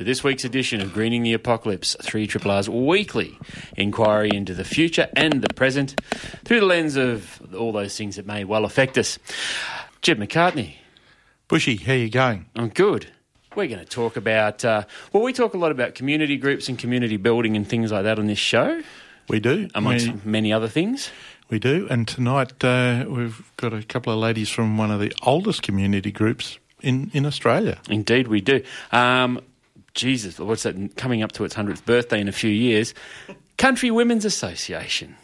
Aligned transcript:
to 0.00 0.04
this 0.04 0.24
week's 0.24 0.46
edition 0.46 0.80
of 0.80 0.94
Greening 0.94 1.22
the 1.24 1.34
Apocalypse, 1.34 1.94
3 2.00 2.26
Triple 2.26 2.50
R's 2.52 2.70
weekly 2.70 3.38
inquiry 3.76 4.30
into 4.32 4.54
the 4.54 4.64
future 4.64 5.10
and 5.14 5.42
the 5.42 5.52
present 5.52 6.00
through 6.42 6.60
the 6.60 6.64
lens 6.64 6.96
of 6.96 7.38
all 7.54 7.70
those 7.70 7.98
things 7.98 8.16
that 8.16 8.24
may 8.24 8.42
well 8.44 8.64
affect 8.64 8.96
us. 8.96 9.18
Jed 10.00 10.18
McCartney, 10.18 10.76
Bushy, 11.48 11.76
how 11.76 11.92
you 11.92 12.08
going? 12.08 12.46
I'm 12.56 12.70
good. 12.70 13.08
We're 13.54 13.66
going 13.66 13.80
to 13.80 13.84
talk 13.84 14.16
about, 14.16 14.64
uh, 14.64 14.84
well, 15.12 15.22
we 15.22 15.34
talk 15.34 15.52
a 15.52 15.58
lot 15.58 15.70
about 15.70 15.94
community 15.94 16.38
groups 16.38 16.70
and 16.70 16.78
community 16.78 17.18
building 17.18 17.54
and 17.54 17.68
things 17.68 17.92
like 17.92 18.04
that 18.04 18.18
on 18.18 18.26
this 18.26 18.38
show, 18.38 18.80
We 19.28 19.38
do. 19.38 19.68
amongst 19.74 20.08
we, 20.08 20.14
many 20.24 20.50
other 20.50 20.68
things. 20.68 21.10
we 21.50 21.58
do. 21.58 21.86
And 21.90 22.08
tonight 22.08 22.64
uh, 22.64 23.04
we've 23.06 23.52
got 23.58 23.74
a 23.74 23.82
couple 23.82 24.14
of 24.14 24.18
ladies 24.18 24.48
from 24.48 24.78
one 24.78 24.90
of 24.90 24.98
the 24.98 25.12
oldest 25.24 25.60
community 25.60 26.10
groups 26.10 26.58
in, 26.80 27.10
in 27.12 27.26
Australia. 27.26 27.76
Indeed, 27.90 28.28
we 28.28 28.40
do. 28.40 28.62
Um, 28.92 29.42
Jesus, 29.94 30.38
what's 30.38 30.62
that? 30.62 30.96
Coming 30.96 31.22
up 31.22 31.32
to 31.32 31.44
its 31.44 31.54
100th 31.54 31.84
birthday 31.84 32.20
in 32.20 32.28
a 32.28 32.32
few 32.32 32.50
years. 32.50 32.94
Country 33.58 33.90
Women's 33.90 34.24
Association. 34.24 35.16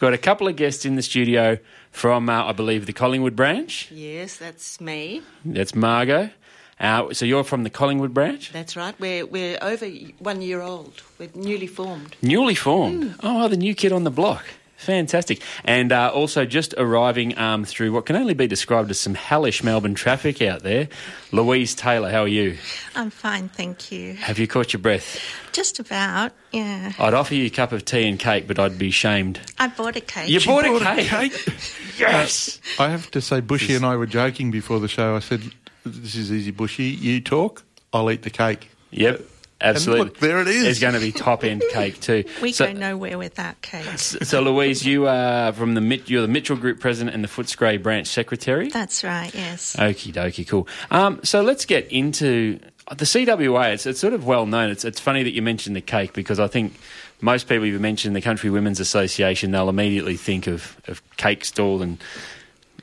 Got 0.00 0.14
a 0.14 0.18
couple 0.18 0.48
of 0.48 0.56
guests 0.56 0.86
in 0.86 0.96
the 0.96 1.02
studio 1.02 1.58
from, 1.90 2.28
uh, 2.30 2.44
I 2.44 2.52
believe, 2.52 2.86
the 2.86 2.92
Collingwood 2.92 3.36
branch. 3.36 3.90
Yes, 3.90 4.36
that's 4.36 4.80
me. 4.80 5.22
That's 5.44 5.74
Margot. 5.74 6.30
Uh, 6.78 7.12
so 7.12 7.26
you're 7.26 7.44
from 7.44 7.62
the 7.64 7.70
Collingwood 7.70 8.14
branch? 8.14 8.52
That's 8.52 8.74
right. 8.74 8.98
We're 8.98 9.26
we're 9.26 9.58
over 9.60 9.86
one 10.18 10.40
year 10.40 10.62
old. 10.62 11.02
We're 11.18 11.28
newly 11.34 11.66
formed. 11.66 12.16
Newly 12.22 12.54
formed. 12.54 13.16
Oh, 13.22 13.48
the 13.48 13.58
new 13.58 13.74
kid 13.74 13.92
on 13.92 14.04
the 14.04 14.10
block. 14.10 14.46
Fantastic. 14.80 15.42
And 15.62 15.92
uh, 15.92 16.10
also 16.10 16.46
just 16.46 16.72
arriving 16.78 17.36
um, 17.36 17.66
through 17.66 17.92
what 17.92 18.06
can 18.06 18.16
only 18.16 18.32
be 18.32 18.46
described 18.46 18.90
as 18.90 18.98
some 18.98 19.12
hellish 19.14 19.62
Melbourne 19.62 19.94
traffic 19.94 20.40
out 20.40 20.62
there. 20.62 20.88
Louise 21.32 21.74
Taylor, 21.74 22.10
how 22.10 22.22
are 22.22 22.28
you? 22.28 22.56
I'm 22.96 23.10
fine, 23.10 23.50
thank 23.50 23.92
you. 23.92 24.14
Have 24.14 24.38
you 24.38 24.48
caught 24.48 24.72
your 24.72 24.80
breath? 24.80 25.20
Just 25.52 25.80
about, 25.80 26.32
yeah. 26.50 26.92
I'd 26.98 27.12
offer 27.12 27.34
you 27.34 27.44
a 27.44 27.50
cup 27.50 27.72
of 27.72 27.84
tea 27.84 28.08
and 28.08 28.18
cake, 28.18 28.48
but 28.48 28.58
I'd 28.58 28.78
be 28.78 28.90
shamed. 28.90 29.38
I 29.58 29.68
bought 29.68 29.96
a 29.96 30.00
cake. 30.00 30.30
You 30.30 30.40
bought, 30.40 30.64
bought 30.64 30.80
a 30.80 30.92
a 30.92 31.04
cake? 31.04 31.34
cake? 31.34 31.54
yes. 31.98 32.58
I 32.78 32.88
have 32.88 33.10
to 33.10 33.20
say, 33.20 33.40
Bushy 33.40 33.74
and 33.74 33.84
I 33.84 33.96
were 33.96 34.06
joking 34.06 34.50
before 34.50 34.80
the 34.80 34.88
show. 34.88 35.14
I 35.14 35.18
said, 35.20 35.42
This 35.84 36.14
is 36.14 36.32
easy, 36.32 36.52
Bushy. 36.52 36.84
You 36.84 37.20
talk, 37.20 37.64
I'll 37.92 38.10
eat 38.10 38.22
the 38.22 38.30
cake. 38.30 38.70
Yep. 38.92 39.20
Absolutely. 39.60 40.04
look, 40.04 40.18
there 40.18 40.40
it 40.40 40.48
is. 40.48 40.64
It's 40.64 40.80
going 40.80 40.94
to 40.94 41.00
be 41.00 41.12
top 41.12 41.44
end 41.44 41.62
cake 41.70 42.00
too. 42.00 42.24
We 42.40 42.52
so, 42.52 42.66
go 42.66 42.72
nowhere 42.72 43.18
without 43.18 43.60
cake. 43.60 43.98
so, 43.98 44.40
Louise, 44.40 44.84
you 44.86 45.06
are 45.06 45.52
from 45.52 45.74
the 45.74 45.80
Mit- 45.80 46.08
you're 46.08 46.22
the 46.22 46.28
Mitchell 46.28 46.56
Group 46.56 46.80
president 46.80 47.14
and 47.14 47.22
the 47.22 47.28
Footscray 47.28 47.82
branch 47.82 48.06
secretary. 48.06 48.68
That's 48.70 49.04
right, 49.04 49.34
yes. 49.34 49.76
Okie 49.76 50.12
dokie, 50.12 50.46
cool. 50.46 50.66
Um, 50.90 51.20
so 51.22 51.42
let's 51.42 51.64
get 51.64 51.90
into 51.92 52.58
the 52.88 53.04
CWA. 53.04 53.74
It's, 53.74 53.86
it's 53.86 54.00
sort 54.00 54.14
of 54.14 54.26
well 54.26 54.46
known. 54.46 54.70
It's, 54.70 54.84
it's 54.84 55.00
funny 55.00 55.22
that 55.22 55.32
you 55.32 55.42
mentioned 55.42 55.76
the 55.76 55.80
cake 55.80 56.12
because 56.12 56.40
I 56.40 56.48
think 56.48 56.74
most 57.20 57.48
people, 57.48 57.64
if 57.64 57.72
you 57.72 57.78
mention 57.78 58.12
the 58.14 58.20
Country 58.20 58.50
Women's 58.50 58.80
Association, 58.80 59.50
they'll 59.50 59.68
immediately 59.68 60.16
think 60.16 60.46
of, 60.46 60.80
of 60.88 61.02
cake 61.16 61.44
stall 61.44 61.82
and 61.82 61.98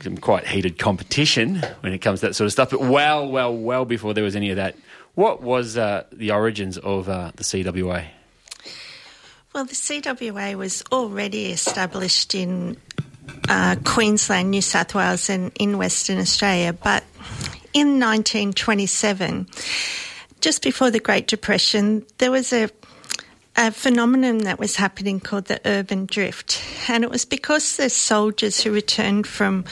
some 0.01 0.17
quite 0.17 0.47
heated 0.47 0.77
competition 0.77 1.55
when 1.81 1.91
it 1.91 1.99
comes 1.99 2.19
to 2.21 2.27
that 2.27 2.35
sort 2.35 2.45
of 2.45 2.51
stuff. 2.51 2.69
But 2.69 2.81
well, 2.81 3.27
well, 3.27 3.55
well 3.55 3.85
before 3.85 4.13
there 4.13 4.23
was 4.23 4.35
any 4.35 4.51
of 4.51 4.57
that, 4.57 4.75
what 5.17 5.41
was 5.41 5.77
uh, 5.79 6.03
the 6.11 6.29
origins 6.29 6.77
of 6.77 7.09
uh, 7.09 7.31
the 7.35 7.43
CWA? 7.43 8.05
Well, 9.51 9.65
the 9.65 9.73
CWA 9.73 10.53
was 10.53 10.83
already 10.91 11.47
established 11.47 12.35
in 12.35 12.77
uh, 13.49 13.77
Queensland, 13.83 14.51
New 14.51 14.61
South 14.61 14.93
Wales, 14.93 15.27
and 15.27 15.51
in 15.59 15.79
Western 15.79 16.19
Australia, 16.19 16.71
but 16.71 17.03
in 17.73 17.99
1927, 17.99 19.47
just 20.39 20.61
before 20.61 20.91
the 20.91 20.99
Great 20.99 21.25
Depression, 21.25 22.05
there 22.19 22.31
was 22.31 22.53
a 22.53 22.69
a 23.59 23.71
phenomenon 23.71 24.37
that 24.43 24.59
was 24.59 24.75
happening 24.75 25.19
called 25.19 25.45
the 25.45 25.59
urban 25.65 26.05
drift, 26.05 26.61
and 26.87 27.03
it 27.03 27.09
was 27.09 27.25
because 27.25 27.77
the 27.77 27.89
soldiers 27.89 28.61
who 28.61 28.71
returned 28.71 29.25
from 29.25 29.65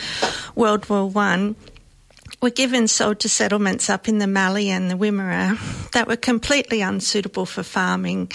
World 0.56 0.90
War 0.90 1.08
One 1.08 1.56
were 2.46 2.52
given 2.52 2.88
soldier 2.88 3.28
settlements 3.28 3.90
up 3.90 4.08
in 4.08 4.20
the 4.20 4.28
Mallee 4.28 4.70
and 4.70 4.92
the 4.92 4.96
Wimmera 4.96 5.58
that 5.94 6.08
were 6.08 6.16
completely 6.16 6.82
unsuitable 6.82 7.48
for 7.48 7.64
farming. 7.64 8.32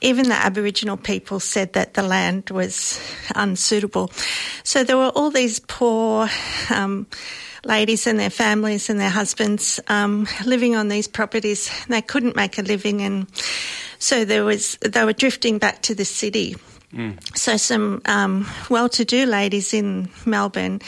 Even 0.00 0.28
the 0.28 0.34
Aboriginal 0.34 0.96
people 0.96 1.38
said 1.38 1.72
that 1.74 1.94
the 1.94 2.02
land 2.02 2.50
was 2.50 3.00
unsuitable. 3.36 4.10
So 4.64 4.82
there 4.82 4.96
were 4.96 5.10
all 5.14 5.30
these 5.30 5.60
poor. 5.60 6.28
Um, 6.68 7.06
ladies 7.64 8.06
and 8.06 8.18
their 8.18 8.28
families 8.28 8.90
and 8.90 9.00
their 9.00 9.08
husbands 9.08 9.80
um, 9.88 10.26
living 10.44 10.76
on 10.76 10.88
these 10.88 11.08
properties. 11.08 11.70
They 11.88 12.02
couldn't 12.02 12.36
make 12.36 12.58
a 12.58 12.62
living, 12.62 13.00
and 13.00 13.26
so 13.98 14.26
there 14.26 14.44
was 14.44 14.76
they 14.82 15.02
were 15.02 15.14
drifting 15.14 15.56
back 15.58 15.80
to 15.82 15.94
the 15.94 16.04
city. 16.04 16.56
So 17.34 17.56
some 17.56 18.02
um, 18.04 18.46
well-to-do 18.68 19.24
ladies 19.24 19.72
in 19.72 20.10
Melbourne. 20.26 20.82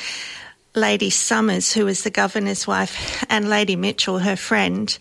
Lady 0.76 1.09
Somers, 1.09 1.72
who 1.72 1.87
was 1.87 2.04
the 2.04 2.10
governor's 2.10 2.66
wife, 2.66 3.25
and 3.31 3.48
Lady 3.48 3.76
Mitchell, 3.76 4.19
her 4.19 4.37
friend, 4.37 4.97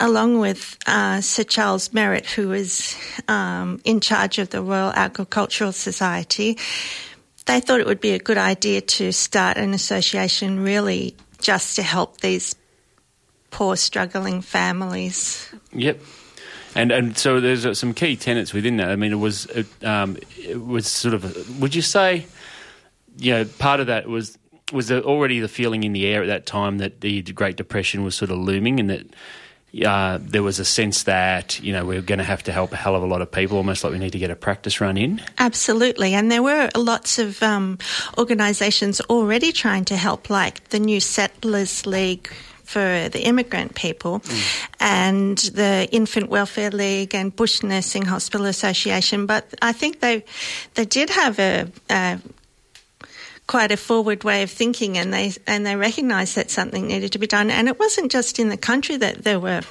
along 0.00 0.38
with 0.38 0.76
uh, 0.86 1.20
Sir 1.20 1.44
Charles 1.44 1.90
Merrett, 1.90 2.24
who 2.24 2.48
was 2.48 2.96
um, 3.28 3.78
in 3.84 4.00
charge 4.00 4.38
of 4.38 4.48
the 4.48 4.62
Royal 4.62 4.90
Agricultural 4.90 5.72
Society, 5.72 6.56
they 7.44 7.60
thought 7.60 7.78
it 7.78 7.86
would 7.86 8.00
be 8.00 8.12
a 8.12 8.18
good 8.18 8.38
idea 8.38 8.80
to 8.80 9.12
start 9.12 9.58
an 9.58 9.74
association 9.74 10.60
really 10.60 11.14
just 11.40 11.76
to 11.76 11.82
help 11.82 12.20
these 12.22 12.56
poor, 13.50 13.76
struggling 13.76 14.40
families. 14.40 15.52
Yep. 15.72 16.00
And 16.74 16.92
and 16.92 17.18
so 17.18 17.40
there's 17.40 17.66
uh, 17.66 17.74
some 17.74 17.92
key 17.92 18.16
tenets 18.16 18.52
within 18.52 18.76
that. 18.76 18.90
I 18.90 18.96
mean, 18.96 19.12
it 19.12 19.16
was 19.16 19.46
it, 19.46 19.66
um, 19.82 20.16
it 20.38 20.62
was 20.62 20.86
sort 20.86 21.14
of. 21.14 21.60
Would 21.60 21.74
you 21.74 21.82
say, 21.82 22.26
you 23.18 23.32
know, 23.32 23.44
part 23.58 23.80
of 23.80 23.86
that 23.86 24.06
was 24.06 24.38
was 24.72 24.88
there 24.88 25.02
already 25.02 25.40
the 25.40 25.48
feeling 25.48 25.84
in 25.84 25.92
the 25.92 26.06
air 26.06 26.22
at 26.22 26.26
that 26.26 26.46
time 26.46 26.78
that 26.78 27.00
the 27.00 27.22
Great 27.22 27.56
Depression 27.56 28.04
was 28.04 28.14
sort 28.14 28.30
of 28.30 28.38
looming, 28.38 28.80
and 28.80 28.90
that 28.90 29.06
uh, 29.84 30.18
there 30.20 30.42
was 30.42 30.58
a 30.58 30.64
sense 30.64 31.04
that 31.04 31.60
you 31.62 31.72
know 31.72 31.84
we 31.84 31.96
are 31.96 32.02
going 32.02 32.18
to 32.18 32.24
have 32.24 32.42
to 32.44 32.52
help 32.52 32.72
a 32.72 32.76
hell 32.76 32.96
of 32.96 33.02
a 33.02 33.06
lot 33.06 33.20
of 33.20 33.30
people, 33.30 33.56
almost 33.56 33.84
like 33.84 33.92
we 33.92 33.98
need 33.98 34.12
to 34.12 34.18
get 34.18 34.30
a 34.30 34.36
practice 34.36 34.80
run 34.80 34.96
in. 34.96 35.20
Absolutely, 35.38 36.14
and 36.14 36.30
there 36.30 36.42
were 36.42 36.70
lots 36.74 37.18
of 37.18 37.42
um, 37.42 37.78
organisations 38.16 39.00
already 39.02 39.52
trying 39.52 39.84
to 39.86 39.96
help, 39.96 40.30
like 40.30 40.68
the 40.70 40.78
New 40.78 41.00
Settlers 41.00 41.86
League 41.86 42.28
for 42.64 43.08
the 43.08 43.26
immigrant 43.26 43.74
people, 43.74 44.22
and 44.80 45.38
the 45.38 45.88
Infant 45.90 46.28
Welfare 46.28 46.70
League 46.70 47.14
and 47.14 47.34
Bush 47.34 47.62
Nursing 47.62 48.04
Hospital 48.04 48.46
Association. 48.46 49.26
But 49.26 49.52
I 49.62 49.72
think 49.72 50.00
they 50.00 50.24
they 50.74 50.84
did 50.84 51.10
have 51.10 51.38
a. 51.38 51.70
a 51.90 52.18
quite 53.48 53.72
a 53.72 53.76
forward 53.76 54.22
way 54.22 54.44
of 54.44 54.50
thinking 54.50 54.96
and 54.96 55.12
they 55.12 55.32
and 55.46 55.66
they 55.66 55.74
recognised 55.74 56.36
that 56.36 56.50
something 56.50 56.86
needed 56.86 57.10
to 57.10 57.18
be 57.18 57.26
done 57.26 57.50
and 57.50 57.66
it 57.66 57.78
wasn't 57.80 58.12
just 58.12 58.38
in 58.38 58.50
the 58.50 58.56
country 58.56 58.96
that 58.96 59.24
there 59.24 59.40
were 59.40 59.62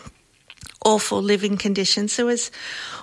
awful 0.84 1.22
living 1.22 1.58
conditions 1.58 2.18
there 2.18 2.26
was 2.26 2.52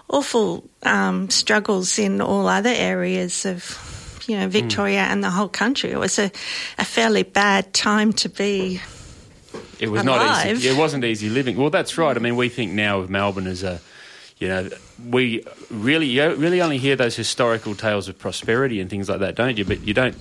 awful 0.08 0.68
um, 0.82 1.30
struggles 1.30 1.98
in 1.98 2.20
all 2.20 2.48
other 2.48 2.74
areas 2.74 3.46
of 3.46 3.80
you 4.26 4.36
know 4.36 4.48
Victoria 4.48 5.02
and 5.02 5.22
the 5.22 5.30
whole 5.30 5.48
country 5.48 5.90
it 5.90 5.98
was 5.98 6.18
a, 6.18 6.30
a 6.76 6.84
fairly 6.84 7.22
bad 7.22 7.72
time 7.72 8.12
to 8.12 8.28
be 8.28 8.82
It 9.78 9.90
was 9.90 10.04
not 10.04 10.46
easy. 10.50 10.68
It 10.68 10.76
wasn't 10.76 11.04
easy 11.04 11.28
living. 11.28 11.56
Well, 11.56 11.70
that's 11.70 11.98
right. 11.98 12.16
I 12.16 12.20
mean, 12.20 12.36
we 12.36 12.48
think 12.48 12.72
now 12.72 13.00
of 13.00 13.10
Melbourne 13.10 13.46
as 13.46 13.62
a 13.62 13.80
you 14.38 14.48
know, 14.48 14.68
we 15.08 15.44
really 15.70 16.06
you 16.06 16.34
really 16.34 16.60
only 16.60 16.78
hear 16.78 16.96
those 16.96 17.16
historical 17.16 17.74
tales 17.74 18.08
of 18.08 18.18
prosperity 18.18 18.80
and 18.80 18.90
things 18.90 19.08
like 19.08 19.20
that, 19.20 19.36
don't 19.36 19.56
you? 19.56 19.64
But 19.64 19.80
you 19.82 19.94
don't 19.94 20.16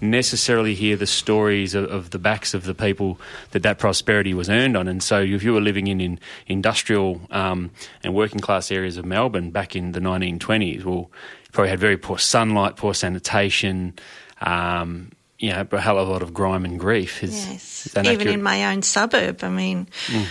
necessarily 0.00 0.74
hear 0.74 0.96
the 0.96 1.06
stories 1.06 1.74
of, 1.74 1.84
of 1.90 2.10
the 2.10 2.18
backs 2.18 2.54
of 2.54 2.64
the 2.64 2.74
people 2.74 3.18
that 3.52 3.62
that 3.62 3.78
prosperity 3.78 4.34
was 4.34 4.48
earned 4.48 4.76
on. 4.76 4.88
And 4.88 5.02
so, 5.02 5.20
if 5.20 5.42
you 5.42 5.52
were 5.54 5.60
living 5.60 5.86
in, 5.86 6.00
in 6.00 6.18
industrial 6.46 7.20
um, 7.30 7.70
and 8.04 8.14
working 8.14 8.40
class 8.40 8.70
areas 8.70 8.96
of 8.96 9.04
Melbourne 9.04 9.50
back 9.50 9.74
in 9.76 9.92
the 9.92 10.00
1920s, 10.00 10.84
well, 10.84 11.10
you 11.44 11.50
probably 11.52 11.70
had 11.70 11.78
very 11.80 11.96
poor 11.96 12.18
sunlight, 12.18 12.76
poor 12.76 12.94
sanitation. 12.94 13.94
Um, 14.40 15.12
you 15.38 15.50
know, 15.50 15.66
a 15.70 15.80
hell 15.80 15.98
of 15.98 16.08
a 16.08 16.10
lot 16.10 16.22
of 16.22 16.32
grime 16.32 16.64
and 16.64 16.80
grief. 16.80 17.22
Is, 17.22 17.46
Yes. 17.46 17.86
is 17.86 17.92
Even 17.96 18.06
accurate? 18.06 18.26
in 18.34 18.42
my 18.42 18.72
own 18.72 18.82
suburb, 18.82 19.44
I 19.44 19.50
mean, 19.50 19.86
Mm. 20.06 20.26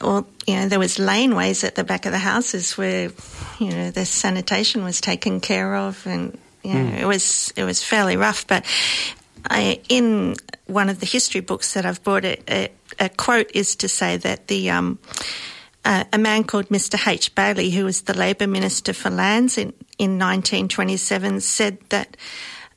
or 0.00 0.24
you 0.46 0.54
know, 0.56 0.68
there 0.68 0.78
was 0.78 0.96
laneways 0.96 1.62
at 1.64 1.74
the 1.74 1.84
back 1.84 2.06
of 2.06 2.12
the 2.12 2.18
houses 2.18 2.78
where 2.78 3.10
you 3.58 3.70
know 3.70 3.90
the 3.90 4.06
sanitation 4.06 4.82
was 4.82 5.00
taken 5.00 5.40
care 5.40 5.74
of, 5.76 6.06
and 6.06 6.38
you 6.62 6.74
know, 6.74 6.90
Mm. 6.90 7.00
it 7.00 7.06
was 7.06 7.52
it 7.56 7.64
was 7.64 7.82
fairly 7.82 8.16
rough. 8.16 8.46
But 8.46 8.64
I, 9.50 9.80
in 9.88 10.34
one 10.66 10.88
of 10.90 10.98
the 11.00 11.06
history 11.06 11.40
books 11.40 11.72
that 11.74 11.84
I've 11.86 12.02
bought, 12.02 12.24
a, 12.24 12.36
a, 12.48 12.68
a 12.98 13.08
quote 13.08 13.50
is 13.54 13.76
to 13.76 13.88
say 13.88 14.16
that 14.18 14.48
the 14.48 14.70
um, 14.70 14.98
uh, 15.84 16.04
a 16.12 16.18
man 16.18 16.44
called 16.44 16.68
Mr. 16.68 16.98
H. 17.06 17.34
Bailey, 17.34 17.70
who 17.70 17.84
was 17.84 18.02
the 18.02 18.14
Labor 18.14 18.46
Minister 18.46 18.92
for 18.92 19.10
Lands 19.10 19.56
in, 19.56 19.72
in 19.98 20.18
1927, 20.18 21.40
said 21.40 21.78
that 21.88 22.16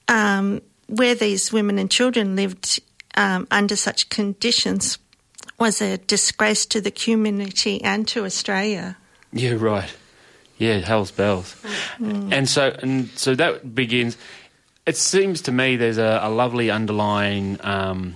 um, 0.08 0.62
where 0.88 1.16
these 1.16 1.52
women 1.52 1.78
and 1.80 1.90
children 1.92 2.36
lived 2.36 2.80
um, 3.16 3.48
under 3.52 3.76
such 3.76 4.08
conditions 4.10 4.98
was 5.58 5.82
a 5.82 5.98
disgrace 5.98 6.66
to 6.68 6.80
the 6.82 6.92
community 6.92 7.84
and 7.84 8.08
to 8.08 8.24
Australia. 8.26 8.96
Yeah, 9.34 9.56
right. 9.60 9.94
Yeah, 10.62 10.78
hell's 10.78 11.10
bells. 11.10 11.56
Mm. 11.98 12.32
And 12.32 12.48
so, 12.48 12.76
and 12.84 13.10
so 13.16 13.34
that 13.34 13.74
begins. 13.74 14.16
It 14.86 14.96
seems 14.96 15.42
to 15.44 15.52
me 15.52 15.76
there's 15.76 15.98
a, 15.98 16.20
a 16.22 16.30
lovely 16.30 16.70
underlying. 16.70 17.58
Um, 17.66 18.14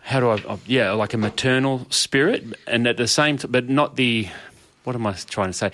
how 0.00 0.18
do 0.18 0.30
I? 0.30 0.34
uh, 0.42 0.56
Yeah, 0.66 0.90
like 0.92 1.14
a 1.14 1.18
maternal 1.18 1.86
spirit, 1.90 2.42
and 2.66 2.88
at 2.88 2.96
the 2.96 3.06
same, 3.06 3.38
t- 3.38 3.46
but 3.48 3.68
not 3.68 3.94
the. 3.94 4.28
What 4.82 4.96
am 4.96 5.06
I 5.06 5.12
trying 5.12 5.50
to 5.50 5.52
say? 5.52 5.70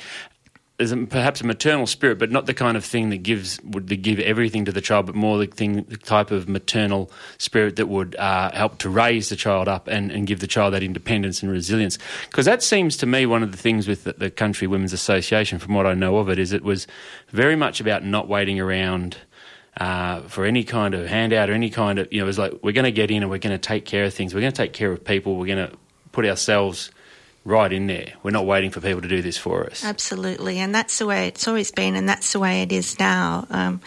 There's 0.82 0.90
a, 0.90 1.06
perhaps 1.06 1.40
a 1.40 1.46
maternal 1.46 1.86
spirit, 1.86 2.18
but 2.18 2.32
not 2.32 2.46
the 2.46 2.54
kind 2.54 2.76
of 2.76 2.84
thing 2.84 3.10
that 3.10 3.18
gives 3.18 3.60
would 3.62 3.86
give 4.02 4.18
everything 4.18 4.64
to 4.64 4.72
the 4.72 4.80
child, 4.80 5.06
but 5.06 5.14
more 5.14 5.38
the 5.38 5.46
thing, 5.46 5.84
the 5.84 5.96
type 5.96 6.32
of 6.32 6.48
maternal 6.48 7.08
spirit 7.38 7.76
that 7.76 7.86
would 7.86 8.16
uh, 8.16 8.50
help 8.50 8.78
to 8.78 8.90
raise 8.90 9.28
the 9.28 9.36
child 9.36 9.68
up 9.68 9.86
and, 9.86 10.10
and 10.10 10.26
give 10.26 10.40
the 10.40 10.48
child 10.48 10.74
that 10.74 10.82
independence 10.82 11.40
and 11.40 11.52
resilience. 11.52 12.00
Because 12.28 12.46
that 12.46 12.64
seems 12.64 12.96
to 12.96 13.06
me 13.06 13.26
one 13.26 13.44
of 13.44 13.52
the 13.52 13.56
things 13.56 13.86
with 13.86 14.02
the, 14.02 14.14
the 14.14 14.28
Country 14.28 14.66
Women's 14.66 14.92
Association, 14.92 15.60
from 15.60 15.72
what 15.74 15.86
I 15.86 15.94
know 15.94 16.16
of 16.16 16.28
it, 16.28 16.40
is 16.40 16.52
it 16.52 16.64
was 16.64 16.88
very 17.28 17.54
much 17.54 17.80
about 17.80 18.04
not 18.04 18.26
waiting 18.26 18.58
around. 18.58 19.18
Uh, 19.76 20.20
for 20.22 20.44
any 20.44 20.64
kind 20.64 20.94
of 20.94 21.06
handout 21.06 21.48
or 21.48 21.54
any 21.54 21.70
kind 21.70 21.98
of, 22.00 22.12
you 22.12 22.18
know, 22.18 22.24
it 22.24 22.26
was 22.26 22.38
like, 22.38 22.52
we're 22.62 22.72
going 22.72 22.84
to 22.84 22.90
get 22.92 23.10
in 23.10 23.22
and 23.22 23.30
we're 23.30 23.38
going 23.38 23.58
to 23.58 23.68
take 23.68 23.86
care 23.86 24.04
of 24.04 24.12
things. 24.12 24.34
We're 24.34 24.42
going 24.42 24.52
to 24.52 24.62
take 24.62 24.74
care 24.74 24.92
of 24.92 25.02
people. 25.02 25.36
We're 25.36 25.46
going 25.46 25.70
to 25.70 25.76
put 26.10 26.26
ourselves 26.26 26.90
right 27.44 27.72
in 27.72 27.86
there. 27.86 28.12
We're 28.22 28.30
not 28.30 28.46
waiting 28.46 28.70
for 28.70 28.80
people 28.80 29.02
to 29.02 29.08
do 29.08 29.22
this 29.22 29.36
for 29.38 29.64
us. 29.66 29.84
Absolutely, 29.84 30.58
and 30.58 30.74
that's 30.74 30.98
the 30.98 31.06
way 31.06 31.26
it's 31.28 31.46
always 31.48 31.70
been, 31.72 31.96
and 31.96 32.08
that's 32.08 32.32
the 32.32 32.38
way 32.40 32.62
it 32.62 32.72
is 32.72 32.98
now. 32.98 33.46
Um, 33.50 33.80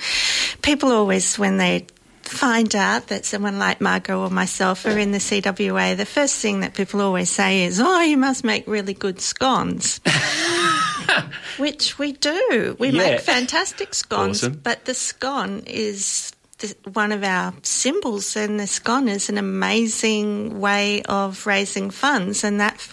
people 0.61 0.91
always, 0.91 1.37
when 1.39 1.57
they 1.57 1.87
find 2.23 2.75
out 2.75 3.07
that 3.07 3.23
someone 3.23 3.59
like 3.59 3.79
Margot 3.79 4.19
or 4.19 4.29
myself 4.31 4.85
are 4.85 4.97
in 4.97 5.11
the 5.11 5.19
CWA, 5.19 5.95
the 5.95 6.05
first 6.07 6.37
thing 6.37 6.61
that 6.61 6.73
people 6.73 6.99
always 7.01 7.29
say 7.29 7.63
is, 7.65 7.79
"Oh, 7.79 8.01
you 8.01 8.17
must 8.17 8.43
make 8.43 8.65
really 8.67 8.93
good 8.95 9.21
scones." 9.21 10.01
Which 11.57 11.97
we 11.97 12.11
do. 12.13 12.75
We 12.79 12.89
Yeah. 12.89 12.97
make 13.11 13.19
fantastic 13.21 13.93
scones, 13.93 14.43
Awesome. 14.43 14.59
but 14.63 14.85
the 14.85 14.93
scone 14.93 15.63
is 15.65 16.31
the, 16.59 16.75
one 16.93 17.11
of 17.11 17.23
our 17.23 17.53
symbols, 17.63 18.35
and 18.35 18.59
the 18.59 18.67
scone 18.67 19.07
is 19.07 19.29
an 19.29 19.37
amazing 19.37 20.59
way 20.59 21.01
of 21.03 21.45
raising 21.45 21.89
funds, 21.89 22.43
and 22.43 22.59
that 22.59 22.87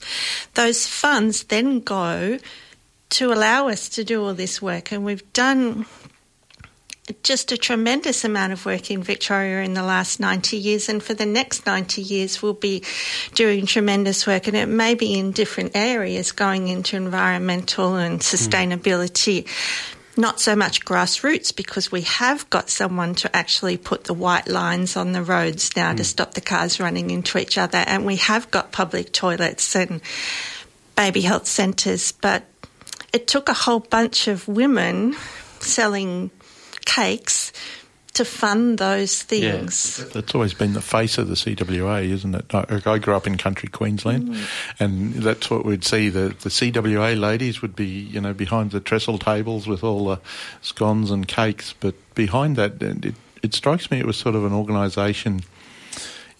those 0.54 0.86
funds 0.86 1.44
then 1.44 1.80
go 1.80 2.38
to 3.10 3.32
allow 3.32 3.68
us 3.68 3.88
to 3.90 4.04
do 4.04 4.24
all 4.24 4.34
this 4.34 4.60
work, 4.60 4.92
and 4.92 5.04
we've 5.04 5.32
done 5.32 5.86
just 7.22 7.50
a 7.50 7.56
tremendous 7.56 8.24
amount 8.24 8.52
of 8.52 8.64
work 8.64 8.90
in 8.90 9.02
Victoria 9.02 9.62
in 9.62 9.74
the 9.74 9.82
last 9.82 10.20
90 10.20 10.56
years, 10.56 10.88
and 10.88 11.02
for 11.02 11.14
the 11.14 11.26
next 11.26 11.66
90 11.66 12.00
years, 12.00 12.42
we'll 12.42 12.52
be 12.54 12.82
doing 13.34 13.66
tremendous 13.66 14.26
work, 14.26 14.46
and 14.46 14.56
it 14.56 14.66
may 14.66 14.94
be 14.94 15.18
in 15.18 15.32
different 15.32 15.72
areas 15.74 16.32
going 16.32 16.68
into 16.68 16.96
environmental 16.96 17.96
and 17.96 18.20
sustainability. 18.20 19.46
Not 20.16 20.40
so 20.40 20.54
much 20.54 20.84
grassroots 20.84 21.56
because 21.56 21.90
we 21.90 22.02
have 22.02 22.48
got 22.50 22.68
someone 22.68 23.14
to 23.16 23.34
actually 23.34 23.78
put 23.78 24.04
the 24.04 24.12
white 24.14 24.46
lines 24.46 24.96
on 24.96 25.12
the 25.12 25.22
roads 25.22 25.74
now 25.74 25.92
to 25.92 26.02
hmm. 26.02 26.02
stop 26.02 26.34
the 26.34 26.40
cars 26.40 26.78
running 26.78 27.10
into 27.10 27.38
each 27.38 27.56
other, 27.56 27.78
and 27.78 28.04
we 28.04 28.16
have 28.16 28.50
got 28.50 28.72
public 28.72 29.12
toilets 29.12 29.74
and 29.74 30.00
baby 30.96 31.22
health 31.22 31.46
centres, 31.46 32.12
but 32.12 32.44
it 33.12 33.26
took 33.26 33.48
a 33.48 33.54
whole 33.54 33.80
bunch 33.80 34.28
of 34.28 34.46
women 34.48 35.14
selling 35.60 36.30
cakes 36.84 37.52
to 38.14 38.24
fund 38.26 38.76
those 38.78 39.22
things. 39.22 39.98
Yeah. 39.98 40.08
That's 40.12 40.34
always 40.34 40.52
been 40.54 40.74
the 40.74 40.82
face 40.82 41.16
of 41.16 41.28
the 41.28 41.34
CWA, 41.34 42.04
isn't 42.10 42.34
it? 42.34 42.54
I, 42.54 42.82
I 42.84 42.98
grew 42.98 43.14
up 43.14 43.26
in 43.26 43.38
country 43.38 43.68
Queensland, 43.70 44.28
Mm. 44.28 44.46
and 44.80 45.14
that's 45.14 45.48
what 45.50 45.64
we'd 45.64 45.82
see. 45.84 46.10
The, 46.10 46.28
the 46.40 46.50
CWA 46.50 47.18
ladies 47.18 47.62
would 47.62 47.74
be, 47.74 47.86
you 47.86 48.20
know, 48.20 48.34
behind 48.34 48.70
the 48.72 48.80
trestle 48.80 49.18
tables 49.18 49.66
with 49.66 49.82
all 49.82 50.04
the 50.06 50.20
scones 50.60 51.10
and 51.10 51.26
cakes. 51.26 51.74
But 51.80 51.94
behind 52.14 52.56
that, 52.56 52.82
and 52.82 53.04
it, 53.06 53.14
it 53.42 53.54
strikes 53.54 53.90
me 53.90 53.98
it 53.98 54.06
was 54.06 54.16
sort 54.18 54.34
of 54.34 54.44
an 54.44 54.52
organisation 54.52 55.40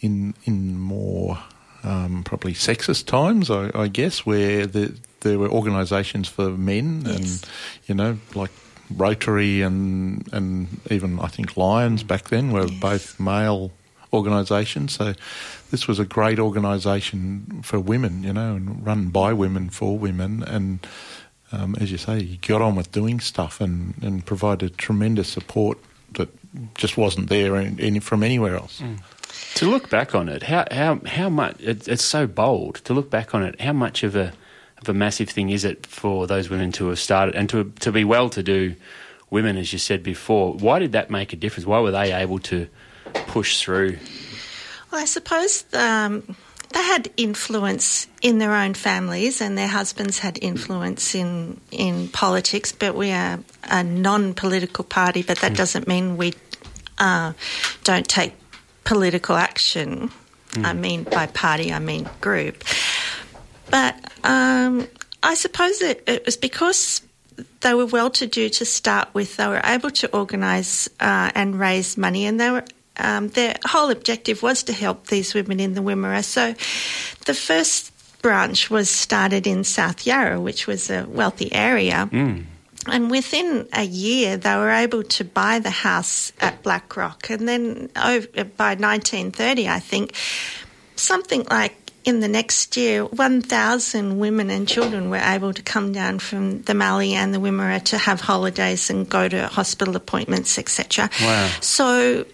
in 0.00 0.34
in 0.44 0.78
more 0.78 1.38
um, 1.84 2.22
probably 2.24 2.52
sexist 2.54 3.06
times, 3.06 3.50
I, 3.50 3.70
I 3.74 3.88
guess, 3.88 4.26
where 4.26 4.66
the, 4.66 4.94
there 5.20 5.38
were 5.38 5.48
organisations 5.48 6.28
for 6.28 6.50
men, 6.50 7.04
and 7.06 7.44
you 7.86 7.94
know, 7.94 8.18
like 8.34 8.50
Rotary 8.96 9.62
and 9.62 10.28
and 10.32 10.80
even 10.90 11.18
I 11.20 11.28
think 11.28 11.56
Lions 11.56 12.02
back 12.02 12.28
then 12.28 12.52
were 12.52 12.68
both 12.80 13.18
male 13.18 13.70
organisations. 14.12 14.92
So 14.92 15.14
this 15.70 15.88
was 15.88 15.98
a 15.98 16.04
great 16.04 16.38
organisation 16.38 17.62
for 17.62 17.80
women, 17.80 18.22
you 18.22 18.32
know, 18.32 18.54
and 18.56 18.84
run 18.84 19.08
by 19.08 19.32
women 19.32 19.70
for 19.70 19.98
women. 19.98 20.42
And 20.42 20.86
um, 21.50 21.76
as 21.80 21.90
you 21.90 21.98
say, 21.98 22.20
you 22.20 22.38
got 22.38 22.62
on 22.62 22.76
with 22.76 22.92
doing 22.92 23.20
stuff 23.20 23.60
and, 23.60 23.94
and 24.02 24.24
provided 24.24 24.78
tremendous 24.78 25.28
support 25.28 25.78
that 26.14 26.28
just 26.74 26.96
wasn't 26.96 27.28
there 27.28 27.56
in, 27.56 27.78
in, 27.78 28.00
from 28.00 28.22
anywhere 28.22 28.56
else. 28.56 28.82
To 29.54 29.66
look 29.66 29.88
back 29.88 30.14
on 30.14 30.28
it, 30.28 30.42
how 30.42 30.66
how 30.70 31.00
how 31.06 31.30
much 31.30 31.56
it, 31.60 31.88
it's 31.88 32.04
so 32.04 32.26
bold 32.26 32.76
to 32.84 32.92
look 32.92 33.10
back 33.10 33.34
on 33.34 33.42
it. 33.42 33.60
How 33.60 33.72
much 33.72 34.02
of 34.02 34.14
a 34.14 34.32
of 34.82 34.88
a 34.88 34.94
massive 34.94 35.30
thing 35.30 35.50
is 35.50 35.64
it 35.64 35.86
for 35.86 36.26
those 36.26 36.50
women 36.50 36.72
to 36.72 36.88
have 36.88 36.98
started 36.98 37.34
and 37.34 37.48
to 37.50 37.72
to 37.80 37.92
be 37.92 38.04
well 38.04 38.28
to 38.30 38.42
do 38.42 38.74
women, 39.30 39.56
as 39.56 39.72
you 39.72 39.78
said 39.78 40.02
before? 40.02 40.52
Why 40.54 40.78
did 40.78 40.92
that 40.92 41.10
make 41.10 41.32
a 41.32 41.36
difference? 41.36 41.66
Why 41.66 41.80
were 41.80 41.90
they 41.90 42.12
able 42.12 42.38
to 42.40 42.68
push 43.28 43.62
through? 43.62 43.98
Well, 44.90 45.00
I 45.00 45.06
suppose 45.06 45.64
um, 45.72 46.36
they 46.72 46.82
had 46.82 47.10
influence 47.16 48.08
in 48.20 48.38
their 48.38 48.54
own 48.54 48.74
families, 48.74 49.40
and 49.40 49.56
their 49.56 49.68
husbands 49.68 50.18
had 50.18 50.38
influence 50.42 51.14
in 51.14 51.60
in 51.70 52.08
politics. 52.08 52.72
But 52.72 52.94
we 52.94 53.10
are 53.12 53.38
a 53.64 53.82
non-political 53.82 54.84
party, 54.84 55.22
but 55.22 55.38
that 55.38 55.54
doesn't 55.56 55.88
mean 55.88 56.16
we 56.16 56.34
uh, 56.98 57.32
don't 57.84 58.08
take 58.08 58.34
political 58.84 59.36
action. 59.36 60.10
I 60.54 60.74
mean, 60.74 61.04
by 61.04 61.26
party, 61.28 61.72
I 61.72 61.78
mean 61.78 62.06
group. 62.20 62.62
But 63.72 63.96
um, 64.22 64.86
I 65.22 65.34
suppose 65.34 65.80
it, 65.80 66.04
it 66.06 66.26
was 66.26 66.36
because 66.36 67.00
they 67.62 67.72
were 67.72 67.86
well 67.86 68.10
to 68.10 68.26
do 68.26 68.50
to 68.50 68.64
start 68.66 69.08
with. 69.14 69.38
They 69.38 69.48
were 69.48 69.62
able 69.64 69.90
to 69.90 70.14
organise 70.14 70.88
uh, 71.00 71.32
and 71.34 71.58
raise 71.58 71.96
money, 71.96 72.26
and 72.26 72.38
they 72.38 72.50
were. 72.50 72.64
Um, 72.98 73.28
their 73.28 73.56
whole 73.64 73.88
objective 73.90 74.42
was 74.42 74.62
to 74.64 74.74
help 74.74 75.06
these 75.06 75.32
women 75.32 75.58
in 75.60 75.72
the 75.72 75.80
Wimmera. 75.80 76.22
So, 76.22 76.54
the 77.24 77.32
first 77.32 77.90
branch 78.20 78.68
was 78.68 78.90
started 78.90 79.46
in 79.46 79.64
South 79.64 80.06
Yarra, 80.06 80.38
which 80.38 80.66
was 80.66 80.90
a 80.90 81.06
wealthy 81.08 81.50
area. 81.54 82.08
And 82.86 83.10
within 83.10 83.66
a 83.72 83.84
year, 83.84 84.36
they 84.36 84.54
were 84.56 84.70
able 84.70 85.04
to 85.04 85.24
buy 85.24 85.58
the 85.58 85.70
house 85.70 86.32
at 86.40 86.62
Blackrock. 86.62 87.30
And 87.30 87.48
then 87.48 87.88
over, 87.96 88.26
by 88.44 88.74
1930, 88.74 89.68
I 89.68 89.78
think, 89.78 90.14
something 90.96 91.46
like 91.50 91.81
in 92.04 92.20
the 92.20 92.28
next 92.28 92.76
year, 92.76 93.04
1,000 93.04 94.18
women 94.18 94.50
and 94.50 94.66
children 94.66 95.08
were 95.10 95.16
able 95.22 95.52
to 95.52 95.62
come 95.62 95.92
down 95.92 96.18
from 96.18 96.62
the 96.62 96.74
Mallee 96.74 97.14
and 97.14 97.32
the 97.32 97.38
Wimmera 97.38 97.82
to 97.84 97.98
have 97.98 98.20
holidays 98.20 98.90
and 98.90 99.08
go 99.08 99.28
to 99.28 99.46
hospital 99.46 99.94
appointments, 99.96 100.58
etc. 100.58 101.08
Wow. 101.20 101.50
So 101.60 102.26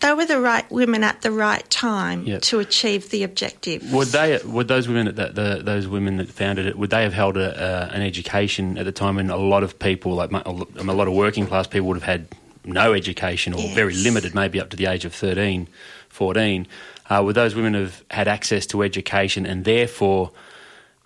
they 0.00 0.12
were 0.14 0.24
the 0.24 0.40
right 0.40 0.68
women 0.72 1.04
at 1.04 1.20
the 1.22 1.30
right 1.30 1.68
time 1.70 2.24
Yep. 2.24 2.42
to 2.42 2.58
achieve 2.58 3.10
the 3.10 3.22
objective. 3.22 3.92
Would 3.92 4.08
they? 4.08 4.40
Would 4.44 4.66
those 4.66 4.88
women 4.88 5.14
that 5.14 5.34
the, 5.34 5.60
those 5.62 5.86
women 5.86 6.16
that 6.16 6.28
founded 6.28 6.66
it? 6.66 6.78
Would 6.78 6.90
they 6.90 7.02
have 7.02 7.12
held 7.12 7.36
a, 7.36 7.54
uh, 7.54 7.90
an 7.94 8.02
education 8.02 8.78
at 8.78 8.86
the 8.86 8.92
time 8.92 9.16
when 9.16 9.28
a 9.30 9.36
lot 9.36 9.62
of 9.62 9.78
people, 9.78 10.14
like 10.14 10.30
mu- 10.32 10.40
a 10.78 10.82
lot 10.94 11.06
of 11.06 11.12
working 11.14 11.46
class 11.46 11.66
people, 11.66 11.88
would 11.88 11.98
have 11.98 12.02
had 12.04 12.28
no 12.64 12.92
education 12.94 13.52
or 13.52 13.68
very 13.74 13.94
limited, 13.94 14.34
maybe 14.34 14.58
up 14.60 14.70
to 14.70 14.76
the 14.76 14.86
age 14.86 15.04
of 15.04 15.14
13, 15.14 15.68
14? 16.08 16.66
Uh, 17.10 17.20
would 17.24 17.34
those 17.34 17.54
women 17.56 17.74
have 17.74 18.04
had 18.10 18.28
access 18.28 18.64
to 18.66 18.82
education 18.82 19.44
and 19.44 19.64
therefore 19.64 20.30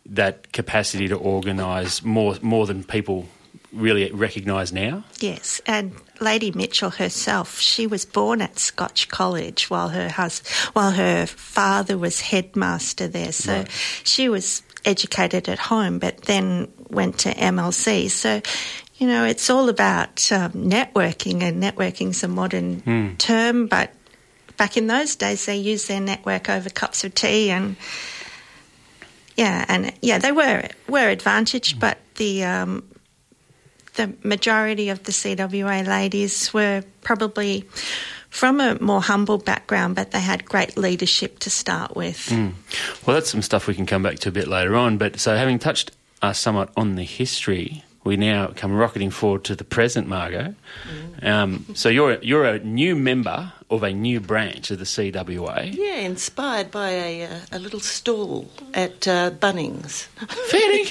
that 0.07 0.53
capacity 0.53 1.09
to 1.09 1.17
organise 1.17 2.03
more 2.05 2.37
more 2.43 2.67
than 2.67 2.85
people 2.85 3.27
really 3.73 4.11
recognise 4.13 4.71
now? 4.73 5.03
Yes, 5.21 5.61
and 5.67 5.93
Lady 6.21 6.53
Mitchell 6.53 6.91
herself, 6.91 7.59
she 7.59 7.87
was 7.87 8.05
born 8.05 8.43
at 8.43 8.59
Scotch 8.59 9.09
College 9.09 9.71
while 9.71 9.89
her 9.89 10.09
hus- 10.11 10.43
while 10.75 10.93
her 10.93 11.27
father 11.27 11.97
was 11.99 12.21
headmaster 12.21 13.09
there. 13.09 13.33
So 13.33 13.53
Right. 13.53 13.69
she 14.05 14.29
was 14.29 14.63
educated 14.85 15.49
at 15.49 15.59
home, 15.59 15.99
but 15.99 16.23
then 16.23 16.69
went 16.91 17.19
to 17.21 17.31
MLC. 17.31 18.09
So, 18.11 18.43
you 18.99 19.07
know, 19.07 19.25
it's 19.25 19.49
all 19.49 19.69
about 19.71 20.31
um, 20.31 20.53
networking, 20.53 21.43
and 21.43 21.63
networking's 21.63 22.23
a 22.23 22.29
modern 22.29 22.81
Hmm. 22.85 23.15
term, 23.17 23.67
but 23.67 23.91
back 24.57 24.77
in 24.77 24.87
those 24.87 25.17
days 25.17 25.47
they 25.47 25.57
used 25.57 25.89
their 25.89 26.01
network 26.01 26.49
over 26.49 26.71
cups 26.71 27.05
of 27.05 27.15
tea 27.15 27.51
and 27.51 27.77
yeah, 29.37 29.65
and 29.69 29.93
yeah, 30.01 30.19
they 30.19 30.33
were 30.33 30.69
were 30.89 31.09
advantaged, 31.09 31.81
but 31.81 31.99
the 32.17 32.45
um, 32.45 32.85
the 33.95 34.13
majority 34.23 34.89
of 34.89 35.05
the 35.05 35.13
CWA 35.13 35.87
ladies 35.87 36.53
were 36.55 36.85
probably 37.03 37.69
from 38.31 38.61
a 38.61 38.81
more 38.81 39.01
humble 39.01 39.39
background, 39.39 39.95
but 39.97 40.11
they 40.11 40.21
had 40.21 40.45
great 40.45 40.77
leadership 40.77 41.39
to 41.41 41.51
start 41.51 41.97
with. 41.97 42.31
Well, 43.07 43.15
that's 43.15 43.31
some 43.31 43.43
stuff 43.43 43.67
we 43.67 43.75
can 43.75 43.87
come 43.87 44.03
back 44.03 44.19
to 44.21 44.29
a 44.29 44.33
bit 44.33 44.49
later 44.49 44.77
on. 44.77 44.99
But 44.99 45.21
so, 45.21 45.37
having 45.37 45.59
touched 45.59 45.91
uh, 46.23 46.33
somewhat 46.33 46.71
on 46.77 46.95
the 46.95 47.05
history, 47.05 47.84
we 48.05 48.17
now 48.17 48.49
come 48.55 48.73
rocketing 48.73 49.11
forward 49.11 49.45
to 49.45 49.57
the 49.57 49.65
present, 49.65 50.07
Margot. 50.09 50.55
Um, 51.23 51.65
so 51.75 51.89
you're 51.89 52.19
you're 52.23 52.45
a 52.45 52.59
new 52.59 52.95
member 52.97 53.53
of 53.71 53.83
a 53.83 53.93
new 53.93 54.21
branch 54.21 54.71
of 54.71 54.79
the 54.79 54.85
CWA. 54.85 55.75
Yeah, 55.75 55.97
inspired 56.01 56.71
by 56.71 56.91
a, 56.91 57.25
uh, 57.25 57.41
a 57.53 57.59
little 57.59 57.81
stall 57.81 58.51
at 58.75 59.09
uh, 59.09 59.31
Bunnings. 59.31 60.07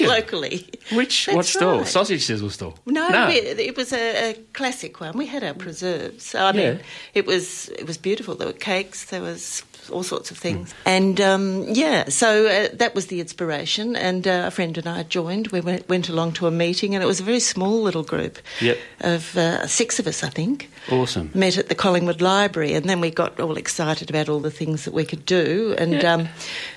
Locally. 0.00 0.68
Which 0.92 1.26
That's 1.26 1.36
what 1.36 1.46
stall? 1.46 1.78
right. 1.78 1.86
Sausage 1.86 2.24
sizzle 2.24 2.50
stall? 2.50 2.78
No, 2.86 3.28
It, 3.28 3.58
it 3.58 3.76
was 3.76 3.92
a, 3.92 4.30
a 4.30 4.34
classic 4.52 5.00
one. 5.00 5.16
We 5.16 5.26
had 5.26 5.44
our 5.44 5.54
preserves. 5.54 6.24
So 6.24 6.44
I 6.44 6.52
mean, 6.52 6.76
Yeah. 6.76 6.82
it 7.14 7.26
was 7.26 7.68
it 7.70 7.86
was 7.86 7.96
beautiful. 7.98 8.34
There 8.34 8.48
were 8.48 8.52
cakes. 8.52 9.04
There 9.06 9.22
was 9.22 9.62
all 9.90 10.02
sorts 10.02 10.30
of 10.30 10.38
things. 10.38 10.74
And 10.86 11.20
um, 11.20 11.64
yeah, 11.68 12.08
so 12.08 12.46
uh, 12.46 12.68
that 12.74 12.94
was 12.94 13.06
the 13.06 13.20
inspiration. 13.20 13.96
And 13.96 14.26
uh, 14.26 14.44
a 14.46 14.50
friend 14.50 14.76
and 14.78 14.86
I 14.86 15.02
joined. 15.04 15.48
We 15.48 15.60
went, 15.60 15.88
went 15.88 16.08
along 16.08 16.32
to 16.34 16.46
a 16.46 16.50
meeting, 16.50 16.94
and 16.94 17.02
it 17.02 17.06
was 17.06 17.20
a 17.20 17.24
very 17.24 17.40
small 17.40 17.82
little 17.82 18.02
group 18.02 18.38
Yep. 18.60 18.78
of 19.00 19.36
uh, 19.36 19.66
six 19.66 19.98
of 19.98 20.06
us, 20.06 20.22
I 20.22 20.28
think. 20.30 20.70
Awesome. 20.90 21.30
Met 21.34 21.58
at 21.58 21.68
the 21.68 21.74
Collingwood 21.74 22.20
Library, 22.20 22.74
and 22.74 22.86
then 22.88 23.00
we 23.00 23.10
got 23.10 23.40
all 23.40 23.56
excited 23.56 24.10
about 24.10 24.28
all 24.28 24.40
the 24.40 24.50
things 24.50 24.84
that 24.84 24.94
we 24.94 25.04
could 25.04 25.24
do. 25.26 25.74
And 25.78 26.04
um, 26.04 26.28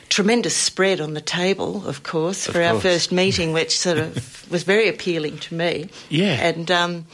tremendous 0.10 0.56
spread 0.56 1.02
on 1.02 1.14
the 1.14 1.22
table, 1.22 1.86
of 1.88 2.04
course, 2.04 2.48
Of 2.48 2.54
for 2.54 2.62
our 2.62 2.80
first 2.80 3.12
meeting, 3.12 3.54
which 3.60 3.78
sort 3.78 3.98
of 3.98 4.50
was 4.52 4.64
very 4.64 4.88
appealing 4.88 5.38
to 5.40 5.54
me. 5.56 5.90
Yeah. 6.10 6.34
And 6.48 6.72
um, 6.72 7.06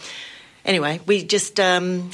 anyway, 0.65 0.99
we 1.05 1.23
just 1.23 1.59
um, 1.59 2.11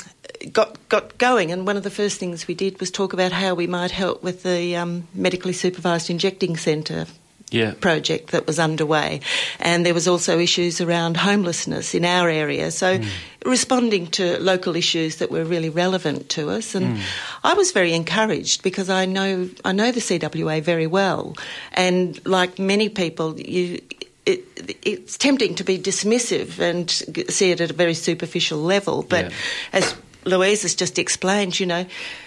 got 0.54 0.78
got 0.90 1.18
going, 1.18 1.52
and 1.52 1.68
one 1.68 1.78
of 1.78 1.84
the 1.84 1.90
first 1.90 2.20
things 2.20 2.48
we 2.48 2.54
did 2.56 2.80
was 2.80 2.92
talk 2.92 3.14
about 3.14 3.32
how 3.32 3.54
we 3.56 3.68
might 3.68 3.92
help 3.92 4.24
with 4.24 4.44
the 4.44 4.76
um, 4.76 5.08
medically 5.14 5.54
supervised 5.54 6.10
injecting 6.10 6.58
centre 6.58 7.06
Yeah. 7.52 7.74
project 7.82 8.28
that 8.32 8.46
was 8.46 8.60
underway. 8.60 9.20
And 9.60 9.84
there 9.84 9.94
was 9.96 10.08
also 10.08 10.38
issues 10.40 10.80
around 10.82 11.18
homelessness 11.18 11.94
in 11.96 12.06
our 12.06 12.30
area. 12.30 12.70
So 12.72 13.00
responding 13.44 14.08
to 14.12 14.38
local 14.40 14.76
issues 14.76 15.16
that 15.16 15.30
were 15.32 15.44
really 15.44 15.70
relevant 15.70 16.30
to 16.36 16.50
us. 16.58 16.76
And 16.76 17.00
I 17.44 17.56
was 17.56 17.72
very 17.74 17.94
encouraged 17.94 18.62
because 18.62 18.90
I 19.04 19.06
know 19.06 19.50
I 19.66 19.72
know 19.74 19.92
the 19.92 20.00
CWA 20.02 20.62
very 20.62 20.88
well. 20.88 21.34
And 21.74 22.20
like 22.26 22.60
many 22.60 22.88
people, 22.90 23.40
you 23.40 23.80
it, 24.26 24.44
it's 24.86 25.18
tempting 25.18 25.56
to 25.56 25.64
be 25.64 25.80
dismissive 25.80 26.60
and 26.60 26.88
see 27.30 27.50
it 27.52 27.62
at 27.62 27.72
a 27.72 27.74
very 27.74 27.96
superficial 27.96 28.60
level. 28.62 29.02
But 29.02 29.26
Yeah. 29.26 29.80
as 29.80 29.96
Louise 30.26 30.62
has 30.64 30.76
just 30.76 31.00
explained, 31.00 31.60
you 31.60 31.66
know, 31.66 31.86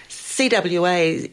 CWA 0.09 1.31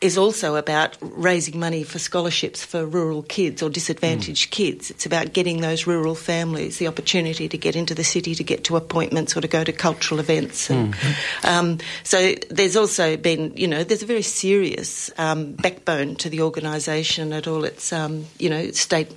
is 0.00 0.18
also 0.18 0.56
about 0.56 0.98
raising 1.00 1.60
money 1.60 1.84
for 1.84 2.00
scholarships 2.00 2.64
for 2.64 2.84
rural 2.84 3.22
kids 3.22 3.62
or 3.62 3.70
disadvantaged 3.70 4.50
kids. 4.50 4.90
It's 4.90 5.06
about 5.06 5.32
getting 5.32 5.60
those 5.60 5.86
rural 5.86 6.16
families 6.16 6.78
the 6.78 6.88
opportunity 6.88 7.48
to 7.48 7.56
get 7.56 7.76
into 7.76 7.94
the 7.94 8.02
city, 8.02 8.34
to 8.34 8.42
get 8.42 8.64
to 8.64 8.74
appointments 8.74 9.36
or 9.36 9.40
to 9.42 9.46
go 9.46 9.62
to 9.62 9.72
cultural 9.72 10.18
events. 10.18 10.68
And, 10.70 10.96
um, 11.44 11.78
so 12.02 12.34
there's 12.50 12.76
also 12.76 13.16
been, 13.16 13.52
you 13.56 13.68
know, 13.68 13.84
there's 13.84 14.02
a 14.02 14.06
very 14.06 14.22
serious 14.22 15.08
um, 15.18 15.52
backbone 15.52 16.16
to 16.16 16.28
the 16.28 16.40
organisation 16.40 17.32
at 17.32 17.46
all 17.46 17.62
its, 17.62 17.92
um, 17.92 18.26
you 18.40 18.50
know, 18.50 18.72
state 18.72 19.12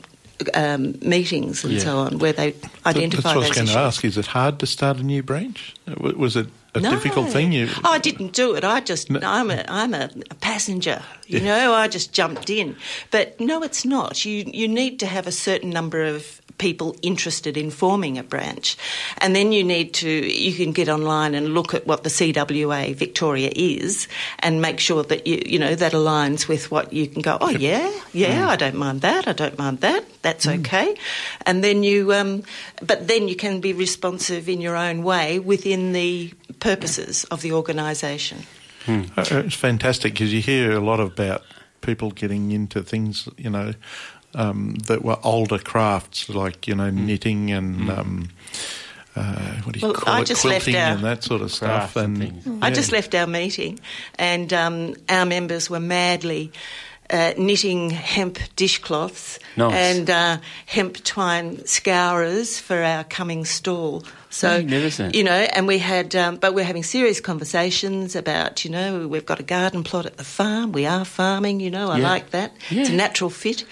um, 0.54 1.00
meetings 1.02 1.64
and 1.64 1.74
Yeah. 1.74 1.80
so 1.80 1.98
on, 1.98 2.20
where 2.20 2.34
they 2.34 2.54
identify 2.86 3.22
That's 3.24 3.26
what 3.26 3.34
I 3.34 3.38
was 3.40 3.50
going 3.56 3.64
issues. 3.64 3.74
to 3.74 3.80
ask. 3.80 4.06
Is 4.06 4.18
it 4.20 4.28
hard 4.28 4.60
to 4.60 4.68
start 4.68 4.98
a 5.00 5.04
new 5.04 5.24
branch? 5.24 5.74
Was 5.98 6.36
it 6.36 6.46
a 6.76 6.80
No. 6.80 6.90
difficult 6.92 7.30
thing? 7.32 7.52
You, 7.54 7.68
Oh, 7.84 7.92
I 7.92 8.00
didn't 8.00 8.34
do 8.34 8.56
it. 8.56 8.64
I 8.64 8.82
just 8.82 9.10
I'm 9.12 9.50
a 9.52 9.64
I'm 9.68 9.94
a, 9.94 10.10
a 10.32 10.36
passenger. 10.36 11.02
You 11.28 11.40
know, 11.40 11.74
I 11.74 11.88
just 11.88 12.14
jumped 12.14 12.50
in. 12.50 12.76
But 13.12 13.40
no, 13.40 13.64
it's 13.64 13.86
not. 13.86 14.26
You 14.26 14.44
you 14.54 14.68
need 14.68 15.00
to 15.00 15.06
have 15.08 15.28
a 15.28 15.32
certain 15.32 15.70
number 15.72 16.04
of 16.16 16.42
people 16.58 16.96
interested 17.02 17.58
in 17.58 17.70
forming 17.70 18.18
a 18.18 18.24
branch, 18.24 18.78
and 19.18 19.36
then 19.36 19.52
you 19.52 19.62
need 19.64 19.94
to 19.94 20.08
you 20.10 20.54
can 20.54 20.72
get 20.72 20.88
online 20.88 21.36
and 21.36 21.54
look 21.54 21.74
at 21.74 21.86
what 21.88 22.04
the 22.04 22.10
CWA 22.10 22.96
Victoria 22.96 23.50
is, 23.56 24.08
and 24.40 24.62
make 24.62 24.80
sure 24.80 25.04
that 25.04 25.26
you 25.28 25.42
you 25.46 25.60
know 25.60 25.76
that 25.76 25.94
aligns 25.94 26.48
with 26.48 26.72
what 26.72 26.94
you 26.94 27.08
can 27.08 27.22
go. 27.22 27.38
Oh 27.42 27.50
yeah, 27.50 27.92
yeah, 28.14 28.48
I 28.48 28.56
don't 28.56 28.76
mind 28.76 29.02
that. 29.02 29.28
I 29.28 29.34
don't 29.34 29.58
mind 29.58 29.80
that. 29.82 30.04
That's 30.22 30.48
okay. 30.48 30.96
And 31.46 31.64
then 31.64 31.84
you, 31.84 32.12
um, 32.14 32.44
but 32.82 33.08
then 33.08 33.28
you 33.28 33.36
can 33.36 33.60
be 33.62 33.74
responsive 33.74 34.50
in 34.50 34.62
your 34.62 34.76
own 34.76 35.04
way 35.04 35.40
within 35.40 35.92
the 35.94 36.32
purposes 36.60 37.24
of 37.26 37.42
the 37.42 37.52
organisation. 37.52 38.40
Uh, 38.88 39.04
It's 39.18 39.56
fantastic 39.56 40.14
because 40.14 40.32
you 40.34 40.42
hear 40.42 40.72
a 40.74 40.80
lot 40.80 41.00
about 41.00 41.44
people 41.82 42.12
getting 42.12 42.52
into 42.52 42.82
things, 42.84 43.28
you 43.38 43.50
know, 43.50 43.74
um, 44.36 44.76
that 44.88 45.04
were 45.04 45.18
older 45.24 45.58
crafts 45.58 46.30
like, 46.30 46.68
you 46.68 46.76
know, 46.76 46.90
knitting 46.90 47.52
and. 47.52 47.90
Um, 47.90 48.30
uh, 49.18 49.62
what 49.64 49.74
do 49.74 49.80
you 49.80 49.86
Well, 49.88 49.94
call 49.96 50.14
I 50.14 50.20
it? 50.22 50.28
just 50.28 50.44
left 50.44 50.66
Quilting 50.66 50.76
our- 50.82 50.92
and 50.96 51.04
that 51.06 51.24
sort 51.24 51.42
of 51.42 51.50
stuff. 51.50 51.96
And 51.96 52.22
And, 52.22 52.44
things. 52.44 52.60
I 52.62 52.70
just 52.70 52.92
left 52.92 53.16
our 53.16 53.26
meeting, 53.28 53.80
and 54.20 54.52
um, 54.52 54.96
our 55.08 55.26
members 55.26 55.70
were 55.70 55.80
madly. 55.80 56.52
Uh, 57.08 57.34
knitting 57.38 57.92
hemp 57.92 58.40
dishcloths 58.56 59.38
Nice. 59.56 59.74
and 59.74 60.10
uh, 60.10 60.38
hemp 60.66 61.04
twine 61.04 61.64
scourers 61.68 62.60
for 62.60 62.82
our 62.84 63.04
coming 63.04 63.46
stall. 63.46 64.04
So 64.36 64.50
Magnificent. 64.50 65.16
you 65.16 65.24
know, 65.24 65.32
and 65.56 65.66
we 65.66 65.78
had, 65.80 66.14
um, 66.16 66.36
but 66.36 66.54
we're 66.54 66.66
having 66.66 66.84
serious 66.84 67.22
conversations 67.22 68.16
about, 68.18 68.66
you 68.66 68.72
know, 68.72 69.08
we've 69.08 69.26
got 69.26 69.40
a 69.40 69.44
garden 69.44 69.82
plot 69.84 70.06
at 70.06 70.18
the 70.18 70.26
farm. 70.26 70.74
We 70.74 70.86
are 70.86 71.06
farming, 71.06 71.62
you 71.62 71.72
know. 71.72 71.90
I 71.90 72.00
Yeah. 72.00 72.10
like 72.14 72.32
that. 72.32 72.52
It's 72.70 72.90
a 72.90 72.94
natural 72.94 73.30
fit, 73.30 73.64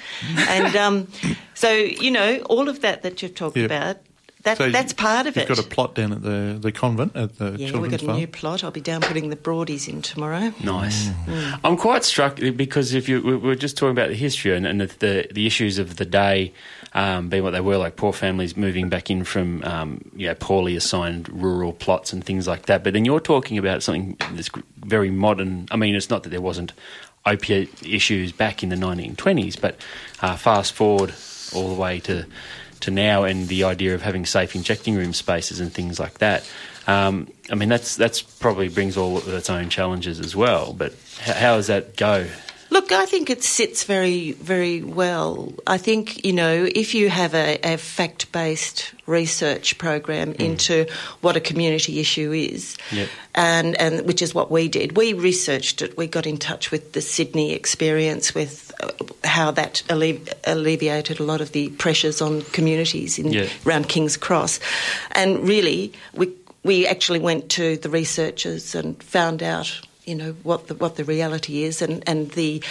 and 0.49 0.73
um, 0.85 1.07
so 1.53 1.69
you 2.05 2.11
know, 2.11 2.29
all 2.49 2.69
of 2.69 2.79
that 2.79 3.01
that 3.03 3.21
you've 3.21 3.35
talked 3.35 3.57
Yeah. 3.57 3.65
about. 3.65 3.97
That, 4.43 4.57
So 4.57 4.69
that's 4.69 4.91
part 4.91 5.25
of 5.25 5.37
it. 5.37 5.47
you've 5.47 5.57
got 5.57 5.65
a 5.65 5.69
plot 5.69 5.95
down 5.95 6.11
at 6.11 6.21
the, 6.21 6.57
the 6.59 6.71
convent 6.71 7.15
at 7.15 7.37
the 7.37 7.55
Yeah, 7.57 7.77
we've 7.77 7.89
got 7.89 8.01
a 8.01 8.05
farm. 8.05 8.17
new 8.17 8.27
plot. 8.27 8.63
I'll 8.63 8.71
be 8.71 8.81
down 8.81 9.01
putting 9.01 9.29
the 9.29 9.37
Broadies 9.37 9.87
in 9.87 10.01
tomorrow. 10.01 10.53
Nice. 10.61 11.07
Mm. 11.07 11.59
I'm 11.63 11.77
quite 11.77 12.03
struck 12.03 12.35
because 12.35 12.93
if 12.93 13.07
you 13.07 13.21
we 13.21 13.35
we're 13.37 13.55
just 13.55 13.77
talking 13.77 13.91
about 13.91 14.09
the 14.09 14.15
history 14.15 14.53
and, 14.55 14.67
and 14.67 14.81
the, 14.81 14.87
the 14.99 15.27
the 15.31 15.47
issues 15.47 15.79
of 15.79 15.95
the 15.95 16.05
day 16.05 16.51
um, 16.93 17.29
being 17.29 17.41
what 17.43 17.51
they 17.51 17.61
were, 17.61 17.77
like 17.77 17.95
poor 17.95 18.13
families 18.13 18.55
moving 18.55 18.89
back 18.89 19.09
in 19.09 19.23
from 19.23 19.63
um, 19.63 20.01
you 20.15 20.27
know, 20.27 20.35
poorly 20.35 20.75
assigned 20.75 21.27
rural 21.29 21.73
plots 21.73 22.13
and 22.13 22.23
things 22.23 22.47
like 22.47 22.65
that. 22.67 22.83
But 22.83 22.93
then 22.93 23.05
you're 23.05 23.19
talking 23.19 23.57
about 23.57 23.81
something 23.81 24.17
that's 24.33 24.49
very 24.77 25.09
modern. 25.09 25.67
I 25.71 25.75
mean, 25.77 25.95
it's 25.95 26.09
not 26.09 26.23
that 26.23 26.29
there 26.29 26.41
wasn't 26.41 26.73
opiate 27.25 27.69
issues 27.83 28.31
back 28.31 28.61
in 28.61 28.69
the 28.69 28.75
1920s, 28.75 29.59
but 29.59 29.77
uh, 30.21 30.35
fast 30.35 30.73
forward 30.73 31.13
all 31.55 31.73
the 31.73 31.79
way 31.79 31.99
to 32.01 32.25
to 32.83 32.91
now 32.91 33.23
and 33.23 33.47
the 33.47 33.63
idea 33.63 33.95
of 33.95 34.01
having 34.01 34.25
safe 34.25 34.55
injecting 34.55 34.95
room 34.95 35.13
spaces 35.13 35.59
and 35.59 35.71
things 35.73 35.99
like 35.99 36.19
that. 36.19 36.49
Um, 36.87 37.29
I 37.49 37.55
mean, 37.55 37.69
that's 37.69 37.95
that's 37.95 38.21
probably 38.21 38.67
brings 38.69 38.97
all 38.97 39.17
of 39.17 39.27
its 39.27 39.49
own 39.49 39.69
challenges 39.69 40.19
as 40.19 40.35
well. 40.35 40.73
But 40.73 40.93
how, 41.19 41.33
how 41.33 41.55
does 41.55 41.67
that 41.67 41.95
go? 41.95 42.27
Look, 42.73 42.91
I 42.91 43.05
think 43.05 43.29
it 43.29 43.43
sits 43.43 43.83
very, 43.83 44.31
very 44.31 44.81
well. 44.81 45.53
I 45.67 45.77
think, 45.77 46.25
you 46.25 46.33
know, 46.33 46.67
if 46.75 46.95
you 46.95 47.07
have 47.07 47.35
a, 47.35 47.59
a 47.63 47.77
fact 47.77 48.31
based 48.31 48.93
research 49.05 49.77
program 49.77 50.31
into 50.33 50.87
what 51.21 51.35
a 51.37 51.39
community 51.39 51.99
issue 51.99 52.31
is, 52.31 52.75
Yep. 52.91 53.09
and, 53.35 53.75
and 53.79 54.07
which 54.07 54.23
is 54.23 54.33
what 54.33 54.49
we 54.49 54.67
did, 54.69 54.97
we 54.97 55.13
researched 55.13 55.83
it. 55.83 55.95
We 55.97 56.07
got 56.07 56.25
in 56.25 56.37
touch 56.37 56.71
with 56.71 56.93
the 56.93 57.01
Sydney 57.01 57.53
experience, 57.53 58.33
with 58.33 58.73
uh, 58.81 58.89
how 59.23 59.51
that 59.51 59.83
alle- 59.91 60.17
alleviated 60.45 61.19
a 61.19 61.23
lot 61.23 61.41
of 61.41 61.51
the 61.51 61.69
pressures 61.77 62.21
on 62.23 62.41
communities 62.53 63.19
in, 63.19 63.31
Yeah. 63.33 63.49
around 63.67 63.87
King's 63.87 64.17
Cross. 64.17 64.59
And 65.11 65.47
really, 65.47 65.93
we, 66.15 66.33
we 66.63 66.87
actually 66.87 67.19
went 67.19 67.49
to 67.49 67.77
the 67.77 67.89
researchers 67.89 68.73
and 68.73 69.01
found 69.03 69.43
out, 69.43 69.79
you 70.05 70.15
know, 70.15 70.33
what 70.43 70.67
the, 70.67 70.75
what 70.75 70.95
the 70.95 71.03
reality 71.03 71.63
is 71.63 71.81
and, 71.81 72.03
and 72.07 72.29
the, 72.31 72.61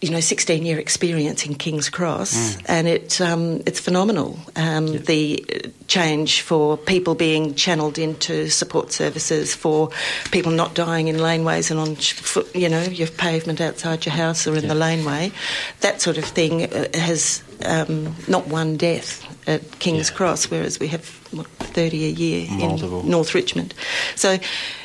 you 0.00 0.10
know, 0.10 0.20
16 0.20 0.64
year 0.64 0.78
experience 0.78 1.44
in 1.44 1.54
King's 1.54 1.90
Cross. 1.90 2.56
And 2.64 2.88
it, 2.88 3.20
um, 3.20 3.60
it's 3.66 3.80
phenomenal. 3.80 4.38
Um, 4.56 4.86
The 4.86 5.44
uh, 5.52 5.68
change 5.88 6.40
for 6.40 6.78
people 6.78 7.14
being 7.14 7.54
channelled 7.54 7.98
into 7.98 8.48
support 8.48 8.92
services, 8.92 9.54
for 9.54 9.90
people 10.30 10.52
not 10.52 10.74
dying 10.74 11.08
in 11.08 11.16
laneways 11.16 11.70
and 11.70 11.78
on, 11.78 11.96
foot, 11.96 12.54
you 12.54 12.68
know, 12.68 12.82
your 12.82 13.08
pavement 13.08 13.60
outside 13.60 14.06
your 14.06 14.14
house 14.14 14.46
or 14.46 14.56
in 14.56 14.68
the 14.68 14.74
laneway, 14.74 15.32
that 15.80 16.00
sort 16.00 16.16
of 16.16 16.24
thing 16.24 16.72
uh, 16.72 16.86
has 16.94 17.42
um, 17.66 18.14
not 18.26 18.46
one 18.46 18.78
death 18.78 19.26
at 19.46 19.78
King's 19.80 20.08
Cross, 20.10 20.50
whereas 20.50 20.80
we 20.80 20.86
have 20.88 21.06
what, 21.32 21.46
30 21.46 22.06
a 22.06 22.08
year 22.08 22.46
Multiple. 22.50 23.00
in 23.02 23.10
North 23.10 23.34
Richmond. 23.34 23.74
So 24.14 24.38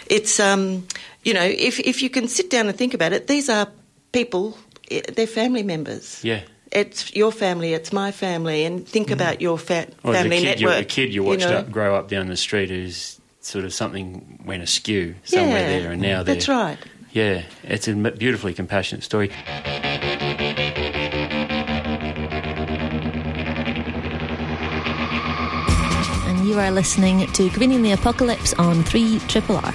it's, 0.08 0.40
um, 0.42 0.88
you 1.26 1.34
know, 1.34 1.44
if, 1.44 1.80
if 1.80 2.02
you 2.02 2.10
can 2.10 2.28
sit 2.30 2.50
down 2.50 2.68
and 2.68 2.78
think 2.78 2.94
about 2.94 3.12
it, 3.12 3.28
these 3.28 3.50
are 3.50 3.68
people, 4.14 4.58
eh, 4.90 5.02
they're 5.14 5.28
family 5.28 5.64
members. 5.64 6.24
Yeah. 6.24 6.42
It's 6.72 7.14
your 7.16 7.32
family, 7.32 7.74
it's 7.74 7.92
my 7.94 8.12
family, 8.12 8.66
and 8.66 8.88
think 8.88 9.10
about 9.12 9.42
your 9.42 9.58
fa- 9.58 9.88
Or 10.04 10.14
as 10.14 10.22
family 10.22 10.40
kid, 10.42 10.60
you, 10.60 10.68
network. 10.68 10.82
a 10.84 10.86
kid 10.86 11.14
you 11.14 11.24
watched 11.24 11.42
know. 11.48 11.58
up, 11.58 11.72
grow 11.72 11.96
up 11.96 12.10
down 12.10 12.28
the 12.28 12.36
street 12.38 12.70
who's 12.70 13.20
sort 13.42 13.66
of 13.66 13.74
something 13.74 14.40
went 14.46 14.62
askew 14.64 15.16
somewhere 15.24 15.62
Yeah, 15.62 15.80
there, 15.80 15.92
and 15.92 16.02
now 16.02 16.24
they're 16.24 16.36
That's 16.36 16.48
right. 16.50 16.78
Yeah, 17.12 17.44
it's 17.64 17.88
a 17.88 17.94
beautifully 17.96 18.54
compassionate 18.54 19.04
story. 19.04 19.32
And 26.28 26.48
you 26.48 26.60
are 26.60 26.72
listening 26.72 27.28
to 27.34 27.50
Greening 27.52 27.82
the 27.84 27.92
Apocalypse 27.92 28.54
on 28.56 28.84
3 28.84 29.20
Triple 29.28 29.58
R. 29.58 29.74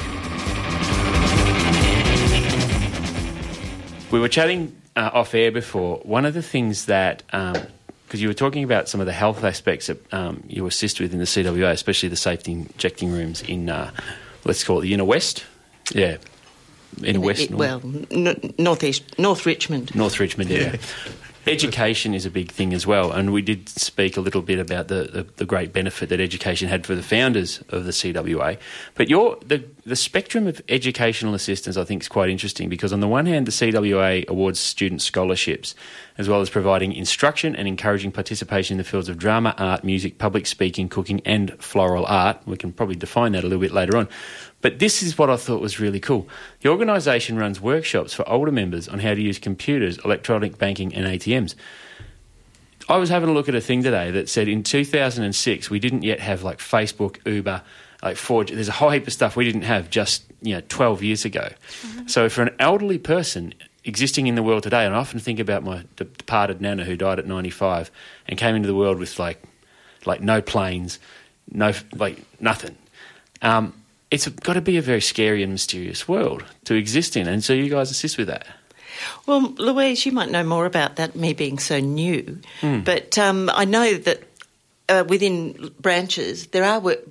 We 4.10 4.18
were 4.20 4.28
chatting 4.28 4.76
uh, 4.96 5.10
off 5.12 5.34
air 5.34 5.52
before. 5.52 5.98
One 5.98 6.24
of 6.26 6.34
the 6.34 6.42
things 6.42 6.86
that, 6.86 7.22
because 7.28 8.20
you 8.20 8.28
were 8.28 8.34
talking 8.34 8.64
about 8.64 8.88
some 8.88 9.00
of 9.00 9.06
the 9.06 9.12
health 9.12 9.44
aspects 9.44 9.86
that 9.86 10.12
um, 10.12 10.42
you 10.48 10.66
assist 10.66 11.00
with 11.00 11.12
in 11.12 11.18
the 11.18 11.24
CWA, 11.26 11.70
especially 11.72 12.08
the 12.08 12.16
safety 12.16 12.52
injecting 12.52 13.12
rooms 13.12 13.42
in, 13.42 13.68
uh, 13.70 13.90
let's 14.44 14.64
call 14.64 14.78
it 14.78 14.82
the 14.82 14.94
inner 14.94 15.04
west. 15.04 15.44
Yeah. 15.94 16.16
in 16.98 17.04
Inner 17.04 17.20
west. 17.20 17.42
It- 17.42 17.50
well, 17.52 17.80
n- 18.10 18.54
northeast, 18.58 19.18
North 19.18 19.46
Richmond. 19.46 19.94
North 19.94 20.18
Richmond 20.18 20.50
area. 20.50 20.78
Education 21.46 22.12
is 22.12 22.26
a 22.26 22.30
big 22.30 22.50
thing 22.52 22.74
as 22.74 22.86
well, 22.86 23.10
and 23.12 23.32
we 23.32 23.40
did 23.40 23.66
speak 23.70 24.18
a 24.18 24.20
little 24.20 24.42
bit 24.42 24.58
about 24.58 24.88
the, 24.88 25.04
the, 25.04 25.22
the 25.36 25.46
great 25.46 25.72
benefit 25.72 26.10
that 26.10 26.20
education 26.20 26.68
had 26.68 26.84
for 26.84 26.94
the 26.94 27.02
founders 27.02 27.62
of 27.70 27.86
the 27.86 27.92
CWA. 27.92 28.58
But 28.94 29.08
your 29.08 29.38
the 29.46 29.64
the 29.90 29.96
spectrum 29.96 30.46
of 30.46 30.62
educational 30.68 31.34
assistance, 31.34 31.76
I 31.76 31.82
think, 31.82 32.02
is 32.02 32.08
quite 32.08 32.30
interesting 32.30 32.68
because 32.68 32.92
on 32.92 33.00
the 33.00 33.08
one 33.08 33.26
hand, 33.26 33.46
the 33.46 33.50
CWA 33.50 34.24
awards 34.28 34.60
student 34.60 35.02
scholarships, 35.02 35.74
as 36.16 36.28
well 36.28 36.40
as 36.40 36.48
providing 36.48 36.92
instruction 36.92 37.56
and 37.56 37.66
encouraging 37.66 38.12
participation 38.12 38.74
in 38.74 38.78
the 38.78 38.84
fields 38.84 39.08
of 39.08 39.18
drama, 39.18 39.52
art, 39.58 39.82
music, 39.82 40.16
public 40.16 40.46
speaking, 40.46 40.88
cooking, 40.88 41.20
and 41.24 41.60
floral 41.60 42.06
art. 42.06 42.38
We 42.46 42.56
can 42.56 42.72
probably 42.72 42.94
define 42.94 43.32
that 43.32 43.40
a 43.42 43.48
little 43.48 43.60
bit 43.60 43.72
later 43.72 43.96
on. 43.96 44.08
But 44.60 44.78
this 44.78 45.02
is 45.02 45.18
what 45.18 45.28
I 45.28 45.36
thought 45.36 45.60
was 45.60 45.80
really 45.80 45.98
cool. 45.98 46.28
The 46.60 46.68
organisation 46.68 47.36
runs 47.36 47.60
workshops 47.60 48.14
for 48.14 48.28
older 48.28 48.52
members 48.52 48.86
on 48.86 49.00
how 49.00 49.14
to 49.14 49.20
use 49.20 49.40
computers, 49.40 49.98
electronic 50.04 50.56
banking, 50.56 50.94
and 50.94 51.04
ATMs. 51.04 51.56
I 52.88 52.96
was 52.96 53.08
having 53.08 53.28
a 53.28 53.32
look 53.32 53.48
at 53.48 53.56
a 53.56 53.60
thing 53.60 53.82
today 53.82 54.12
that 54.12 54.28
said 54.28 54.46
in 54.46 54.62
2006 54.62 55.68
we 55.68 55.80
didn't 55.80 56.02
yet 56.04 56.20
have 56.20 56.44
like 56.44 56.58
Facebook, 56.58 57.18
Uber, 57.26 57.62
like 58.02 58.16
Forge. 58.16 58.50
There's 58.50 58.68
a 58.68 58.72
whole 58.72 58.90
heap 58.90 59.06
of 59.06 59.12
stuff 59.12 59.36
we 59.36 59.44
didn't 59.44 59.62
have 59.62 59.90
just 59.90 60.24
you 60.42 60.54
know 60.54 60.62
12 60.68 61.02
years 61.02 61.24
ago. 61.24 61.48
So 62.06 62.28
for 62.28 62.42
an 62.42 62.54
elderly 62.58 62.98
person 62.98 63.54
existing 63.84 64.26
in 64.26 64.34
the 64.34 64.42
world 64.42 64.62
today, 64.62 64.84
and 64.84 64.94
I 64.94 64.98
often 64.98 65.20
think 65.20 65.38
about 65.38 65.62
my 65.62 65.84
departed 65.96 66.60
nana 66.60 66.84
who 66.84 66.96
died 66.96 67.18
at 67.18 67.26
95 67.26 67.90
and 68.28 68.38
came 68.38 68.54
into 68.54 68.66
the 68.68 68.74
world 68.74 68.98
with 68.98 69.18
like 69.18 69.42
like 70.06 70.20
no 70.20 70.40
planes, 70.40 70.98
no 71.50 71.72
like 71.94 72.18
nothing. 72.40 72.76
Um, 73.42 73.74
it's 74.10 74.26
got 74.26 74.54
to 74.54 74.60
be 74.60 74.76
a 74.76 74.82
very 74.82 75.00
scary 75.00 75.42
and 75.42 75.52
mysterious 75.52 76.08
world 76.08 76.44
to 76.64 76.74
exist 76.74 77.16
in, 77.16 77.28
and 77.28 77.44
so 77.44 77.52
you 77.52 77.70
guys 77.70 77.90
assist 77.90 78.18
with 78.18 78.28
that. 78.28 78.46
Well, 79.26 79.54
Louise, 79.56 80.04
you 80.04 80.12
might 80.12 80.30
know 80.30 80.44
more 80.44 80.66
about 80.66 80.96
that, 80.96 81.16
me 81.16 81.32
being 81.32 81.58
so 81.58 81.78
new. 81.78 82.40
Hmm. 82.60 82.80
But 82.80 83.16
um, 83.18 83.50
I 83.52 83.64
know 83.64 83.94
that 83.94 84.22
uh, 84.88 85.04
within 85.08 85.72
branches, 85.80 86.48
there 86.48 86.64
are 86.64 86.80
work- 86.80 87.06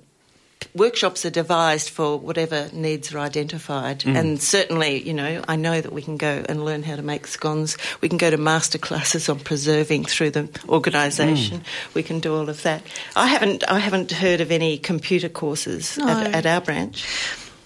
workshops 0.75 1.25
are 1.25 1.29
devised 1.29 1.89
for 1.89 2.17
whatever 2.17 2.69
needs 2.73 3.13
are 3.13 3.19
identified. 3.19 3.99
Mm. 3.99 4.15
And 4.19 4.41
certainly, 4.41 5.01
you 5.01 5.13
know, 5.13 5.41
I 5.47 5.55
know 5.55 5.81
that 5.81 5.91
we 5.91 6.01
can 6.01 6.17
go 6.17 6.43
and 6.47 6.63
learn 6.63 6.83
how 6.83 6.95
to 6.95 7.01
make 7.01 7.27
scones. 7.27 7.77
We 8.01 8.09
can 8.09 8.17
go 8.17 8.29
to 8.29 8.37
master 8.37 8.77
classes 8.77 9.29
on 9.29 9.39
preserving 9.39 10.05
through 10.05 10.31
the 10.31 10.49
organisation. 10.67 11.63
We 11.93 12.03
can 12.03 12.19
do 12.19 12.35
all 12.35 12.49
of 12.49 12.61
that. 12.63 12.83
I 13.15 13.27
haven't, 13.27 13.63
I 13.69 13.79
haven't 13.79 14.11
heard 14.11 14.41
of 14.41 14.51
any 14.51 14.77
computer 14.77 15.29
courses 15.29 15.97
No. 15.97 16.07
at, 16.07 16.35
at 16.35 16.45
our 16.45 16.61
branch. 16.61 17.05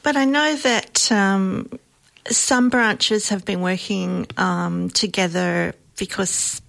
But 0.04 0.16
I 0.16 0.26
know 0.26 0.56
that 0.58 1.12
um, 1.12 1.70
some 2.30 2.70
branches 2.70 3.30
have 3.30 3.46
been 3.46 3.62
working 3.62 4.28
um, 4.38 4.90
together 4.90 5.74
because 6.04 6.62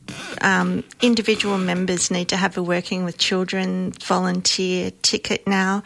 um, 0.43 0.85
individual 1.03 1.59
members 1.59 2.09
need 2.09 2.29
to 2.29 2.37
have 2.37 2.57
a 2.57 2.63
working 2.63 3.05
with 3.05 3.19
children 3.19 3.91
volunteer 3.91 4.93
ticket 5.03 5.45
now, 5.45 5.83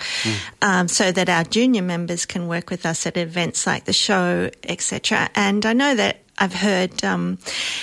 um, 0.61 0.87
so 0.87 1.11
that 1.11 1.31
our 1.31 1.45
junior 1.45 1.81
members 1.81 2.27
can 2.27 2.47
work 2.47 2.69
with 2.69 2.85
us 2.85 3.07
at 3.07 3.17
events 3.17 3.67
like 3.67 3.87
the 3.87 3.93
show, 3.95 4.51
etc. 4.65 5.31
And 5.35 5.65
I 5.65 5.73
know 5.73 5.95
that 5.95 6.19
I've 6.37 6.53
heard 6.53 7.03
um, 7.03 7.39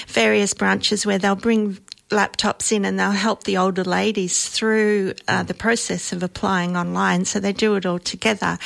various 0.06 0.54
branches 0.54 1.04
where 1.04 1.18
they'll 1.18 1.36
bring 1.36 1.80
laptops 2.12 2.72
in 2.72 2.86
and 2.86 3.00
they'll 3.00 3.10
help 3.10 3.46
the 3.46 3.58
older 3.58 3.84
ladies 3.84 4.48
through 4.48 5.16
uh, 5.28 5.42
the 5.42 5.56
process 5.56 6.14
of 6.14 6.22
applying 6.22 6.78
online. 6.78 7.26
So 7.26 7.40
they 7.40 7.54
do 7.54 7.74
it 7.74 7.88
all 7.88 7.98
together. 7.98 8.60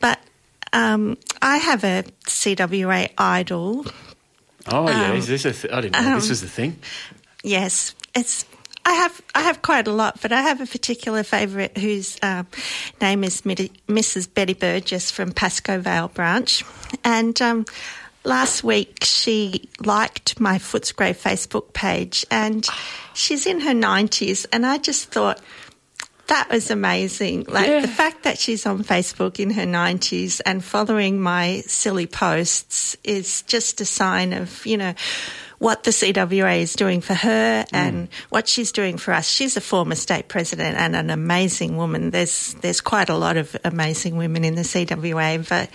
But 0.00 0.20
um, 0.74 1.16
I 1.40 1.56
have 1.56 1.82
a 1.82 2.04
CWA 2.26 3.08
idol. 3.16 3.86
Oh 4.68 4.88
yeah, 4.88 5.10
Um, 5.10 5.16
is 5.16 5.26
this 5.26 5.44
a? 5.44 5.52
Th- 5.52 5.72
I 5.72 5.80
didn't 5.80 5.92
know 5.94 6.14
this 6.16 6.24
um, 6.24 6.28
was 6.30 6.40
the 6.40 6.48
thing. 6.48 6.78
Yes, 7.42 7.94
it's. 8.14 8.44
I 8.84 8.92
have 8.92 9.20
I 9.34 9.40
have 9.42 9.62
quite 9.62 9.88
a 9.88 9.92
lot, 9.92 10.20
but 10.22 10.32
I 10.32 10.42
have 10.42 10.60
a 10.60 10.66
particular 10.66 11.22
favourite 11.24 11.76
whose 11.76 12.18
um, 12.22 12.46
name 13.00 13.24
is 13.24 13.44
Midi- 13.44 13.72
Mrs. 13.88 14.32
Betty 14.32 14.54
Burgess 14.54 15.10
from 15.10 15.32
Pascoe 15.32 15.80
Vale 15.80 16.08
branch, 16.08 16.64
and 17.02 17.40
um, 17.42 17.64
last 18.22 18.62
week 18.62 18.98
she 19.02 19.68
liked 19.84 20.38
my 20.38 20.58
Footscray 20.58 21.16
Facebook 21.16 21.72
page, 21.72 22.24
and 22.30 22.66
she's 23.12 23.44
in 23.46 23.60
her 23.60 23.74
nineties, 23.74 24.44
and 24.46 24.64
I 24.66 24.78
just 24.78 25.10
thought. 25.10 25.40
That 26.28 26.50
was 26.50 26.70
amazing. 26.70 27.44
Like 27.48 27.82
the 27.82 27.88
fact 27.88 28.24
that 28.24 28.38
she's 28.38 28.66
on 28.66 28.82
Facebook 28.82 29.38
in 29.38 29.50
her 29.50 29.64
90s 29.64 30.40
and 30.44 30.64
following 30.64 31.20
my 31.20 31.62
silly 31.66 32.06
posts 32.06 32.96
is 33.04 33.42
just 33.42 33.80
a 33.80 33.84
sign 33.84 34.32
of, 34.32 34.66
you 34.66 34.76
know, 34.76 34.94
what 35.66 35.82
the 35.82 35.90
CWA 35.90 36.60
is 36.60 36.74
doing 36.74 37.00
for 37.00 37.14
her 37.14 37.64
and 37.72 38.06
what 38.28 38.46
she's 38.46 38.70
doing 38.70 38.96
for 38.98 39.12
us. 39.12 39.28
She's 39.28 39.56
a 39.56 39.60
former 39.60 39.96
state 39.96 40.28
president 40.28 40.78
and 40.78 40.94
an 40.94 41.10
amazing 41.10 41.76
woman. 41.76 42.10
There's 42.10 42.54
there's 42.60 42.80
quite 42.80 43.08
a 43.08 43.16
lot 43.16 43.36
of 43.36 43.56
amazing 43.64 44.16
women 44.16 44.44
in 44.44 44.54
the 44.54 44.62
CWA, 44.62 45.48
but 45.48 45.68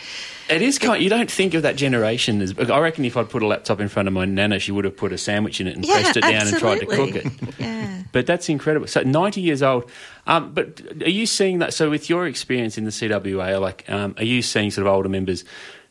It 0.47 0.62
is 0.62 0.80
kind. 0.80 1.04
You 1.04 1.10
don't 1.10 1.30
think 1.30 1.56
of 1.56 1.63
that 1.63 1.75
generation 1.75 2.41
as. 2.41 2.58
I 2.58 2.80
reckon 2.80 3.04
if 3.04 3.17
I'd 3.17 3.30
put 3.30 3.43
a 3.43 3.47
laptop 3.47 3.82
in 3.82 3.89
front 3.89 4.08
of 4.08 4.13
my 4.13 4.23
nana, 4.23 4.60
she 4.60 4.71
would 4.71 4.86
have 4.86 4.95
put 4.95 5.12
a 5.12 5.17
sandwich 5.17 5.60
in 5.60 5.67
it 5.67 5.75
and 5.75 5.86
Yeah, 5.86 5.99
pressed 5.99 6.15
it 6.15 6.21
down 6.21 6.47
and 6.47 6.58
tried 6.58 6.80
to 6.80 6.86
cook 6.86 7.13
it. 7.13 7.25
yeah. 7.60 8.04
But 8.13 8.25
that's 8.25 8.47
incredible. 8.47 8.88
So 8.88 9.01
ninety 9.01 9.41
years 9.41 9.62
old. 9.62 9.91
Um, 10.25 10.54
but 10.54 10.80
are 11.01 11.10
you 11.10 11.25
seeing 11.25 11.60
that? 11.60 11.73
So 11.73 11.89
with 11.89 12.10
your 12.10 12.27
experience 12.27 12.77
in 12.77 12.86
the 12.86 12.91
CWA, 12.91 13.60
like, 13.60 13.89
um, 13.89 14.15
are 14.17 14.23
you 14.23 14.41
seeing 14.41 14.71
sort 14.71 14.88
of 14.88 14.93
older 14.93 15.10
members? 15.10 15.43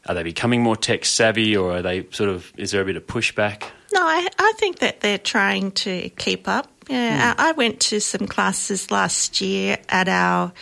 Are 0.07 0.15
they 0.15 0.23
becoming 0.23 0.63
more 0.63 0.77
tech 0.77 1.05
savvy, 1.05 1.55
or 1.55 1.77
are 1.77 1.83
they 1.83 2.07
sort 2.13 2.31
of? 2.31 2.51
Is 2.57 2.71
there 2.71 2.81
a 2.81 2.87
bit 2.87 2.97
of 2.97 3.07
pushback? 3.07 3.65
No, 3.93 4.01
I, 4.03 4.29
I 4.39 4.53
think 4.57 4.79
that 4.81 5.01
they're 5.01 5.19
trying 5.19 5.73
to 5.73 6.09
keep 6.11 6.47
up. 6.47 6.69
Yeah, 6.89 7.35
I, 7.37 7.51
I 7.51 7.53
went 7.53 7.81
to 7.81 8.01
some 8.01 8.27
classes 8.27 8.91
last 8.91 9.41
year 9.41 9.79
at 9.89 10.09
our 10.09 10.53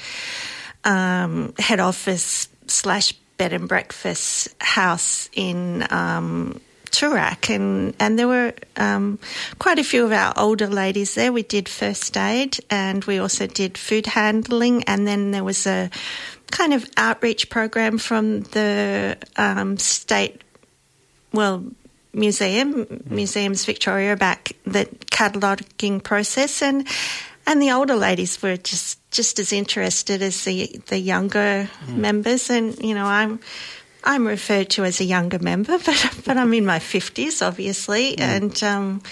um, 0.84 1.54
head 1.58 1.80
office 1.80 2.48
slash 2.66 3.12
bed 3.38 3.52
and 3.52 3.68
breakfast 3.68 4.54
house 4.60 5.30
in 5.32 5.86
um, 5.90 6.60
Toorak, 6.90 7.54
and 7.54 7.94
and 7.98 8.18
there 8.18 8.28
were 8.28 8.52
um, 8.76 9.18
quite 9.58 9.78
a 9.78 9.84
few 9.84 10.04
of 10.04 10.12
our 10.12 10.32
older 10.36 10.66
ladies 10.66 11.14
there. 11.14 11.32
We 11.32 11.42
did 11.42 11.68
first 11.68 12.16
aid, 12.16 12.58
and 12.70 13.04
we 13.04 13.18
also 13.18 13.46
did 13.46 13.78
food 13.78 14.06
handling, 14.06 14.84
and 14.84 15.06
then 15.06 15.30
there 15.30 15.44
was 15.44 15.66
a 15.66 15.90
kind 16.50 16.72
of 16.72 16.88
outreach 16.96 17.50
program 17.50 17.98
from 17.98 18.40
the 18.40 19.16
um, 19.36 19.76
state, 19.76 20.42
well, 21.32 21.64
museum, 22.12 23.02
Museums 23.08 23.64
Victoria, 23.64 24.12
about 24.12 24.50
the 24.64 24.86
cataloguing 25.10 26.02
process, 26.02 26.62
and 26.62 26.86
and 27.46 27.62
the 27.62 27.72
older 27.72 27.96
ladies 27.96 28.42
were 28.42 28.56
just 28.56 28.98
just 29.10 29.38
as 29.38 29.52
interested 29.52 30.22
as 30.22 30.44
the 30.44 30.80
the 30.86 30.98
younger 30.98 31.68
mm. 31.86 31.96
members, 31.96 32.50
and 32.50 32.78
you 32.78 32.94
know 32.94 33.06
I'm. 33.06 33.40
I'm 34.04 34.28
referred 34.28 34.70
to 34.70 34.84
as 34.84 35.00
a 35.00 35.04
younger 35.04 35.40
member, 35.40 35.76
but 35.84 36.20
but 36.24 36.36
I'm 36.36 36.54
in 36.54 36.64
my 36.64 36.78
fifties, 36.78 37.42
obviously, 37.42 38.14
mm. 38.14 38.20
and 38.20 38.62
um, 38.62 39.02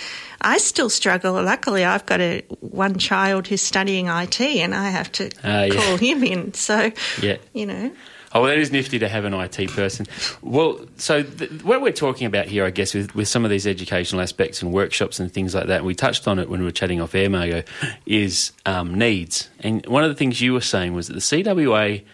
I 0.41 0.59
still 0.59 0.89
struggle. 0.89 1.35
Luckily, 1.43 1.85
I've 1.85 2.07
got 2.07 2.21
a 2.21 2.43
one 2.61 2.97
child 2.97 3.49
who's 3.49 3.63
studying 3.63 4.07
IT, 4.07 4.41
and 4.41 4.75
I 4.75 4.91
have 4.91 5.11
to 5.13 5.31
ah, 5.43 5.65
yeah. 5.65 5.75
call 5.75 5.97
him 5.97 6.23
in. 6.23 6.55
So 6.55 6.93
Yeah. 7.21 7.39
you 7.53 7.67
know, 7.67 7.91
Oh, 8.33 8.43
well, 8.43 8.51
that 8.51 8.59
is 8.59 8.73
nifty 8.73 8.99
to 8.99 9.09
have 9.09 9.25
an 9.25 9.35
IT 9.35 9.71
person. 9.71 10.07
Well, 10.43 10.81
so 10.97 11.23
th- 11.23 11.63
what 11.63 11.81
we're 11.81 11.93
talking 11.93 12.27
about 12.27 12.47
here, 12.47 12.65
I 12.65 12.71
guess, 12.71 12.93
with, 12.93 13.15
with 13.15 13.29
some 13.29 13.45
of 13.45 13.51
these 13.51 13.67
educational 13.67 14.21
aspects 14.21 14.63
and 14.63 14.73
workshops 14.73 15.21
and 15.21 15.33
things 15.33 15.55
like 15.55 15.67
that, 15.69 15.85
we 15.85 15.95
touched 15.95 16.27
on 16.27 16.39
it 16.39 16.49
when 16.49 16.61
we 16.61 16.67
were 16.67 16.73
chatting 16.73 17.01
off 17.01 17.15
air, 17.15 17.31
Margot, 17.31 17.63
is 18.05 18.53
um, 18.67 18.95
needs. 18.95 19.49
And 19.61 19.87
one 19.87 20.05
of 20.05 20.11
the 20.11 20.17
things 20.17 20.41
you 20.41 20.53
were 20.53 20.61
saying 20.61 20.93
was 20.93 21.09
that 21.09 21.15
the 21.15 21.21
CWA 21.21 22.05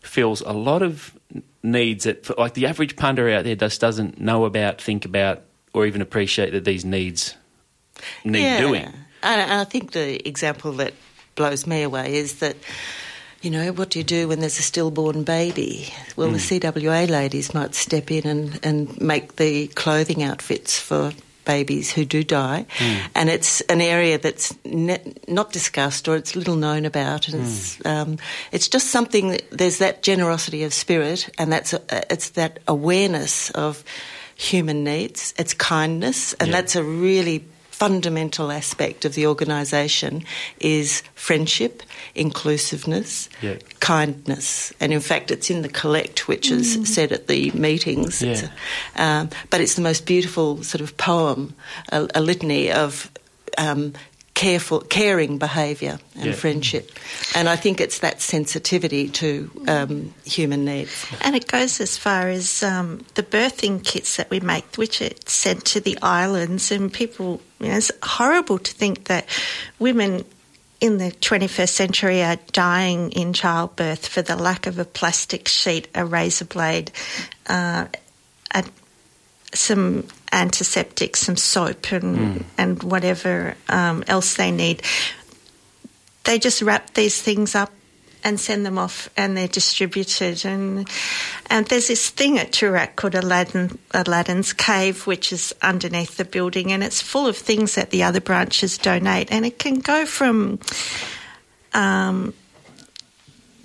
feels 0.00 0.40
a 0.40 0.52
lot 0.52 0.82
of 0.82 1.16
needs 1.62 2.04
that, 2.04 2.36
like 2.38 2.54
the 2.54 2.66
average 2.66 2.96
punter 2.96 3.30
out 3.30 3.44
there, 3.44 3.54
just 3.54 3.80
doesn't 3.80 4.20
know 4.20 4.44
about, 4.44 4.80
think 4.80 5.04
about, 5.04 5.42
or 5.72 5.86
even 5.86 6.02
appreciate 6.02 6.50
that 6.52 6.64
these 6.64 6.84
needs 6.84 7.36
need 8.24 8.42
yeah. 8.42 8.60
doing. 8.60 8.92
And 9.22 9.52
I 9.52 9.64
think 9.64 9.92
the 9.92 10.26
example 10.28 10.72
that 10.72 10.94
blows 11.36 11.66
me 11.66 11.82
away 11.82 12.16
is 12.16 12.40
that, 12.40 12.56
you 13.42 13.50
know, 13.50 13.72
what 13.72 13.90
do 13.90 13.98
you 13.98 14.04
do 14.04 14.28
when 14.28 14.40
there's 14.40 14.58
a 14.58 14.62
stillborn 14.62 15.24
baby? 15.24 15.92
Well, 16.16 16.30
the 16.30 16.38
hmm. 16.38 16.66
CWA 16.66 17.08
ladies 17.08 17.52
might 17.52 17.74
step 17.74 18.10
in 18.10 18.26
and, 18.26 18.60
and 18.64 19.00
make 19.00 19.36
the 19.36 19.66
clothing 19.68 20.22
outfits 20.22 20.78
for 20.78 21.12
babies 21.44 21.92
who 21.92 22.04
do 22.04 22.22
die. 22.22 22.66
Hmm. 22.70 22.96
And 23.16 23.28
it's 23.28 23.60
an 23.62 23.80
area 23.80 24.16
that's 24.16 24.54
ne- 24.64 25.14
not 25.26 25.52
discussed 25.52 26.06
or 26.06 26.16
it's 26.16 26.36
little 26.36 26.54
known 26.54 26.84
about. 26.84 27.28
And 27.28 27.42
it's, 27.42 27.76
hmm. 27.76 27.88
um, 27.88 28.18
it's 28.52 28.68
just 28.68 28.90
something, 28.90 29.30
that, 29.30 29.50
there's 29.50 29.78
that 29.78 30.02
generosity 30.02 30.62
of 30.62 30.72
spirit 30.72 31.28
and 31.36 31.52
that's 31.52 31.72
a, 31.72 32.12
it's 32.12 32.30
that 32.30 32.60
awareness 32.68 33.50
of 33.50 33.84
human 34.36 34.84
needs, 34.84 35.34
it's 35.38 35.54
kindness, 35.54 36.32
and 36.34 36.48
Yeah. 36.48 36.60
that's 36.60 36.76
a 36.76 36.82
really 36.82 37.44
fundamental 37.86 38.52
aspect 38.52 39.04
of 39.04 39.14
the 39.14 39.26
organisation 39.26 40.22
is 40.60 41.02
friendship, 41.16 41.82
inclusiveness, 42.14 43.28
Yeah. 43.40 43.56
kindness, 43.80 44.72
and 44.78 44.92
in 44.92 45.00
fact, 45.00 45.32
it's 45.32 45.50
in 45.50 45.62
the 45.62 45.68
collect, 45.68 46.28
which 46.28 46.48
is 46.52 46.78
said 46.94 47.10
at 47.10 47.26
the 47.26 47.50
meetings. 47.54 48.22
It's 48.22 48.42
Yeah. 48.42 48.48
a- 48.96 49.02
um, 49.02 49.30
but 49.50 49.60
it's 49.60 49.74
the 49.74 49.82
most 49.82 50.06
beautiful 50.06 50.62
sort 50.62 50.80
of 50.80 50.96
poem, 50.96 51.54
a, 51.90 52.06
a 52.14 52.20
litany 52.20 52.70
of 52.70 53.10
um, 53.58 53.92
careful, 54.34 54.80
caring 54.80 55.38
behaviour 55.38 55.98
and 56.16 56.26
Yeah. 56.26 56.32
friendship, 56.32 56.90
and 57.34 57.48
I 57.48 57.56
think 57.56 57.80
it's 57.80 57.98
that 58.00 58.20
sensitivity 58.22 59.08
to 59.08 59.50
um, 59.68 60.14
human 60.24 60.64
needs. 60.64 61.06
And 61.20 61.36
it 61.36 61.46
goes 61.46 61.80
as 61.80 61.98
far 61.98 62.28
as 62.28 62.62
um, 62.62 63.04
the 63.14 63.22
birthing 63.22 63.84
kits 63.84 64.16
that 64.16 64.30
we 64.30 64.40
make, 64.40 64.64
which 64.76 65.02
are 65.02 65.10
sent 65.26 65.64
to 65.66 65.80
the 65.80 65.98
islands, 66.02 66.72
and 66.72 66.90
people, 66.92 67.40
you 67.60 67.68
know, 67.68 67.76
it's 67.76 67.90
horrible 68.02 68.58
to 68.58 68.72
think 68.72 69.04
that 69.04 69.26
women 69.78 70.24
in 70.80 70.98
the 70.98 71.12
21st 71.20 71.68
century 71.68 72.22
are 72.24 72.38
dying 72.52 73.12
in 73.12 73.32
childbirth 73.32 74.08
for 74.08 74.22
the 74.22 74.34
lack 74.34 74.66
of 74.66 74.78
a 74.78 74.84
plastic 74.84 75.46
sheet, 75.46 75.86
a 75.94 76.04
razor 76.04 76.44
blade, 76.46 76.90
uh, 77.48 77.84
a, 78.54 78.64
some 79.54 80.04
antiseptic, 80.32 81.16
some 81.16 81.36
soap, 81.36 81.92
and 81.92 82.44
and 82.58 82.82
whatever 82.82 83.54
um, 83.68 84.04
else 84.06 84.34
they 84.34 84.50
need. 84.50 84.82
They 86.24 86.38
just 86.38 86.62
wrap 86.62 86.94
these 86.94 87.20
things 87.20 87.54
up 87.54 87.72
and 88.24 88.38
send 88.38 88.64
them 88.64 88.78
off, 88.78 89.10
and 89.16 89.36
they're 89.36 89.48
distributed. 89.48 90.44
And 90.44 90.88
and 91.50 91.66
there's 91.66 91.88
this 91.88 92.10
thing 92.10 92.38
at 92.38 92.52
Toorak 92.52 92.96
called 92.96 93.14
Aladdin, 93.14 93.78
Aladdin's 93.92 94.52
Cave, 94.52 95.06
which 95.06 95.32
is 95.32 95.54
underneath 95.62 96.16
the 96.16 96.24
building, 96.24 96.72
and 96.72 96.82
it's 96.82 97.02
full 97.02 97.26
of 97.26 97.36
things 97.36 97.74
that 97.74 97.90
the 97.90 98.02
other 98.02 98.20
branches 98.20 98.78
donate, 98.78 99.30
and 99.30 99.44
it 99.44 99.58
can 99.58 99.80
go 99.80 100.06
from. 100.06 100.58
Um, 101.74 102.34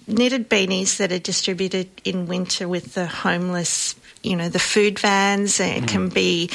knitted 0.07 0.49
beanies 0.49 0.97
that 0.97 1.11
are 1.11 1.19
distributed 1.19 1.89
in 2.05 2.27
winter 2.27 2.67
with 2.67 2.93
the 2.93 3.05
homeless, 3.05 3.93
you 4.27 4.35
know, 4.35 4.49
the 4.49 4.59
food 4.59 4.99
vans. 4.99 5.59
It 5.59 5.87
can 5.87 6.09
be 6.09 6.49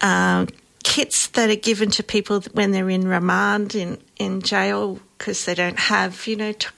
um, 0.00 0.48
kits 0.84 1.28
that 1.28 1.50
are 1.50 1.56
given 1.56 1.90
to 1.90 2.02
people 2.02 2.40
when 2.52 2.70
they're 2.72 2.90
in 2.90 3.06
remand 3.06 3.74
in, 3.74 3.98
in 4.16 4.42
jail 4.42 5.00
because 5.16 5.44
they 5.44 5.54
don't 5.54 5.78
have, 5.78 6.26
you 6.26 6.36
know, 6.36 6.52
t- 6.52 6.68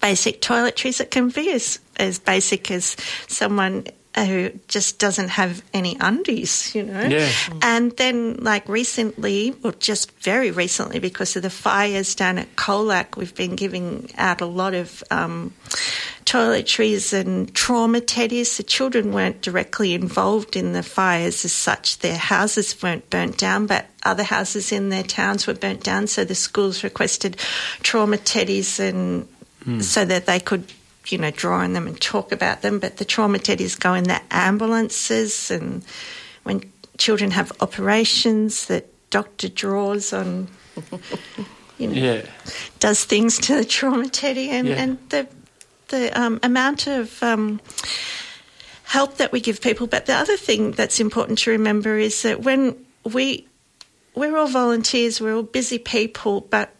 basic 0.00 0.40
toiletries. 0.40 1.00
It 1.00 1.10
can 1.10 1.28
be 1.28 1.52
as, 1.52 1.78
as 1.96 2.18
basic 2.18 2.70
as 2.70 2.96
someone 3.28 3.86
who 4.16 4.50
just 4.68 4.98
doesn't 4.98 5.30
have 5.30 5.62
any 5.72 5.96
undies, 5.98 6.74
you 6.74 6.82
know. 6.82 7.02
Yeah. 7.02 7.30
And 7.62 7.92
then, 7.92 8.36
like 8.36 8.68
recently, 8.68 9.54
or 9.64 9.72
just 9.72 10.10
very 10.20 10.50
recently, 10.50 10.98
because 10.98 11.34
of 11.36 11.42
the 11.42 11.50
fires 11.50 12.14
down 12.14 12.38
at 12.38 12.54
Colac, 12.56 13.16
we've 13.16 13.34
been 13.34 13.56
giving 13.56 14.10
out 14.18 14.40
a 14.40 14.46
lot 14.46 14.74
of 14.74 15.02
um, 15.10 15.54
toiletries 16.24 17.12
and 17.12 17.54
trauma 17.54 18.00
teddies. 18.00 18.56
The 18.58 18.62
children 18.62 19.12
weren't 19.12 19.40
directly 19.40 19.94
involved 19.94 20.56
in 20.56 20.72
the 20.72 20.82
fires 20.82 21.44
as 21.44 21.52
such. 21.52 21.98
Their 22.00 22.18
houses 22.18 22.82
weren't 22.82 23.08
burnt 23.08 23.38
down, 23.38 23.66
but 23.66 23.86
other 24.02 24.24
houses 24.24 24.72
in 24.72 24.90
their 24.90 25.04
towns 25.04 25.46
were 25.46 25.54
burnt 25.54 25.82
down. 25.82 26.06
So 26.06 26.24
the 26.24 26.34
schools 26.34 26.84
requested 26.84 27.38
trauma 27.82 28.18
teddies 28.18 28.78
and 28.78 29.26
so 29.82 30.04
that 30.04 30.26
they 30.26 30.40
could 30.40 30.64
you 31.08 31.18
know, 31.18 31.30
draw 31.30 31.58
on 31.58 31.72
them 31.72 31.86
and 31.86 32.00
talk 32.00 32.32
about 32.32 32.62
them, 32.62 32.78
but 32.78 32.96
the 32.98 33.04
trauma 33.04 33.38
teddies 33.38 33.78
go 33.78 33.94
in 33.94 34.04
the 34.04 34.20
ambulances 34.30 35.50
and 35.50 35.84
when 36.44 36.62
children 36.98 37.30
have 37.32 37.50
operations 37.60 38.66
that 38.66 38.86
doctor 39.10 39.48
draws 39.48 40.12
on, 40.12 40.48
you 41.78 41.88
know, 41.88 41.94
Yeah. 41.94 42.22
does 42.78 43.04
things 43.04 43.38
to 43.40 43.56
the 43.56 43.64
trauma 43.64 44.08
teddy 44.08 44.50
and, 44.50 44.68
Yeah. 44.68 44.74
and 44.82 44.98
the, 45.10 45.26
the 45.88 46.10
um, 46.20 46.38
amount 46.42 46.86
of 46.86 47.22
um, 47.22 47.60
help 48.84 49.16
that 49.16 49.32
we 49.32 49.40
give 49.40 49.60
people. 49.60 49.86
But 49.86 50.06
the 50.06 50.14
other 50.14 50.36
thing 50.36 50.72
that's 50.72 51.00
important 51.00 51.38
to 51.40 51.50
remember 51.50 51.96
is 51.98 52.22
that 52.22 52.40
when 52.42 52.76
we, 53.04 53.46
we're 54.14 54.36
all 54.36 54.46
volunteers, 54.48 55.20
we're 55.20 55.34
all 55.34 55.42
busy 55.42 55.78
people, 55.78 56.42
but 56.42 56.70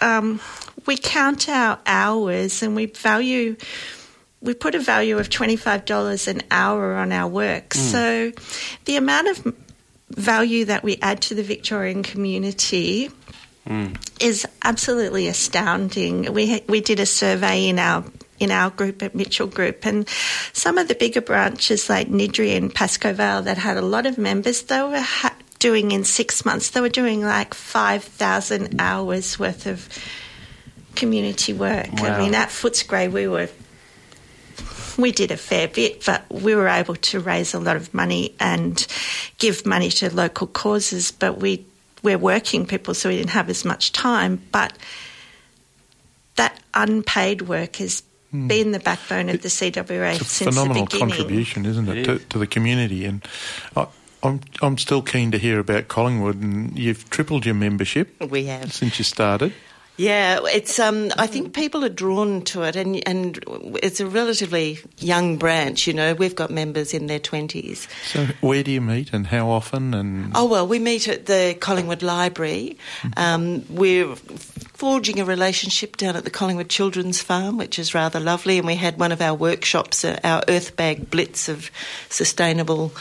um, 0.00 0.40
we 0.86 0.96
count 0.96 1.48
our 1.48 1.78
hours 1.86 2.62
and 2.62 2.74
we 2.76 2.86
value 2.86 3.56
we 4.42 4.54
put 4.54 4.74
a 4.74 4.78
value 4.78 5.18
of 5.18 5.28
$25 5.28 6.26
an 6.26 6.40
hour 6.50 6.94
on 6.94 7.12
our 7.12 7.28
work. 7.28 7.74
So 7.74 8.32
the 8.86 8.96
amount 8.96 9.28
of 9.28 9.54
value 10.08 10.64
that 10.64 10.82
we 10.82 10.96
add 11.02 11.20
to 11.22 11.34
the 11.34 11.42
Victorian 11.42 12.02
community 12.02 13.10
is 14.18 14.46
absolutely 14.62 15.28
astounding. 15.28 16.32
We 16.32 16.62
we 16.66 16.80
did 16.80 16.98
a 16.98 17.06
survey 17.06 17.68
in 17.68 17.78
our 17.78 18.02
in 18.40 18.50
our 18.50 18.70
group 18.70 19.02
at 19.02 19.14
Mitchell 19.14 19.46
Group, 19.46 19.84
and 19.86 20.08
some 20.54 20.78
of 20.78 20.88
the 20.88 20.94
bigger 20.94 21.20
branches 21.20 21.88
like 21.90 22.08
Niddrie 22.08 22.56
and 22.56 22.74
Pascoe 22.74 23.12
Vale 23.12 23.42
that 23.42 23.58
had 23.58 23.76
a 23.76 23.82
lot 23.82 24.06
of 24.06 24.16
members, 24.16 24.62
they 24.62 24.82
were 24.82 24.98
ha- 24.98 25.36
doing 25.60 25.92
in 25.92 26.02
six 26.04 26.44
months. 26.44 26.70
They 26.70 26.80
were 26.80 26.88
doing 26.88 27.22
like 27.22 27.54
five 27.54 28.02
thousand 28.02 28.80
hours 28.80 29.38
worth 29.38 29.66
of 29.66 29.88
community 30.96 31.52
work. 31.52 31.86
Wow. 31.92 32.16
I 32.16 32.18
mean, 32.18 32.34
at 32.34 32.48
Footscray, 32.48 33.10
we 33.12 33.28
were 33.28 33.48
we 34.98 35.12
did 35.12 35.30
a 35.30 35.36
fair 35.36 35.68
bit, 35.68 36.04
but 36.04 36.24
we 36.30 36.54
were 36.54 36.68
able 36.68 36.96
to 36.96 37.20
raise 37.20 37.54
a 37.54 37.60
lot 37.60 37.76
of 37.76 37.94
money 37.94 38.34
and 38.40 38.84
give 39.38 39.64
money 39.64 39.88
to 39.90 40.12
local 40.14 40.46
causes. 40.48 41.12
But 41.12 41.38
we 41.38 41.64
we're 42.02 42.18
working 42.18 42.66
people, 42.66 42.94
so 42.94 43.08
we 43.08 43.16
didn't 43.16 43.30
have 43.30 43.48
as 43.48 43.64
much 43.64 43.92
time. 43.92 44.42
But 44.52 44.72
that 46.36 46.58
unpaid 46.74 47.42
work 47.42 47.76
has 47.76 48.02
Hmm. 48.30 48.46
been 48.46 48.70
the 48.70 48.78
backbone 48.78 49.28
of 49.28 49.42
the 49.42 49.48
CWA 49.48 50.12
It's 50.12 50.20
a 50.20 50.24
since 50.24 50.54
phenomenal 50.54 50.84
the 50.84 50.90
beginning. 50.90 51.08
contribution, 51.16 51.66
isn't 51.66 51.88
it, 51.88 51.98
It 51.98 52.04
to, 52.04 52.18
to 52.28 52.38
the 52.38 52.46
community? 52.46 53.04
And 53.04 53.26
I, 53.76 53.88
I'm 54.22 54.40
I'm 54.62 54.78
still 54.78 55.02
keen 55.02 55.30
to 55.30 55.38
hear 55.38 55.58
about 55.58 55.88
Collingwood, 55.88 56.40
and 56.42 56.78
you've 56.78 57.08
tripled 57.10 57.46
your 57.46 57.54
membership 57.54 58.20
We 58.30 58.44
have. 58.46 58.72
since 58.72 58.98
you 58.98 59.04
started. 59.04 59.52
Yeah, 59.96 60.40
it's. 60.44 60.78
Um, 60.78 61.10
I 61.18 61.26
think 61.26 61.52
people 61.52 61.84
are 61.84 61.90
drawn 61.90 62.40
to 62.44 62.62
it, 62.62 62.74
and 62.74 63.06
and 63.06 63.38
it's 63.82 64.00
a 64.00 64.06
relatively 64.06 64.78
young 64.98 65.36
branch. 65.36 65.86
You 65.86 65.92
know, 65.92 66.14
we've 66.14 66.34
got 66.34 66.50
members 66.50 66.94
in 66.94 67.06
their 67.06 67.18
twenties. 67.18 67.86
So, 68.06 68.26
where 68.40 68.62
do 68.62 68.70
you 68.70 68.80
meet 68.80 69.12
and 69.12 69.26
how 69.26 69.50
often? 69.50 69.92
And 69.92 70.32
Oh 70.34 70.46
well, 70.46 70.66
we 70.66 70.78
meet 70.78 71.06
at 71.06 71.26
the 71.26 71.54
Collingwood 71.60 72.02
Library. 72.02 72.78
Um, 73.18 73.62
we're 73.68 74.14
forging 74.16 75.20
a 75.20 75.26
relationship 75.26 75.98
down 75.98 76.16
at 76.16 76.24
the 76.24 76.30
Collingwood 76.30 76.70
Children's 76.70 77.20
Farm, 77.20 77.58
which 77.58 77.78
is 77.78 77.92
rather 77.94 78.20
lovely. 78.20 78.56
And 78.56 78.66
we 78.66 78.76
had 78.76 78.98
one 78.98 79.12
of 79.12 79.20
our 79.20 79.34
workshops, 79.34 80.02
uh, 80.02 80.18
our 80.24 80.42
Earth 80.48 80.76
Bag 80.76 81.10
Blitz 81.10 81.50
of 81.50 81.70
sustainable, 82.08 82.92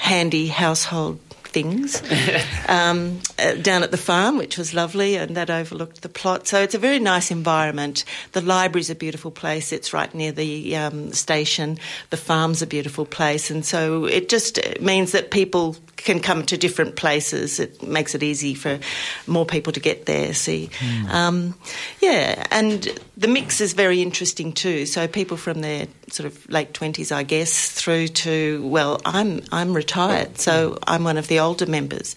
handy 0.00 0.48
household 0.48 1.18
things 1.52 2.02
um, 2.68 3.20
uh, 3.38 3.54
down 3.54 3.82
at 3.82 3.90
the 3.90 3.96
farm, 3.96 4.38
which 4.38 4.58
was 4.58 4.74
lovely, 4.74 5.16
and 5.16 5.36
that 5.36 5.50
overlooked 5.50 6.02
the 6.02 6.08
plot. 6.08 6.48
So 6.48 6.60
it's 6.60 6.74
a 6.74 6.78
very 6.78 6.98
nice 6.98 7.30
environment. 7.30 8.04
The 8.32 8.40
library's 8.40 8.90
a 8.90 8.94
beautiful 8.94 9.30
place. 9.30 9.72
It's 9.72 9.92
right 9.92 10.12
near 10.14 10.32
the 10.32 10.76
um, 10.76 11.12
station. 11.12 11.78
The 12.10 12.16
farm's 12.16 12.62
a 12.62 12.66
beautiful 12.66 13.04
place, 13.04 13.50
and 13.50 13.64
so 13.64 14.06
it 14.06 14.28
just 14.28 14.58
uh, 14.58 14.74
means 14.80 15.12
that 15.12 15.30
people 15.30 15.76
can 15.96 16.20
come 16.20 16.44
to 16.46 16.56
different 16.56 16.96
places. 16.96 17.60
It 17.60 17.82
makes 17.82 18.14
it 18.14 18.22
easy 18.22 18.54
for 18.54 18.80
more 19.26 19.46
people 19.46 19.72
to 19.72 19.80
get 19.80 20.06
there. 20.06 20.34
See, 20.34 20.70
um, 21.10 21.54
yeah, 22.00 22.44
and 22.50 22.88
the 23.16 23.28
mix 23.28 23.60
is 23.60 23.72
very 23.72 24.02
interesting 24.02 24.52
too. 24.52 24.86
So 24.86 25.06
people 25.06 25.36
from 25.36 25.60
their 25.60 25.86
sort 26.12 26.26
of 26.26 26.48
late 26.50 26.74
twenties, 26.74 27.10
I 27.12 27.22
guess, 27.22 27.70
through 27.70 28.08
to 28.08 28.66
well, 28.66 29.00
I'm 29.04 29.42
I'm 29.50 29.74
retired, 29.74 30.38
so 30.38 30.78
I'm 30.86 31.04
one 31.04 31.18
of 31.18 31.28
the 31.28 31.40
older 31.40 31.66
members, 31.66 32.16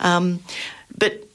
um, 0.00 0.40
but. 0.96 1.28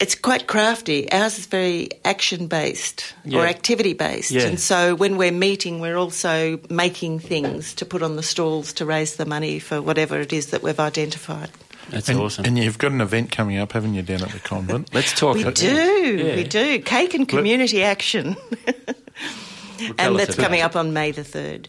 It's 0.00 0.16
quite 0.16 0.48
crafty. 0.48 1.10
Ours 1.12 1.38
is 1.38 1.46
very 1.46 1.88
action 2.04 2.48
based 2.48 3.14
Yeah. 3.24 3.38
or 3.38 3.46
activity 3.46 3.94
based. 3.94 4.32
Yeah. 4.32 4.42
And 4.42 4.58
so 4.60 4.96
when 4.96 5.16
we're 5.16 5.30
meeting, 5.32 5.78
we're 5.80 5.96
also 5.96 6.58
making 6.68 7.20
things 7.20 7.72
to 7.74 7.86
put 7.86 8.02
on 8.02 8.16
the 8.16 8.22
stalls 8.22 8.72
to 8.74 8.84
raise 8.84 9.16
the 9.16 9.24
money 9.24 9.60
for 9.60 9.80
whatever 9.80 10.20
it 10.20 10.32
is 10.32 10.48
that 10.48 10.62
we've 10.64 10.80
identified. 10.80 11.48
That's 11.90 12.08
and, 12.08 12.18
awesome. 12.18 12.44
And 12.44 12.58
you've 12.58 12.76
got 12.76 12.90
an 12.90 13.00
event 13.00 13.30
coming 13.30 13.56
up, 13.56 13.70
haven't 13.72 13.94
you, 13.94 14.02
down 14.02 14.22
at 14.22 14.30
the 14.30 14.40
convent? 14.40 14.90
Let's 14.92 15.12
talk. 15.12 15.36
We 15.36 15.42
about- 15.42 15.54
do, 15.54 16.16
Yeah. 16.18 16.36
we 16.36 16.42
do. 16.44 16.80
Cake 16.80 17.14
and 17.14 17.26
community 17.28 17.82
action. 17.84 18.36
and 19.98 20.18
that's 20.18 20.36
coming 20.36 20.60
up 20.60 20.76
on 20.76 20.92
May 20.92 21.10
the 21.10 21.22
3rd. 21.22 21.66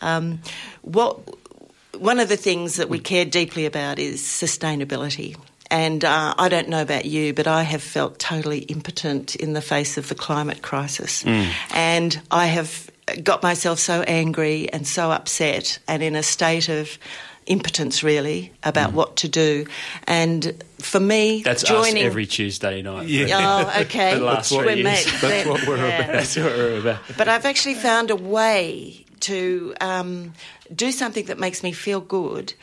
Um, 0.00 0.40
what, 0.82 1.20
one 1.98 2.18
of 2.18 2.28
the 2.28 2.36
things 2.36 2.76
that 2.76 2.88
we 2.88 2.98
care 2.98 3.24
deeply 3.24 3.66
about 3.66 3.98
is 3.98 4.22
sustainability. 4.22 5.36
And 5.70 6.04
uh, 6.04 6.34
I 6.38 6.48
don't 6.48 6.68
know 6.68 6.80
about 6.80 7.04
you, 7.04 7.34
but 7.34 7.46
I 7.46 7.62
have 7.62 7.82
felt 7.82 8.18
totally 8.18 8.60
impotent 8.60 9.36
in 9.36 9.52
the 9.52 9.60
face 9.60 9.98
of 9.98 10.08
the 10.08 10.14
climate 10.14 10.62
crisis. 10.62 11.24
And 11.74 12.20
I 12.30 12.46
have 12.46 12.90
got 13.22 13.42
myself 13.42 13.78
so 13.78 14.02
angry 14.02 14.70
and 14.72 14.86
so 14.86 15.10
upset 15.10 15.78
and 15.88 16.02
in 16.02 16.14
a 16.16 16.22
state 16.22 16.68
of 16.68 16.98
impotence, 17.48 18.02
really, 18.02 18.52
about 18.62 18.92
what 18.92 19.16
to 19.16 19.28
do. 19.28 19.66
And 20.06 20.62
for 20.78 21.00
me, 21.00 21.42
That's 21.42 21.62
joining. 21.64 22.02
us 22.02 22.06
every 22.06 22.26
Tuesday 22.26 22.82
night. 22.82 23.08
Oh, 23.32 23.72
okay. 23.82 24.14
The 24.14 24.24
last 24.24 24.52
We're 24.52 24.62
three 24.64 24.82
years. 24.82 25.04
That's 25.04 25.20
then. 25.20 25.48
what 25.48 25.66
we're 25.66 25.76
Yeah. 25.78 25.98
about. 25.98 26.12
That's 26.12 26.36
what 26.36 26.44
we're 26.46 26.78
about. 26.78 27.00
But 27.16 27.28
I've 27.28 27.44
actually 27.44 27.74
found 27.74 28.10
a 28.10 28.16
way 28.16 29.04
to 29.20 29.74
um, 29.80 30.32
do 30.74 30.92
something 30.92 31.26
that 31.26 31.38
makes 31.38 31.62
me 31.62 31.72
feel 31.72 32.00
good, 32.00 32.54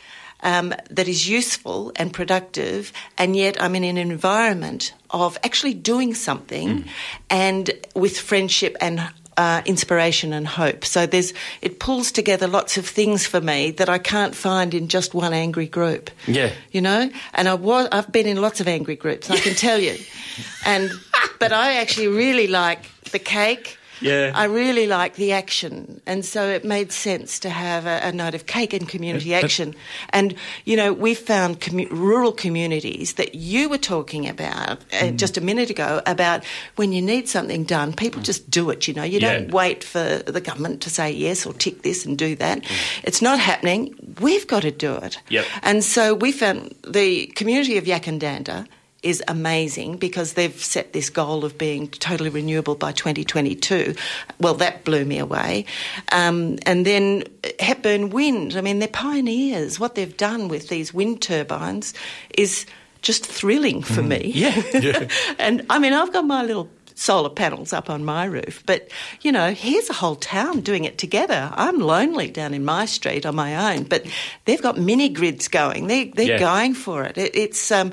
um, 0.42 0.72
that 0.90 1.08
is 1.08 1.28
useful 1.28 1.92
and 1.96 2.12
productive, 2.12 2.92
and 3.18 3.36
yet 3.36 3.60
I'm 3.62 3.74
in 3.74 3.84
an 3.84 3.98
environment 3.98 4.94
of 5.10 5.36
actually 5.44 5.74
doing 5.74 6.14
something 6.14 6.84
and 7.30 7.70
with 7.94 8.18
friendship 8.18 8.76
and 8.80 9.00
uh, 9.36 9.62
inspiration 9.64 10.32
and 10.32 10.46
hope. 10.46 10.84
So 10.84 11.06
there's 11.06 11.32
it 11.60 11.78
pulls 11.78 12.12
together 12.12 12.46
lots 12.46 12.76
of 12.76 12.86
things 12.86 13.26
for 13.26 13.40
me 13.40 13.70
that 13.72 13.88
I 13.88 13.98
can't 13.98 14.34
find 14.34 14.74
in 14.74 14.88
just 14.88 15.14
one 15.14 15.32
angry 15.32 15.66
group. 15.66 16.10
Yeah. 16.26 16.52
You 16.72 16.80
know, 16.80 17.10
and 17.34 17.48
I 17.48 17.54
was 17.54 17.88
I've 17.92 18.10
been 18.10 18.26
in 18.26 18.40
lots 18.40 18.60
of 18.60 18.68
angry 18.68 18.96
groups. 18.96 19.30
I 19.30 19.38
can 19.38 19.54
tell 19.54 19.78
you, 19.78 19.96
and 20.66 20.90
but 21.38 21.52
I 21.52 21.76
actually 21.76 22.08
really 22.08 22.46
like 22.46 22.84
the 23.10 23.18
cake. 23.18 23.78
Yeah. 24.00 24.32
I 24.34 24.44
really 24.44 24.86
like 24.86 25.14
the 25.16 25.32
action, 25.32 26.00
and 26.06 26.24
so 26.24 26.48
it 26.48 26.64
made 26.64 26.92
sense 26.92 27.38
to 27.40 27.48
have 27.50 27.86
a, 27.86 28.00
a 28.08 28.12
night 28.12 28.34
of 28.34 28.46
cake 28.46 28.72
and 28.74 28.88
community 28.88 29.34
action. 29.34 29.74
And 30.10 30.34
you 30.64 30.76
know, 30.76 30.92
we 30.92 31.14
found 31.14 31.60
commu- 31.60 31.90
rural 31.90 32.32
communities 32.32 33.14
that 33.14 33.34
you 33.34 33.68
were 33.68 33.78
talking 33.78 34.28
about 34.28 34.78
uh, 34.92 35.06
Mm. 35.06 35.16
just 35.16 35.36
a 35.38 35.40
minute 35.40 35.70
ago 35.70 36.02
about 36.06 36.44
when 36.76 36.92
you 36.92 37.00
need 37.02 37.28
something 37.28 37.64
done, 37.64 37.92
people 37.92 38.20
just 38.22 38.50
do 38.50 38.70
it. 38.70 38.86
You 38.88 38.94
know, 38.94 39.04
you 39.04 39.18
Yeah. 39.20 39.38
don't 39.38 39.50
wait 39.52 39.84
for 39.84 40.22
the 40.26 40.40
government 40.40 40.80
to 40.82 40.90
say 40.90 41.10
yes 41.10 41.46
or 41.46 41.52
tick 41.54 41.82
this 41.82 42.04
and 42.06 42.18
do 42.18 42.34
that. 42.36 42.64
It's 43.04 43.22
not 43.22 43.38
happening. 43.38 43.94
We've 44.20 44.46
got 44.46 44.62
to 44.62 44.70
do 44.70 44.96
it. 44.96 45.18
Yep. 45.30 45.44
And 45.62 45.84
so 45.84 46.14
we 46.14 46.32
found 46.32 46.74
the 46.86 47.26
community 47.36 47.78
of 47.78 47.84
Yackandandah 47.84 48.66
is 49.06 49.22
amazing 49.28 49.96
because 49.98 50.32
they've 50.32 50.60
set 50.62 50.92
this 50.92 51.10
goal 51.10 51.44
of 51.44 51.56
being 51.56 51.86
totally 51.88 52.28
renewable 52.28 52.74
by 52.74 52.90
2022. 52.90 53.94
Well, 54.40 54.54
that 54.54 54.84
blew 54.84 55.04
me 55.04 55.18
away. 55.18 55.64
Um, 56.10 56.58
and 56.66 56.84
then 56.84 57.22
Hepburn 57.60 58.10
Wind, 58.10 58.56
I 58.56 58.60
mean, 58.62 58.80
they're 58.80 58.88
pioneers. 58.88 59.78
What 59.78 59.94
they've 59.94 60.16
done 60.16 60.48
with 60.48 60.68
these 60.68 60.92
wind 60.92 61.22
turbines 61.22 61.94
is 62.36 62.66
just 63.00 63.24
thrilling 63.24 63.80
for 63.82 64.02
me. 64.02 64.32
Yeah. 64.34 65.08
and 65.38 65.64
I 65.70 65.78
mean, 65.78 65.92
I've 65.92 66.12
got 66.12 66.24
my 66.26 66.42
little 66.42 66.68
solar 66.96 67.28
panels 67.30 67.72
up 67.72 67.88
on 67.90 68.04
my 68.04 68.24
roof, 68.24 68.64
but 68.66 68.90
you 69.20 69.30
know, 69.30 69.52
here's 69.52 69.88
a 69.88 69.92
whole 69.92 70.16
town 70.16 70.60
doing 70.62 70.84
it 70.84 70.98
together. 70.98 71.50
I'm 71.54 71.78
lonely 71.78 72.28
down 72.30 72.54
in 72.54 72.64
my 72.64 72.86
street 72.86 73.24
on 73.24 73.36
my 73.36 73.74
own, 73.76 73.84
but 73.84 74.04
they've 74.46 74.62
got 74.62 74.78
mini 74.78 75.10
grids 75.10 75.46
going. 75.46 75.86
They 75.86 76.06
they're 76.06 76.26
Yeah. 76.32 76.38
going 76.38 76.74
for 76.74 77.04
it. 77.04 77.16
it 77.18 77.36
it's 77.36 77.70
um, 77.70 77.92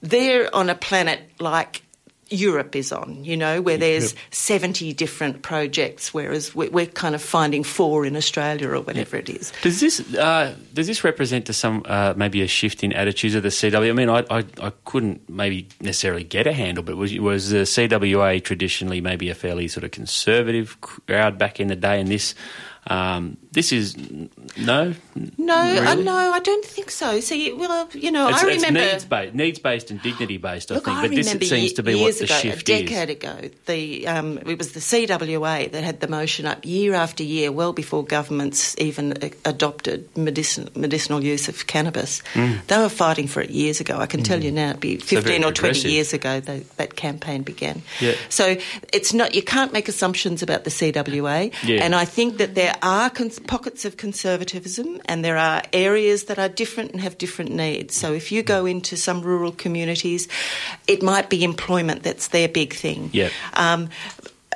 they're 0.00 0.54
on 0.54 0.70
a 0.70 0.74
planet 0.74 1.20
like. 1.40 1.82
Europe 2.30 2.76
is 2.76 2.92
on, 2.92 3.24
you 3.24 3.38
know, 3.38 3.62
where 3.62 3.78
there's 3.78 4.14
70 4.32 4.92
different 4.92 5.40
projects, 5.40 6.12
whereas 6.12 6.54
we're, 6.54 6.84
kind 6.84 7.14
of 7.14 7.22
finding 7.22 7.64
four 7.64 8.04
in 8.04 8.16
Australia 8.16 8.68
or 8.68 8.82
whatever 8.82 9.16
it 9.16 9.30
is. 9.30 9.50
Does 9.62 9.80
this 9.80 10.14
uh, 10.14 10.54
does 10.74 10.86
this 10.86 11.04
represent 11.04 11.46
to 11.46 11.54
some 11.54 11.84
uh, 11.86 12.12
maybe 12.18 12.42
a 12.42 12.46
shift 12.46 12.84
in 12.84 12.92
attitudes 12.92 13.34
of 13.34 13.42
the 13.42 13.48
CW? 13.48 13.88
I 13.88 13.92
mean, 13.94 14.10
I, 14.10 14.26
I, 14.30 14.44
I 14.60 14.72
couldn't 14.84 15.26
maybe 15.30 15.68
necessarily 15.80 16.22
get 16.22 16.46
a 16.46 16.52
handle, 16.52 16.84
but 16.84 16.98
was 16.98 17.18
was 17.18 17.48
the 17.48 17.60
CWA 17.60 18.44
traditionally 18.44 19.00
maybe 19.00 19.30
a 19.30 19.34
fairly 19.34 19.66
sort 19.66 19.84
of 19.84 19.90
conservative 19.90 20.78
crowd 20.82 21.38
back 21.38 21.60
in 21.60 21.68
the 21.68 21.76
day, 21.76 21.98
and 21.98 22.10
this 22.10 22.34
um, 22.88 23.36
this 23.52 23.72
is 23.72 23.96
no, 24.56 24.94
No, 25.36 25.54
uh, 25.56 25.94
no, 25.94 26.14
I 26.32 26.40
don't 26.40 26.64
think 26.64 26.90
so. 26.90 27.20
See, 27.20 27.52
well, 27.52 27.88
you 27.92 28.10
know, 28.10 28.28
it's, 28.28 28.42
I 28.42 28.48
it's 28.50 28.56
remember. 28.64 28.80
needs 28.92 29.04
based, 29.04 29.34
needs 29.34 29.58
based 29.58 29.90
and 29.90 30.02
dignity 30.02 30.36
based. 30.36 30.70
I 30.70 30.76
Look, 30.76 30.84
think, 30.84 30.96
I 30.98 31.02
but 31.02 31.10
this 31.16 31.32
it 31.34 31.44
seems 31.44 31.72
to 31.74 31.82
be 31.82 31.94
what 31.94 32.16
the 32.18 32.24
ago, 32.24 32.34
shift 32.34 32.68
a 32.68 32.72
is. 32.74 32.88
decade 32.88 33.10
ago. 33.10 33.50
The 33.66 34.06
um, 34.06 34.38
it 34.38 34.58
was 34.58 34.72
the 34.72 34.80
CWA 34.80 35.70
that 35.72 35.82
had 35.84 36.00
the 36.00 36.08
motion 36.08 36.46
up 36.46 36.64
year 36.64 36.94
after 36.94 37.22
year, 37.22 37.50
well 37.52 37.72
before 37.72 38.04
governments 38.04 38.74
even 38.78 39.12
uh, 39.12 39.28
adopted 39.44 40.12
medicin- 40.14 40.74
medicinal 40.76 41.22
use 41.24 41.48
of 41.48 41.66
cannabis. 41.66 42.22
They 42.34 42.78
were 42.78 42.88
fighting 42.88 43.26
for 43.28 43.40
it 43.40 43.50
years 43.50 43.80
ago. 43.80 43.98
I 43.98 44.06
can 44.06 44.22
tell 44.22 44.42
you 44.42 44.50
now, 44.52 44.70
it'd 44.70 44.80
be 44.80 44.96
Mm. 44.98 45.00
So 45.02 45.06
fifteen 45.20 45.44
or 45.44 45.52
twenty 45.52 45.90
years 45.90 46.12
ago 46.12 46.40
that 46.40 46.76
that 46.76 46.96
campaign 46.96 47.42
began. 47.42 47.82
Yeah. 48.00 48.14
So 48.28 48.56
it's 48.92 49.12
not 49.12 49.34
you 49.34 49.42
can't 49.42 49.72
make 49.72 49.88
assumptions 49.88 50.42
about 50.42 50.64
the 50.64 50.70
CWA, 50.70 51.52
Yeah. 51.64 51.84
and 51.84 51.94
I 51.94 52.04
think 52.04 52.38
that 52.38 52.54
there 52.54 52.74
are 52.82 53.10
cons- 53.10 53.37
pockets 53.46 53.84
of 53.84 53.96
conservatism, 53.96 55.00
and 55.06 55.24
there 55.24 55.36
are 55.36 55.62
areas 55.72 56.24
that 56.24 56.38
are 56.38 56.48
different 56.48 56.92
and 56.92 57.00
have 57.00 57.18
different 57.18 57.52
needs. 57.52 57.94
So 57.94 58.12
if 58.12 58.32
you 58.32 58.42
go 58.42 58.66
into 58.66 58.96
some 58.96 59.22
rural 59.22 59.52
communities, 59.52 60.28
it 60.86 61.02
might 61.02 61.30
be 61.30 61.44
employment 61.44 62.02
that's 62.02 62.28
their 62.28 62.48
big 62.48 62.74
thing. 62.74 63.10
Yeah. 63.12 63.30
Um, 63.54 63.90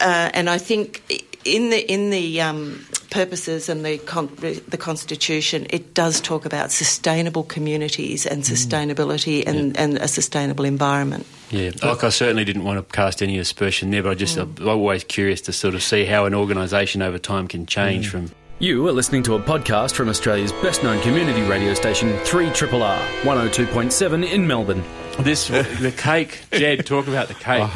uh, 0.01 0.31
and 0.35 0.51
I 0.51 0.59
think 0.59 1.29
in 1.45 1.71
the 1.71 1.93
in 1.93 2.11
the 2.11 2.41
um, 2.41 2.85
purposes 3.11 3.69
and 3.69 3.85
the 3.85 3.99
con- 3.99 4.35
the 4.37 4.79
constitution, 4.79 5.67
it 5.71 5.95
does 5.95 6.21
talk 6.21 6.45
about 6.45 6.73
sustainable 6.73 7.43
communities 7.43 8.27
and 8.27 8.43
sustainability 8.43 9.47
and, 9.47 9.77
and 9.77 9.99
a 9.99 10.09
sustainable 10.09 10.65
environment. 10.65 11.27
Yeah, 11.51 11.71
like 11.83 12.05
I 12.05 12.09
certainly 12.09 12.45
didn't 12.45 12.65
want 12.65 12.79
to 12.79 12.95
cast 12.95 13.23
any 13.23 13.39
aspersion 13.39 13.91
there, 13.91 14.03
but 14.03 14.11
I 14.11 14.15
just 14.15 14.37
I'm 14.37 14.57
always 14.67 15.05
curious 15.05 15.41
to 15.43 15.53
sort 15.53 15.75
of 15.75 15.83
see 15.83 16.05
how 16.05 16.25
an 16.27 16.35
organisation 16.35 17.03
over 17.03 17.19
time 17.19 17.49
can 17.49 17.67
change 17.67 18.09
from. 18.09 18.31
You 18.63 18.87
are 18.87 18.93
listening 18.93 19.25
to 19.25 19.35
a 19.35 19.41
podcast 19.41 19.95
from 19.95 20.09
Australia's 20.09 20.53
best 20.53 20.85
known 20.85 21.03
community 21.03 21.43
radio 21.43 21.75
station, 21.75 22.11
3RRR, 22.19 23.23
102.7 23.23 24.31
in 24.31 24.47
Melbourne. 24.47 24.85
This 25.19 25.49
the 25.49 25.93
cake, 25.97 26.45
Jed. 26.53 26.87
Talk 26.87 27.09
about 27.09 27.27
the 27.27 27.35
cake. 27.35 27.69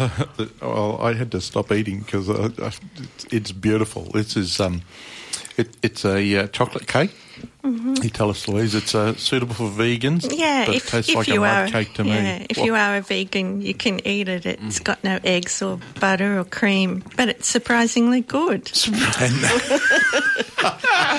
well, 0.62 0.96
I 1.03 1.14
had 1.14 1.33
to 1.33 1.40
stop 1.40 1.72
eating 1.72 2.03
because 2.03 2.31
uh, 2.31 2.51
uh, 2.62 2.70
it's, 2.99 3.27
it's 3.33 3.51
beautiful. 3.51 4.05
This 4.05 4.37
is 4.37 4.61
um, 4.61 4.83
it, 5.57 5.77
it's 5.83 6.05
a 6.05 6.37
uh, 6.37 6.46
chocolate 6.46 6.87
cake 6.87 7.11
Mhm. 7.66 8.02
You 8.05 8.11
tell 8.11 8.31
us, 8.31 8.46
Louise, 8.46 8.74
it's 8.76 8.94
uh, 8.94 9.14
suitable 9.16 9.55
for 9.55 9.68
vegans. 9.68 10.33
Yeah, 10.33 10.66
but 10.66 10.76
if, 10.76 10.88
tastes 10.88 11.11
if 11.11 11.16
like 11.16 11.26
you 11.26 11.42
a 11.42 11.48
are 11.48 11.66
cake 11.66 11.94
to 11.94 12.05
yeah, 12.05 12.38
me. 12.38 12.46
if 12.48 12.59
What- 12.59 12.66
you 12.66 12.74
are 12.76 12.96
a 12.96 13.00
vegan, 13.00 13.61
you 13.61 13.74
can 13.74 14.07
eat 14.07 14.29
it. 14.29 14.46
It's 14.46 14.79
got 14.79 15.02
no 15.02 15.18
eggs 15.24 15.61
or 15.62 15.81
butter 15.98 16.38
or 16.38 16.44
cream, 16.44 17.02
but 17.16 17.29
it's 17.29 17.48
surprisingly 17.48 18.20
good. 18.20 18.70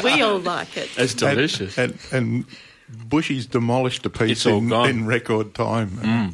we 0.04 0.22
all 0.22 0.40
like 0.40 0.78
it. 0.78 0.90
It's 0.98 1.14
delicious. 1.14 1.78
And, 1.78 1.98
and, 2.12 2.46
Bushy's 2.90 3.46
demolished 3.46 4.06
a 4.06 4.10
piece 4.10 4.46
in, 4.46 4.72
in 4.72 5.06
record 5.06 5.54
time. 5.54 5.90
Mm. 5.90 6.34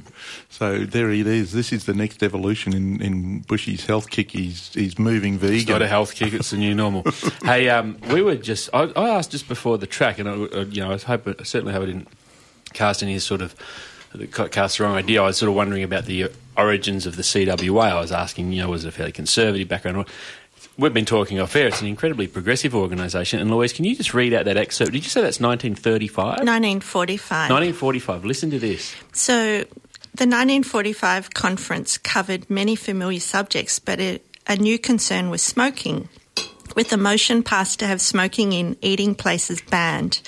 So 0.50 0.86
there 0.86 1.10
it 1.10 1.26
is. 1.26 1.52
This 1.52 1.74
is 1.74 1.86
the 1.86 1.96
next 1.96 2.22
evolution 2.22 2.74
in, 2.74 3.02
in 3.02 3.40
Bushy's 3.40 3.88
health 3.88 4.12
kick. 4.12 4.32
He's, 4.32 4.72
he's 4.74 5.00
moving 5.00 5.40
vegan. 5.40 5.56
It's 5.56 5.68
not 5.68 5.82
a 5.82 5.88
health 5.88 6.14
kick; 6.14 6.34
it's 6.34 6.52
the 6.52 6.58
new 6.58 6.76
normal. 6.76 7.06
hey, 7.44 7.70
um, 7.70 7.98
we 8.12 8.22
were 8.22 8.36
just. 8.36 8.70
I, 8.72 8.84
I 8.96 9.10
asked 9.10 9.32
just 9.32 9.48
before 9.48 9.80
the 9.80 9.88
track, 9.88 10.20
and 10.20 10.30
I, 10.30 10.36
you 10.36 10.82
know, 10.84 10.92
I 10.92 10.98
hope, 10.98 11.28
I 11.28 11.44
certainly 11.44 11.74
hope 11.74 11.84
I 11.84 11.88
didn't 11.88 12.08
cast 12.74 13.02
any 13.02 13.18
sort 13.18 13.42
of 13.42 13.56
cast 14.52 14.78
the 14.78 14.84
wrong 14.84 14.96
idea. 14.96 15.22
I 15.24 15.26
was 15.26 15.38
sort 15.38 15.50
of 15.50 15.56
wondering 15.56 15.84
about 15.84 16.06
the 16.06 16.30
origins 16.56 17.06
of 17.06 17.16
the 17.16 17.24
CWA. 17.24 17.92
I 17.92 18.00
was 18.00 18.12
asking, 18.12 18.52
you 18.52 18.62
know, 18.62 18.70
was 18.70 18.86
it 18.86 18.90
a 18.90 18.92
fairly 18.92 19.12
conservative 19.12 19.68
background? 19.68 20.06
We've 20.76 20.94
been 20.94 21.06
talking 21.06 21.40
off 21.40 21.56
air. 21.56 21.68
It's 21.68 21.82
an 21.82 21.88
incredibly 21.88 22.28
progressive 22.28 22.74
organisation. 22.74 23.40
And 23.40 23.52
Louise, 23.52 23.74
can 23.74 23.86
you 23.86 23.96
just 23.96 24.16
read 24.16 24.34
out 24.34 24.46
that 24.46 24.58
excerpt? 24.58 24.92
Did 24.92 25.04
you 25.04 25.10
say 25.10 25.22
that's 25.22 25.40
1935? 25.40 26.40
1945. 26.40 27.52
1945. 27.52 28.26
Listen 28.26 28.50
to 28.50 28.58
this. 28.58 28.96
So, 29.12 29.66
the 30.16 30.26
1945 30.26 31.34
conference 31.36 32.00
covered 32.00 32.50
many 32.50 32.76
familiar 32.76 33.20
subjects, 33.20 33.78
but 33.78 34.00
a, 34.00 34.20
a 34.48 34.56
new 34.56 34.80
concern 34.80 35.30
was 35.30 35.44
smoking, 35.44 36.10
with 36.76 36.92
a 36.92 36.98
motion 36.98 37.44
passed 37.44 37.78
to 37.80 37.88
have 37.88 38.02
smoking 38.02 38.54
in 38.54 38.76
eating 38.82 39.14
places 39.14 39.62
banned. 39.62 40.22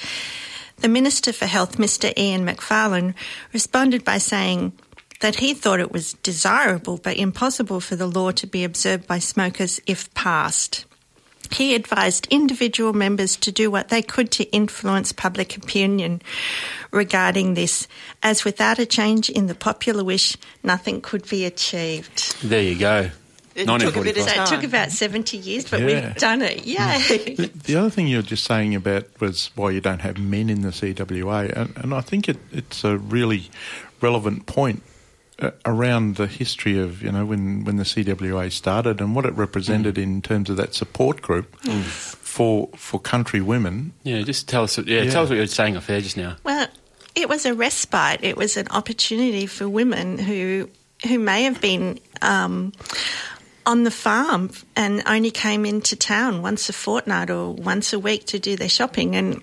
The 0.78 0.88
Minister 0.88 1.34
for 1.34 1.46
Health, 1.46 1.78
Mr. 1.78 2.16
Ian 2.18 2.46
McFarlane, 2.46 3.16
responded 3.52 4.04
by 4.04 4.20
saying 4.20 4.74
that 5.21 5.36
he 5.36 5.54
thought 5.54 5.80
it 5.80 5.91
was 5.91 6.13
desirable 6.13 6.97
but 6.97 7.17
impossible 7.17 7.80
for 7.80 7.95
the 7.95 8.08
law 8.08 8.32
to 8.32 8.47
be 8.47 8.63
observed 8.63 9.08
by 9.08 9.19
smokers 9.19 9.80
if 9.88 10.13
passed. 10.13 10.86
He 11.51 11.75
advised 11.75 12.28
individual 12.32 12.93
members 12.93 13.36
to 13.38 13.51
do 13.51 13.69
what 13.69 13.89
they 13.89 14.01
could 14.01 14.32
to 14.32 14.43
influence 14.45 15.12
public 15.12 15.56
opinion 15.56 16.21
regarding 16.91 17.54
this, 17.54 17.88
as 18.23 18.43
without 18.43 18.80
a 18.80 18.86
change 18.86 19.30
in 19.30 19.47
the 19.47 19.56
popular 19.56 20.04
wish, 20.04 20.38
nothing 20.63 21.01
could 21.01 21.28
be 21.30 21.45
achieved. 21.45 22.41
There 22.41 22.63
you 22.63 22.78
go. 22.80 23.10
It 23.54 23.67
took 23.67 23.95
a 23.95 24.01
bit 24.01 24.17
of 24.17 24.25
1945. 24.25 24.25
So 24.25 24.41
it 24.41 24.47
took 24.47 24.63
about 24.65 24.91
70 24.91 25.38
years, 25.38 25.69
but 25.69 25.80
Yeah. 25.80 25.86
we've 25.86 26.15
done 26.15 26.41
it. 26.41 26.65
Yay! 26.65 27.36
The, 27.36 27.51
the 27.54 27.75
other 27.78 27.89
thing 27.89 28.08
you 28.08 28.17
were 28.17 28.23
just 28.23 28.43
saying 28.43 28.75
about 28.75 29.06
was 29.21 29.51
why 29.56 29.69
you 29.69 29.80
don't 29.80 30.01
have 30.01 30.17
men 30.17 30.49
in 30.49 30.62
the 30.62 30.69
CWA, 30.69 31.54
and, 31.56 31.73
and 31.78 31.93
I 31.93 32.01
think 32.01 32.28
it, 32.28 32.38
it's 32.51 32.84
a 32.84 32.97
really 32.97 33.49
relevant 34.01 34.45
point 34.45 34.84
Uh, 35.38 35.52
around 35.65 36.15
the 36.15 36.28
history 36.28 36.80
of 36.80 37.02
you 37.02 37.12
know 37.12 37.26
when, 37.26 37.65
when 37.65 37.76
the 37.76 37.84
CWA 37.84 38.50
started 38.50 39.02
and 39.02 39.13
what 39.13 39.26
it 39.26 39.34
represented 39.34 39.95
mm. 39.95 40.04
in 40.04 40.21
terms 40.21 40.50
of 40.50 40.56
that 40.56 40.74
support 40.74 41.21
group 41.21 41.60
mm. 41.63 41.82
for 41.84 42.69
for 42.78 43.02
country 43.02 43.41
women. 43.41 43.91
Yeah, 44.04 44.21
just 44.21 44.48
tell 44.48 44.63
us. 44.63 44.78
Yeah, 44.78 45.02
Yeah. 45.02 45.12
tell 45.12 45.24
us 45.24 45.30
what 45.30 45.36
you 45.36 45.41
were 45.41 45.48
saying 45.48 45.76
off 45.76 45.89
air 45.89 46.00
just 46.00 46.15
now. 46.15 46.38
Well, 46.45 46.69
it 47.15 47.28
was 47.28 47.45
a 47.45 47.54
respite. 47.54 48.24
It 48.24 48.38
was 48.38 48.56
an 48.56 48.69
opportunity 48.71 49.45
for 49.45 49.67
women 49.67 50.17
who 50.17 50.69
who 51.06 51.19
may 51.19 51.43
have 51.43 51.60
been 51.60 52.00
um, 52.21 52.71
on 53.65 53.84
the 53.84 53.91
farm 53.91 54.52
and 54.78 55.04
only 55.06 55.32
came 55.32 55.65
into 55.65 55.98
town 55.98 56.41
once 56.43 56.69
a 56.69 56.74
fortnight 56.74 57.30
or 57.30 57.52
once 57.52 57.91
a 57.91 58.00
week 58.00 58.26
to 58.28 58.39
do 58.39 58.56
their 58.56 58.69
shopping, 58.69 59.17
and 59.17 59.41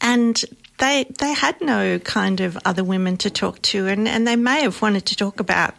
and 0.00 0.42
they 0.82 1.04
they 1.18 1.32
had 1.32 1.60
no 1.60 1.98
kind 2.00 2.40
of 2.40 2.58
other 2.64 2.82
women 2.82 3.16
to 3.18 3.30
talk 3.30 3.62
to, 3.62 3.86
and, 3.86 4.08
and 4.08 4.26
they 4.26 4.36
may 4.36 4.62
have 4.62 4.82
wanted 4.82 5.06
to 5.06 5.16
talk 5.16 5.38
about 5.38 5.74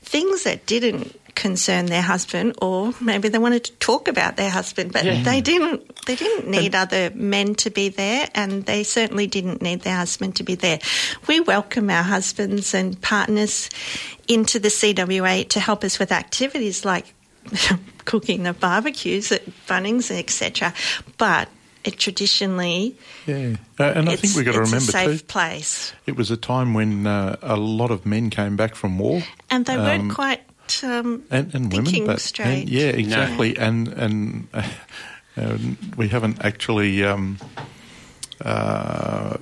things 0.00 0.44
that 0.44 0.64
didn't 0.66 1.18
concern 1.34 1.86
their 1.86 2.02
husband 2.02 2.54
or 2.60 2.92
maybe 3.00 3.28
they 3.28 3.38
wanted 3.38 3.64
to 3.64 3.72
talk 3.78 4.06
about 4.06 4.36
their 4.36 4.50
husband 4.50 4.92
but 4.92 5.02
Yeah. 5.04 5.22
they 5.22 5.40
didn't 5.40 6.04
they 6.04 6.14
didn't 6.14 6.46
need 6.46 6.74
other 6.74 7.10
men 7.14 7.54
to 7.56 7.70
be 7.70 7.88
there 7.88 8.28
and 8.34 8.66
they 8.66 8.84
certainly 8.84 9.26
didn't 9.26 9.62
need 9.62 9.80
their 9.80 9.96
husband 9.96 10.36
to 10.36 10.42
be 10.42 10.56
there 10.56 10.78
we 11.26 11.40
welcome 11.40 11.88
our 11.88 12.02
husbands 12.02 12.74
and 12.74 13.00
partners 13.00 13.70
into 14.28 14.58
the 14.58 14.68
CWA 14.68 15.48
to 15.48 15.58
help 15.58 15.84
us 15.84 15.98
with 15.98 16.12
activities 16.12 16.84
like 16.84 17.14
cooking 18.04 18.42
the 18.42 18.52
barbecues 18.52 19.32
at 19.32 19.42
Bunnings 19.66 20.10
etc 20.10 20.74
but 21.16 21.48
it 21.84 21.98
traditionally 21.98 22.94
Yeah, 23.26 23.56
uh, 23.78 23.92
and 23.94 24.08
I 24.08 24.16
think 24.16 24.34
we've 24.36 24.44
got 24.44 24.52
to 24.52 24.60
remember 24.60 24.90
a 24.90 24.92
safe 24.92 25.20
too. 25.20 25.26
place 25.26 25.92
It 26.06 26.16
was 26.16 26.30
a 26.30 26.36
time 26.36 26.74
when 26.74 27.06
uh, 27.06 27.36
a 27.42 27.56
lot 27.56 27.90
of 27.90 28.04
men 28.06 28.30
came 28.30 28.56
back 28.56 28.74
from 28.74 28.98
war, 28.98 29.22
and 29.50 29.66
they 29.66 29.74
Um, 29.76 29.84
weren't 29.84 30.14
quite 30.14 30.40
um, 30.84 31.22
and, 31.30 31.54
and 31.54 31.72
women, 31.72 31.84
thinking 31.86 32.06
but 32.06 32.20
straight. 32.20 32.62
and- 32.62 32.68
yeah, 32.70 32.88
exactly, 32.88 33.56
and 33.58 33.88
and 33.88 34.48
uh, 35.36 35.58
we 35.96 36.08
haven't 36.08 36.44
actually 36.44 37.04
um, 37.04 37.38
uh, 38.40 39.36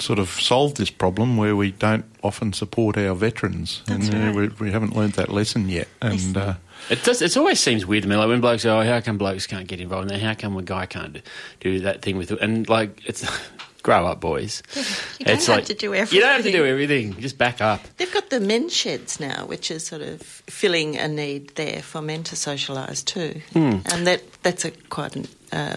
sort 0.00 0.18
of 0.18 0.28
solved 0.28 0.76
this 0.76 0.90
problem 0.90 1.36
where 1.36 1.56
we 1.56 1.72
don't 1.72 2.04
often 2.22 2.52
support 2.52 2.96
our 2.96 3.14
veterans, 3.14 3.82
That's 3.86 4.08
and 4.08 4.14
uh, 4.36 4.40
right. 4.40 4.58
we, 4.60 4.66
we 4.66 4.70
haven't 4.72 4.94
learned 4.96 5.14
that 5.14 5.28
lesson 5.30 5.68
yet. 5.68 5.88
And 6.00 6.36
uh, 6.36 6.54
It 6.90 7.02
does. 7.04 7.20
It 7.22 7.36
always 7.36 7.58
seems 7.60 7.84
weird 7.86 8.02
to 8.04 8.08
me. 8.08 8.16
Like 8.16 8.28
when 8.28 8.40
blokes 8.40 8.64
go, 8.64 8.78
"Oh, 8.78 8.84
how 8.84 9.00
come 9.00 9.18
blokes 9.18 9.46
can't 9.46 9.66
get 9.66 9.80
involved? 9.80 10.10
And 10.12 10.22
how 10.22 10.34
come 10.34 10.56
a 10.56 10.62
guy 10.62 10.86
can't 10.86 11.14
do, 11.14 11.20
do 11.60 11.80
that 11.80 12.02
thing 12.02 12.16
with? 12.16 12.30
And 12.30 12.68
like, 12.68 13.02
it's 13.06 13.26
grow 13.82 14.06
up, 14.06 14.20
boys. 14.20 14.62
You 15.18 15.24
don't 15.26 15.34
it's 15.34 15.46
have 15.46 15.56
like, 15.56 15.64
to 15.66 15.74
do 15.74 15.92
everything. 15.94 16.14
You 16.16 16.22
don't 16.22 16.34
have 16.36 16.44
to 16.44 16.52
do 16.52 16.64
everything. 16.64 17.20
Just 17.20 17.38
back 17.38 17.60
up. 17.60 17.80
They've 17.96 18.12
got 18.14 18.30
the 18.30 18.38
men 18.38 18.68
sheds 18.68 19.18
now, 19.18 19.46
which 19.46 19.68
is 19.72 19.84
sort 19.84 20.00
of 20.02 20.22
filling 20.22 20.96
a 20.96 21.08
need 21.08 21.56
there 21.56 21.82
for 21.82 22.00
men 22.00 22.22
to 22.24 22.36
socialise 22.36 23.04
too, 23.04 23.40
Hmm. 23.52 23.78
and 23.92 24.06
that 24.06 24.22
that's 24.44 24.64
a 24.64 24.70
quite 24.70 25.16
an, 25.16 25.26
uh, 25.52 25.76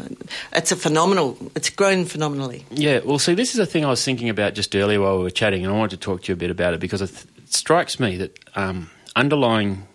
it's 0.54 0.72
a 0.72 0.76
phenomenal. 0.76 1.38
It's 1.56 1.70
grown 1.70 2.06
phenomenally. 2.06 2.66
Yeah, 2.72 3.00
well, 3.04 3.20
see, 3.20 3.34
this 3.34 3.54
is 3.54 3.60
a 3.60 3.66
thing 3.66 3.86
I 3.86 3.90
was 3.90 4.04
thinking 4.04 4.30
about 4.30 4.54
just 4.54 4.76
earlier 4.76 5.02
while 5.02 5.18
we 5.18 5.24
were 5.24 5.30
chatting, 5.30 5.64
and 5.64 5.74
I 5.74 5.78
wanted 5.78 6.00
to 6.00 6.06
talk 6.06 6.24
to 6.24 6.32
you 6.32 6.34
a 6.34 6.38
bit 6.38 6.50
about 6.50 6.74
it 6.74 6.80
because 6.80 7.02
it, 7.02 7.12
it 7.38 7.54
strikes 7.54 8.00
me 8.00 8.18
that 8.18 8.38
um, 8.56 8.90
underlying 9.16 9.88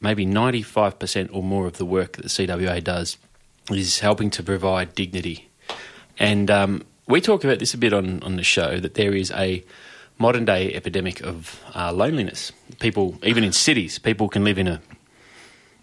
maybe 0.00 0.24
95% 0.24 1.28
or 1.32 1.42
more 1.42 1.66
of 1.66 1.76
the 1.76 1.84
work 1.84 2.16
that 2.16 2.26
CWA 2.26 2.82
does 2.82 3.18
is 3.70 3.98
helping 4.00 4.30
to 4.30 4.42
provide 4.42 4.94
dignity. 4.94 5.48
And 6.18 6.50
um, 6.50 6.84
we 7.06 7.20
talk 7.20 7.44
about 7.44 7.58
this 7.58 7.74
a 7.74 7.78
bit 7.78 7.92
on, 7.92 8.22
on 8.22 8.36
the 8.36 8.42
show 8.42 8.78
that 8.78 8.94
there 8.94 9.14
is 9.14 9.30
a 9.32 9.64
modern 10.18 10.44
day 10.44 10.74
epidemic 10.74 11.20
of 11.20 11.62
uh, 11.74 11.92
loneliness. 11.92 12.52
People, 12.78 13.18
even 13.22 13.44
in 13.44 13.52
cities, 13.52 13.98
people 13.98 14.28
can 14.28 14.44
live 14.44 14.58
in 14.58 14.68
a 14.68 14.80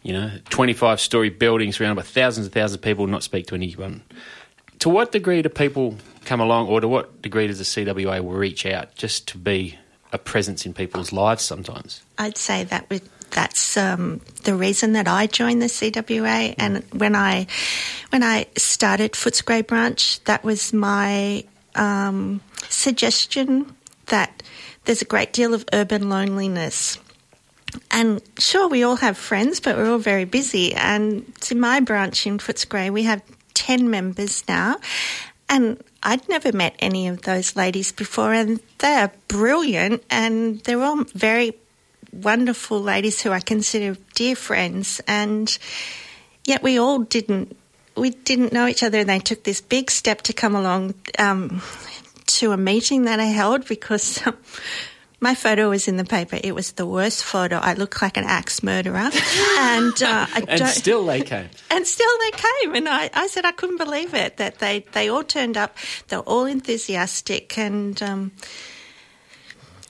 you 0.03 0.13
know, 0.13 0.31
25 0.49 0.99
story 0.99 1.29
building 1.29 1.71
surrounded 1.71 1.95
by 1.95 2.07
thousands 2.07 2.47
and 2.47 2.53
thousands 2.53 2.75
of 2.75 2.81
people 2.81 3.07
not 3.07 3.23
speak 3.23 3.47
to 3.47 3.55
anyone. 3.55 4.03
To 4.79 4.89
what 4.89 5.11
degree 5.11 5.41
do 5.41 5.49
people 5.49 5.97
come 6.25 6.39
along, 6.39 6.67
or 6.67 6.81
to 6.81 6.87
what 6.87 7.21
degree 7.21 7.47
does 7.47 7.57
the 7.57 7.63
CWA 7.63 8.21
reach 8.37 8.65
out 8.65 8.95
just 8.95 9.27
to 9.29 9.37
be 9.37 9.77
a 10.11 10.17
presence 10.17 10.65
in 10.65 10.73
people's 10.73 11.11
lives 11.11 11.43
sometimes? 11.43 12.01
I'd 12.17 12.37
say 12.37 12.63
that 12.65 12.89
would, 12.89 13.01
that's 13.31 13.77
um, 13.77 14.21
the 14.43 14.55
reason 14.55 14.93
that 14.93 15.07
I 15.07 15.27
joined 15.27 15.61
the 15.61 15.67
CWA. 15.67 16.55
And 16.57 16.83
when 16.93 17.15
I 17.15 17.47
when 18.09 18.23
I 18.23 18.47
started 18.57 19.13
Footscray 19.13 19.65
branch, 19.65 20.23
that 20.25 20.43
was 20.43 20.73
my 20.73 21.43
um, 21.75 22.41
suggestion 22.69 23.75
that 24.07 24.43
there's 24.85 25.01
a 25.01 25.05
great 25.05 25.33
deal 25.33 25.53
of 25.53 25.65
urban 25.73 26.09
loneliness. 26.09 26.99
And 27.91 28.21
sure, 28.37 28.67
we 28.67 28.83
all 28.83 28.97
have 28.97 29.17
friends, 29.17 29.59
but 29.59 29.75
we're 29.77 29.91
all 29.91 29.97
very 29.97 30.25
busy. 30.25 30.73
And 30.73 31.33
to 31.41 31.55
my 31.55 31.79
branch 31.79 32.25
in 32.27 32.37
Footscray, 32.37 32.91
we 32.91 33.03
have 33.03 33.21
10 33.53 33.89
members 33.89 34.43
now. 34.47 34.77
And 35.49 35.81
I'd 36.03 36.27
never 36.29 36.51
met 36.51 36.75
any 36.79 37.07
of 37.07 37.23
those 37.23 37.55
ladies 37.55 37.91
before, 37.91 38.33
and 38.33 38.59
they 38.79 38.95
are 38.95 39.11
brilliant, 39.27 40.03
and 40.09 40.59
they're 40.61 40.81
all 40.81 41.03
very 41.15 41.53
wonderful 42.11 42.81
ladies 42.81 43.21
who 43.21 43.31
I 43.31 43.39
consider 43.39 43.97
dear 44.13 44.35
friends. 44.35 45.01
And 45.07 45.57
yet 46.45 46.63
we 46.63 46.79
all 46.79 46.99
didn't 46.99 47.55
we 47.95 48.11
didn't 48.11 48.53
know 48.53 48.67
each 48.67 48.83
other, 48.83 48.99
and 48.99 49.09
they 49.09 49.19
took 49.19 49.43
this 49.43 49.59
big 49.59 49.89
step 49.89 50.21
to 50.23 50.33
come 50.33 50.55
along 50.55 50.93
um, 51.17 51.61
to 52.27 52.51
a 52.51 52.57
meeting 52.57 53.03
that 53.05 53.19
I 53.19 53.25
held 53.25 53.67
because. 53.67 54.21
My 55.19 55.33
photo 55.33 55.69
was 55.69 55.87
in 55.87 55.97
the 55.97 56.05
paper. 56.05 56.39
It 56.43 56.53
was 56.53 56.73
the 56.73 56.85
worst 56.85 57.23
photo. 57.23 57.57
I 57.57 57.73
looked 57.73 58.01
like 58.01 58.17
an 58.17 58.23
axe 58.23 58.61
murderer, 58.61 59.09
and 59.57 60.03
uh, 60.03 60.27
I 60.33 60.45
And 60.47 60.67
still 60.67 61.05
they 61.05 61.21
came. 61.21 61.49
And 61.71 61.87
still 61.87 62.17
they 62.19 62.31
came, 62.31 62.75
and 62.75 62.87
I, 62.87 63.09
I 63.13 63.27
said 63.27 63.43
I 63.45 63.51
couldn't 63.51 63.77
believe 63.77 64.13
it 64.13 64.37
that 64.37 64.59
they, 64.59 64.85
they 64.93 65.09
all 65.09 65.23
turned 65.23 65.57
up. 65.57 65.75
They're 66.07 66.19
all 66.19 66.45
enthusiastic, 66.45 67.57
and 67.57 68.01
um, 68.03 68.31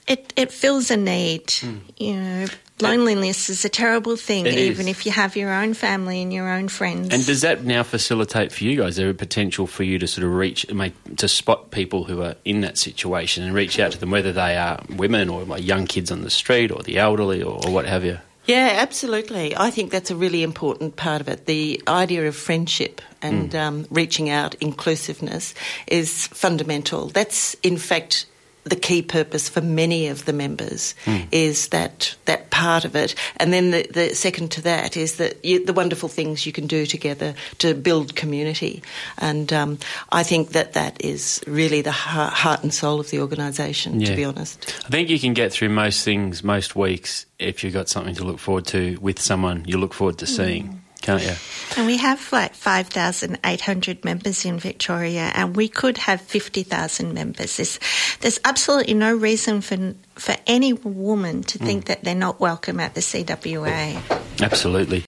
it 0.06 0.32
it 0.36 0.50
fills 0.50 0.90
a 0.90 0.96
need. 0.96 1.52
You 1.98 2.14
know, 2.20 2.46
Loneliness 2.80 3.48
is 3.48 3.64
a 3.64 3.68
terrible 3.68 4.16
thing, 4.16 4.46
even 4.46 4.86
is. 4.86 4.98
if 4.98 5.06
you 5.06 5.12
have 5.12 5.36
your 5.36 5.52
own 5.52 5.74
family 5.74 6.22
and 6.22 6.32
your 6.32 6.48
own 6.48 6.68
friends. 6.68 7.12
And 7.12 7.24
does 7.24 7.40
that 7.42 7.64
now 7.64 7.82
facilitate 7.82 8.52
for 8.52 8.64
you 8.64 8.76
guys? 8.76 8.90
Is 8.90 8.96
there 8.96 9.10
a 9.10 9.14
potential 9.14 9.66
for 9.66 9.82
you 9.82 9.98
to 9.98 10.06
sort 10.06 10.24
of 10.24 10.32
reach, 10.32 10.70
make, 10.72 10.94
to 11.16 11.28
spot 11.28 11.70
people 11.70 12.04
who 12.04 12.22
are 12.22 12.36
in 12.44 12.60
that 12.60 12.78
situation 12.78 13.44
and 13.44 13.54
reach 13.54 13.78
out 13.78 13.92
to 13.92 13.98
them, 13.98 14.10
whether 14.10 14.32
they 14.32 14.56
are 14.56 14.80
women 14.96 15.28
or 15.28 15.42
like 15.44 15.64
young 15.64 15.86
kids 15.86 16.10
on 16.10 16.22
the 16.22 16.30
street 16.30 16.70
or 16.70 16.82
the 16.82 16.98
elderly 16.98 17.42
or, 17.42 17.60
or 17.66 17.72
what 17.72 17.86
have 17.86 18.04
you? 18.04 18.18
Yeah, 18.48 18.76
absolutely. 18.80 19.54
I 19.54 19.70
think 19.70 19.90
that's 19.90 20.10
a 20.10 20.16
really 20.16 20.42
important 20.42 20.96
part 20.96 21.20
of 21.20 21.28
it. 21.28 21.44
The 21.44 21.82
idea 21.86 22.26
of 22.26 22.34
friendship 22.34 23.02
and 23.20 23.54
um, 23.54 23.86
reaching 23.90 24.30
out, 24.30 24.54
inclusiveness, 24.54 25.54
is 25.86 26.28
fundamental. 26.28 27.08
That's, 27.08 27.54
in 27.62 27.76
fact, 27.76 28.24
the 28.68 28.76
key 28.76 29.02
purpose 29.02 29.48
for 29.48 29.60
many 29.60 30.08
of 30.08 30.24
the 30.24 30.32
members 30.32 30.94
is 31.30 31.68
that 31.68 32.14
that 32.24 32.50
part 32.50 32.84
of 32.84 32.96
it, 32.96 33.14
and 33.36 33.52
then 33.52 33.70
the, 33.70 33.86
the 33.92 34.14
second 34.14 34.50
to 34.52 34.62
that 34.62 34.96
is 34.96 35.16
that 35.16 35.44
you, 35.44 35.64
the 35.64 35.72
wonderful 35.72 36.08
things 36.08 36.46
you 36.46 36.52
can 36.52 36.66
do 36.66 36.86
together 36.86 37.34
to 37.58 37.74
build 37.74 38.14
community, 38.16 38.82
and 39.18 39.52
um, 39.52 39.78
I 40.10 40.22
think 40.22 40.50
that 40.50 40.72
that 40.74 41.02
is 41.04 41.40
really 41.46 41.82
the 41.82 41.92
heart, 41.92 42.32
heart 42.32 42.62
and 42.62 42.72
soul 42.72 43.00
of 43.00 43.10
the 43.10 43.20
organisation. 43.20 44.00
To 44.00 44.16
be 44.16 44.24
honest. 44.24 44.82
I 44.86 44.88
think 44.88 45.08
you 45.08 45.18
can 45.18 45.34
get 45.34 45.52
through 45.52 45.70
most 45.70 46.04
things, 46.04 46.42
most 46.42 46.76
weeks, 46.76 47.26
if 47.38 47.62
you've 47.62 47.72
got 47.74 47.88
something 47.88 48.14
to 48.14 48.24
look 48.24 48.38
forward 48.38 48.66
to 48.66 48.98
with 49.00 49.20
someone 49.20 49.64
you 49.66 49.78
look 49.78 49.94
forward 49.94 50.18
to 50.18 50.26
seeing, 50.26 50.82
can't 51.08 51.22
you? 51.22 51.34
And 51.78 51.86
we 51.86 51.96
have 51.96 52.30
like 52.32 52.54
5,800 52.54 54.04
members 54.04 54.44
in 54.44 54.58
Victoria, 54.58 55.32
and 55.34 55.56
we 55.56 55.66
could 55.66 55.96
have 55.96 56.20
50,000 56.20 57.14
members. 57.14 57.56
There's, 57.56 57.80
there's 58.20 58.38
absolutely 58.44 58.92
no 58.92 59.16
reason 59.16 59.62
for, 59.62 59.94
for 60.16 60.36
any 60.46 60.74
woman 60.74 61.44
to 61.44 61.58
think 61.58 61.86
that 61.86 62.04
they're 62.04 62.14
not 62.14 62.40
welcome 62.40 62.78
at 62.78 62.94
the 62.94 63.00
CWA. 63.00 64.02
Absolutely. 64.42 65.06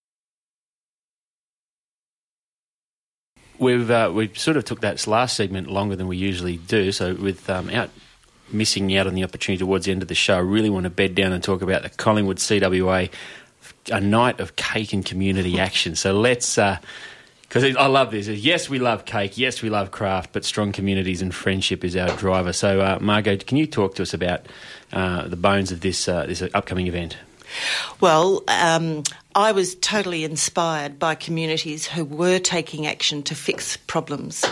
We've 3.58 3.90
uh, 3.90 4.10
we 4.14 4.32
sort 4.32 4.56
of 4.56 4.64
took 4.64 4.80
that 4.80 5.06
last 5.06 5.36
segment 5.36 5.66
longer 5.66 5.96
than 5.96 6.08
we 6.08 6.16
usually 6.16 6.56
do. 6.56 6.92
So 6.92 7.14
without 7.14 7.64
um, 7.64 7.68
out 7.68 7.90
missing 8.52 8.96
out 8.96 9.06
on 9.06 9.14
the 9.14 9.24
opportunity 9.24 9.58
towards 9.58 9.84
the 9.84 9.92
end 9.92 10.00
of 10.00 10.08
the 10.08 10.14
show, 10.14 10.36
I 10.36 10.40
really 10.40 10.70
want 10.70 10.84
to 10.84 10.90
bed 10.90 11.14
down 11.14 11.32
and 11.32 11.42
talk 11.42 11.62
about 11.62 11.82
the 11.82 11.90
Collingwood 11.90 12.38
CWA, 12.38 13.10
a 13.90 14.00
night 14.00 14.40
of 14.40 14.56
cake 14.56 14.92
and 14.92 15.04
community 15.04 15.58
action. 15.68 15.96
So 15.96 16.12
let's. 16.18 16.58
because 17.42 17.76
I 17.76 17.86
love 17.86 18.10
this. 18.10 18.28
Yes, 18.28 18.68
we 18.68 18.78
love 18.78 19.04
cake. 19.04 19.38
Yes, 19.38 19.62
we 19.62 19.70
love 19.70 19.90
craft, 19.90 20.32
but 20.32 20.44
strong 20.44 20.72
communities 20.72 21.22
and 21.22 21.34
friendship 21.34 21.84
is 21.84 21.96
our 21.96 22.14
driver. 22.16 22.52
So, 22.52 22.80
uh, 22.80 22.98
Margot, 23.00 23.36
can 23.38 23.56
you 23.56 23.66
talk 23.66 23.94
to 23.96 24.02
us 24.02 24.14
about 24.14 24.46
uh, 24.92 25.26
the 25.28 25.36
bones 25.36 25.72
of 25.72 25.80
this 25.80 26.08
uh, 26.08 26.26
this 26.26 26.42
upcoming 26.54 26.86
event? 26.86 27.16
Well, 28.00 28.42
um, 28.48 29.02
I 29.34 29.52
was 29.52 29.76
totally 29.76 30.24
inspired 30.24 30.98
by 30.98 31.14
communities 31.14 31.86
who 31.86 32.04
were 32.04 32.40
taking 32.40 32.86
action 32.86 33.22
to 33.24 33.34
fix 33.34 33.76
problems. 33.76 34.44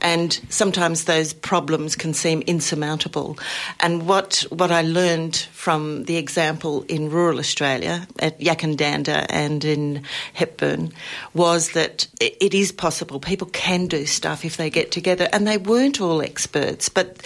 And 0.00 0.40
sometimes 0.48 1.04
those 1.04 1.34
problems 1.34 1.96
can 1.96 2.14
seem 2.14 2.40
insurmountable. 2.42 3.38
And 3.80 4.06
what, 4.06 4.46
what 4.48 4.70
I 4.70 4.82
learned 4.82 5.36
from 5.52 6.04
the 6.04 6.16
example 6.16 6.82
in 6.88 7.10
rural 7.10 7.38
Australia, 7.38 8.06
at 8.20 8.40
Yackandandah 8.40 9.26
and 9.28 9.64
in 9.64 10.02
Hepburn, 10.32 10.92
was 11.34 11.72
that 11.72 12.06
it 12.20 12.54
is 12.54 12.72
possible. 12.72 13.20
People 13.20 13.48
can 13.48 13.86
do 13.86 14.06
stuff 14.06 14.44
if 14.44 14.56
they 14.56 14.70
get 14.70 14.90
together. 14.90 15.28
And 15.32 15.46
they 15.46 15.58
weren't 15.58 16.00
all 16.00 16.22
experts, 16.22 16.88
but 16.88 17.22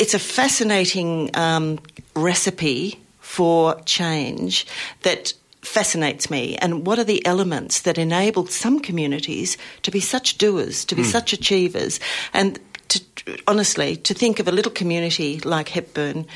it's 0.00 0.14
a 0.14 0.18
fascinating 0.18 1.30
um, 1.34 1.78
recipe 2.14 3.00
for 3.20 3.80
change 3.82 4.66
that 5.02 5.32
fascinates 5.66 6.30
me 6.30 6.56
and 6.58 6.86
what 6.86 6.98
are 6.98 7.04
the 7.04 7.24
elements 7.26 7.82
that 7.82 7.98
enabled 7.98 8.50
some 8.50 8.80
communities 8.80 9.58
to 9.82 9.90
be 9.90 10.00
such 10.00 10.38
doers 10.38 10.84
to 10.84 10.94
be 10.94 11.02
such 11.02 11.32
achievers? 11.32 12.00
And 12.32 12.58
to, 12.88 13.00
honestly 13.46 13.96
to 13.96 14.14
think 14.14 14.38
of 14.38 14.48
a 14.48 14.52
little 14.52 14.72
community 14.72 15.40
like 15.40 15.68
Hepburn 15.70 16.26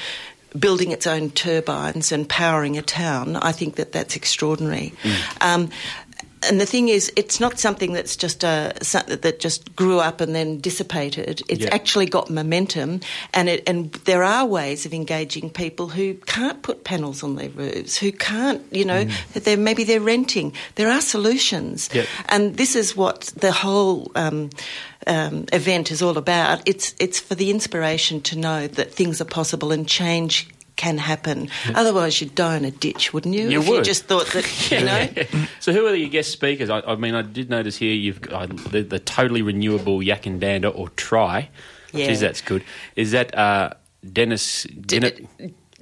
building 0.58 0.90
its 0.90 1.06
own 1.06 1.30
turbines 1.30 2.10
and 2.10 2.28
powering 2.28 2.76
a 2.76 2.82
town 2.82 3.36
I 3.36 3.52
think 3.52 3.76
that 3.76 3.92
that's 3.92 4.16
extraordinary. 4.16 4.92
Um, 5.40 5.70
and 6.48 6.60
the 6.60 6.66
thing 6.66 6.88
is, 6.88 7.12
it's 7.16 7.38
not 7.40 7.58
something 7.58 7.92
that's 7.92 8.16
just 8.16 8.44
uh, 8.44 8.72
something 8.80 9.18
that 9.20 9.40
just 9.40 9.74
grew 9.76 9.98
up 9.98 10.20
and 10.20 10.34
then 10.34 10.58
dissipated. 10.60 11.42
It's 11.48 11.62
Yeah. 11.64 11.74
actually 11.74 12.06
got 12.06 12.30
momentum, 12.30 13.00
and 13.34 13.48
it, 13.48 13.62
and 13.68 13.92
there 14.06 14.22
are 14.24 14.46
ways 14.46 14.86
of 14.86 14.94
engaging 14.94 15.50
people 15.50 15.88
who 15.88 16.14
can't 16.26 16.62
put 16.62 16.84
panels 16.84 17.22
on 17.22 17.36
their 17.36 17.50
roofs, 17.50 17.96
who 17.98 18.10
can't, 18.12 18.62
you 18.70 18.84
know, 18.84 19.04
that 19.34 19.44
they're 19.44 19.56
maybe 19.56 19.84
they're 19.84 20.00
renting. 20.00 20.52
There 20.76 20.90
are 20.90 21.00
solutions, 21.02 21.88
Yep. 21.92 22.06
and 22.28 22.56
this 22.56 22.74
is 22.74 22.96
what 22.96 23.32
the 23.36 23.52
whole. 23.52 24.10
Um, 24.14 24.50
um, 25.06 25.46
event 25.54 25.90
is 25.90 26.02
all 26.02 26.18
about. 26.18 26.60
It's 26.66 26.94
it's 26.98 27.18
for 27.18 27.34
the 27.34 27.50
inspiration 27.50 28.20
to 28.20 28.36
know 28.38 28.66
that 28.68 28.92
things 28.92 29.18
are 29.22 29.24
possible 29.24 29.72
and 29.72 29.88
change 29.88 30.46
can 30.80 30.96
happen. 30.96 31.50
Otherwise, 31.74 32.22
you'd 32.22 32.34
die 32.34 32.56
in 32.56 32.64
a 32.64 32.70
ditch, 32.70 33.12
wouldn't 33.12 33.34
you? 33.34 33.50
You 33.50 33.60
if 33.60 33.66
you 33.66 33.72
would. 33.74 33.84
just 33.84 34.04
thought 34.04 34.26
that, 34.28 34.70
you 34.70 34.82
know. 34.82 35.46
so 35.60 35.74
who 35.74 35.86
are 35.86 35.94
your 35.94 36.08
guest 36.08 36.30
speakers? 36.30 36.70
I, 36.70 36.80
I 36.80 36.96
mean, 36.96 37.14
I 37.14 37.20
did 37.20 37.50
notice 37.50 37.76
here 37.76 37.92
you've 37.92 38.22
got 38.22 38.48
the, 38.72 38.82
the 38.82 38.98
totally 38.98 39.42
renewable 39.42 40.02
Yak 40.02 40.24
and 40.24 40.40
Yackandandah 40.40 40.74
or 40.74 40.88
Try. 40.90 41.50
Yeah. 41.92 42.06
Geez, 42.06 42.20
that's 42.20 42.40
good. 42.40 42.64
Is 42.96 43.10
that 43.10 43.36
uh, 43.36 43.74
Dennis? 44.10 44.62
Dennis 44.62 45.20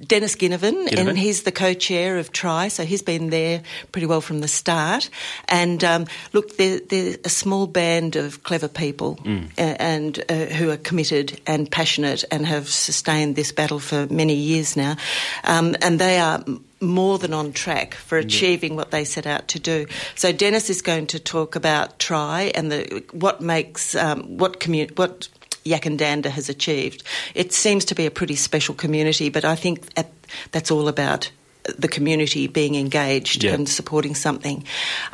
Dennis 0.05 0.35
Ginnivan, 0.35 0.87
Ginnivan. 0.87 1.09
and 1.09 1.17
he's 1.17 1.43
the 1.43 1.51
co-chair 1.51 2.17
of 2.17 2.31
Try, 2.31 2.67
so 2.69 2.85
he's 2.85 3.01
been 3.01 3.29
there 3.29 3.61
pretty 3.91 4.07
well 4.07 4.21
from 4.21 4.39
the 4.41 4.47
start. 4.47 5.09
And 5.47 5.83
um, 5.83 6.05
look, 6.33 6.57
they're, 6.57 6.79
they're 6.79 7.17
a 7.25 7.29
small 7.29 7.67
band 7.67 8.15
of 8.15 8.43
clever 8.43 8.67
people 8.67 9.17
Mm. 9.23 9.49
and 9.57 10.23
uh, 10.29 10.45
who 10.55 10.69
are 10.71 10.77
committed 10.77 11.41
and 11.45 11.69
passionate 11.69 12.23
and 12.31 12.45
have 12.45 12.69
sustained 12.69 13.35
this 13.35 13.51
battle 13.51 13.79
for 13.79 14.07
many 14.09 14.35
years 14.35 14.75
now. 14.77 14.95
Um, 15.43 15.75
and 15.81 15.99
they 15.99 16.19
are 16.19 16.43
more 16.81 17.17
than 17.17 17.33
on 17.33 17.51
track 17.51 17.93
for 17.93 18.17
achieving 18.17 18.75
what 18.77 18.91
they 18.91 19.03
set 19.03 19.25
out 19.27 19.49
to 19.49 19.59
do. 19.59 19.85
So 20.15 20.31
Dennis 20.31 20.69
is 20.69 20.81
going 20.81 21.07
to 21.07 21.19
talk 21.19 21.55
about 21.57 21.99
Try 21.99 22.51
and 22.55 22.71
the 22.71 23.03
what 23.11 23.41
makes 23.41 23.95
um, 23.95 24.37
what 24.37 24.59
commu- 24.61 24.97
what 24.97 25.27
Yackandandah 25.69 26.31
has 26.31 26.49
achieved. 26.49 27.03
It 27.35 27.53
seems 27.53 27.85
to 27.85 27.95
be 27.95 28.05
a 28.05 28.11
pretty 28.11 28.35
special 28.35 28.75
community, 28.75 29.29
but 29.29 29.43
I 29.45 29.55
think 29.55 29.87
at, 29.95 30.09
that's 30.51 30.71
all 30.71 30.87
about 30.87 31.31
the 31.77 31.87
community 31.87 32.47
being 32.47 32.75
engaged 32.75 33.43
Yeah. 33.43 33.53
and 33.53 33.69
supporting 33.69 34.15
something. 34.15 34.63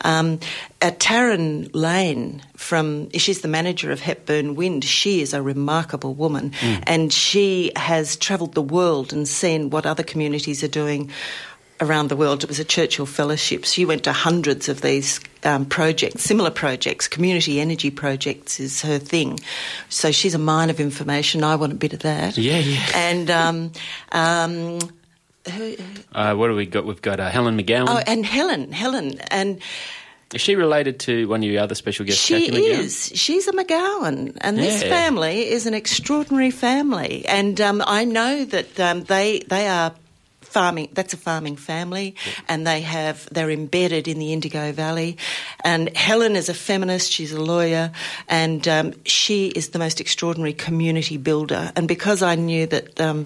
Um, 0.05 0.39
Taryn 0.81 1.69
Lane, 1.73 2.41
from 2.55 3.09
she's 3.11 3.41
the 3.41 3.47
manager 3.47 3.91
of 3.91 3.99
Hepburn 3.99 4.55
Wind. 4.55 4.83
She 4.85 5.21
is 5.21 5.33
a 5.33 5.41
remarkable 5.41 6.13
woman, 6.13 6.51
Mm. 6.61 6.83
and 6.87 7.13
she 7.13 7.71
has 7.75 8.15
travelled 8.15 8.53
the 8.53 8.61
world 8.61 9.11
and 9.11 9.27
seen 9.27 9.69
what 9.69 9.85
other 9.85 10.03
communities 10.03 10.63
are 10.63 10.69
doing 10.69 11.09
around 11.82 12.09
the 12.09 12.15
world. 12.15 12.43
It 12.43 12.49
was 12.49 12.59
a 12.59 12.63
Churchill 12.63 13.05
Fellowship. 13.05 13.65
She 13.65 13.86
went 13.86 14.03
to 14.05 14.13
hundreds 14.13 14.69
of 14.69 14.82
these 14.82 15.19
um, 15.43 15.65
projects, 15.65 16.23
similar 16.23 16.51
projects. 16.51 17.07
Community 17.07 17.59
energy 17.59 17.91
projects 17.91 18.59
is 18.59 18.82
her 18.82 18.97
thing. 18.99 19.39
So 19.89 20.11
she's 20.11 20.34
a 20.34 20.39
mine 20.39 20.69
of 20.69 20.80
information. 20.80 21.43
I 21.43 21.55
want 21.55 21.73
a 21.73 21.76
bit 21.76 21.93
of 21.93 21.99
that. 21.99 22.38
Yeah, 22.38 22.59
yeah. 22.59 22.86
And 22.93 23.30
um, 23.30 23.71
um, 24.11 24.80
Uh, 26.13 26.34
what 26.36 26.47
do 26.47 26.55
we 26.55 26.65
got? 26.65 26.86
We've 26.86 27.01
got 27.01 27.19
uh, 27.19 27.30
Helen 27.30 27.57
McGowan. 27.57 27.86
oh, 27.88 28.01
and 28.07 28.26
Helen, 28.26 28.71
Helen, 28.71 29.19
and 29.30 29.61
is 30.34 30.41
she 30.41 30.55
related 30.55 30.99
to 31.01 31.28
one 31.28 31.43
of 31.43 31.49
your 31.49 31.61
other 31.61 31.76
special 31.76 32.05
guests? 32.05 32.26
She 32.26 32.47
is. 32.47 33.11
She's 33.13 33.47
a 33.47 33.51
McGowan, 33.51 34.36
and 34.41 34.57
this 34.57 34.82
family 34.82 35.47
is 35.47 35.67
an 35.67 35.73
extraordinary 35.76 36.51
family. 36.51 37.26
And 37.28 37.61
um, 37.61 37.84
I 37.86 38.05
know 38.05 38.43
that 38.45 38.80
um, 38.80 39.03
they 39.03 39.43
they 39.47 39.67
are 39.67 39.93
farming. 40.55 40.87
That's 40.97 41.13
a 41.13 41.17
farming 41.17 41.57
family, 41.57 42.15
and 42.47 42.65
they 42.65 42.81
have 42.81 43.27
they're 43.33 43.51
embedded 43.51 44.07
in 44.07 44.19
the 44.19 44.31
Indigo 44.31 44.71
Valley. 44.71 45.17
And 45.63 45.95
Helen 45.97 46.35
is 46.35 46.49
a 46.49 46.53
feminist. 46.53 47.11
She's 47.11 47.33
a 47.33 47.41
lawyer, 47.41 47.91
and 48.29 48.65
um, 48.67 48.93
she 49.05 49.47
is 49.59 49.69
the 49.69 49.79
most 49.79 49.99
extraordinary 49.99 50.53
community 50.53 51.17
builder. 51.17 51.71
And 51.75 51.87
because 51.87 52.21
I 52.23 52.35
knew 52.35 52.65
that. 52.67 52.99
Um, 52.99 53.25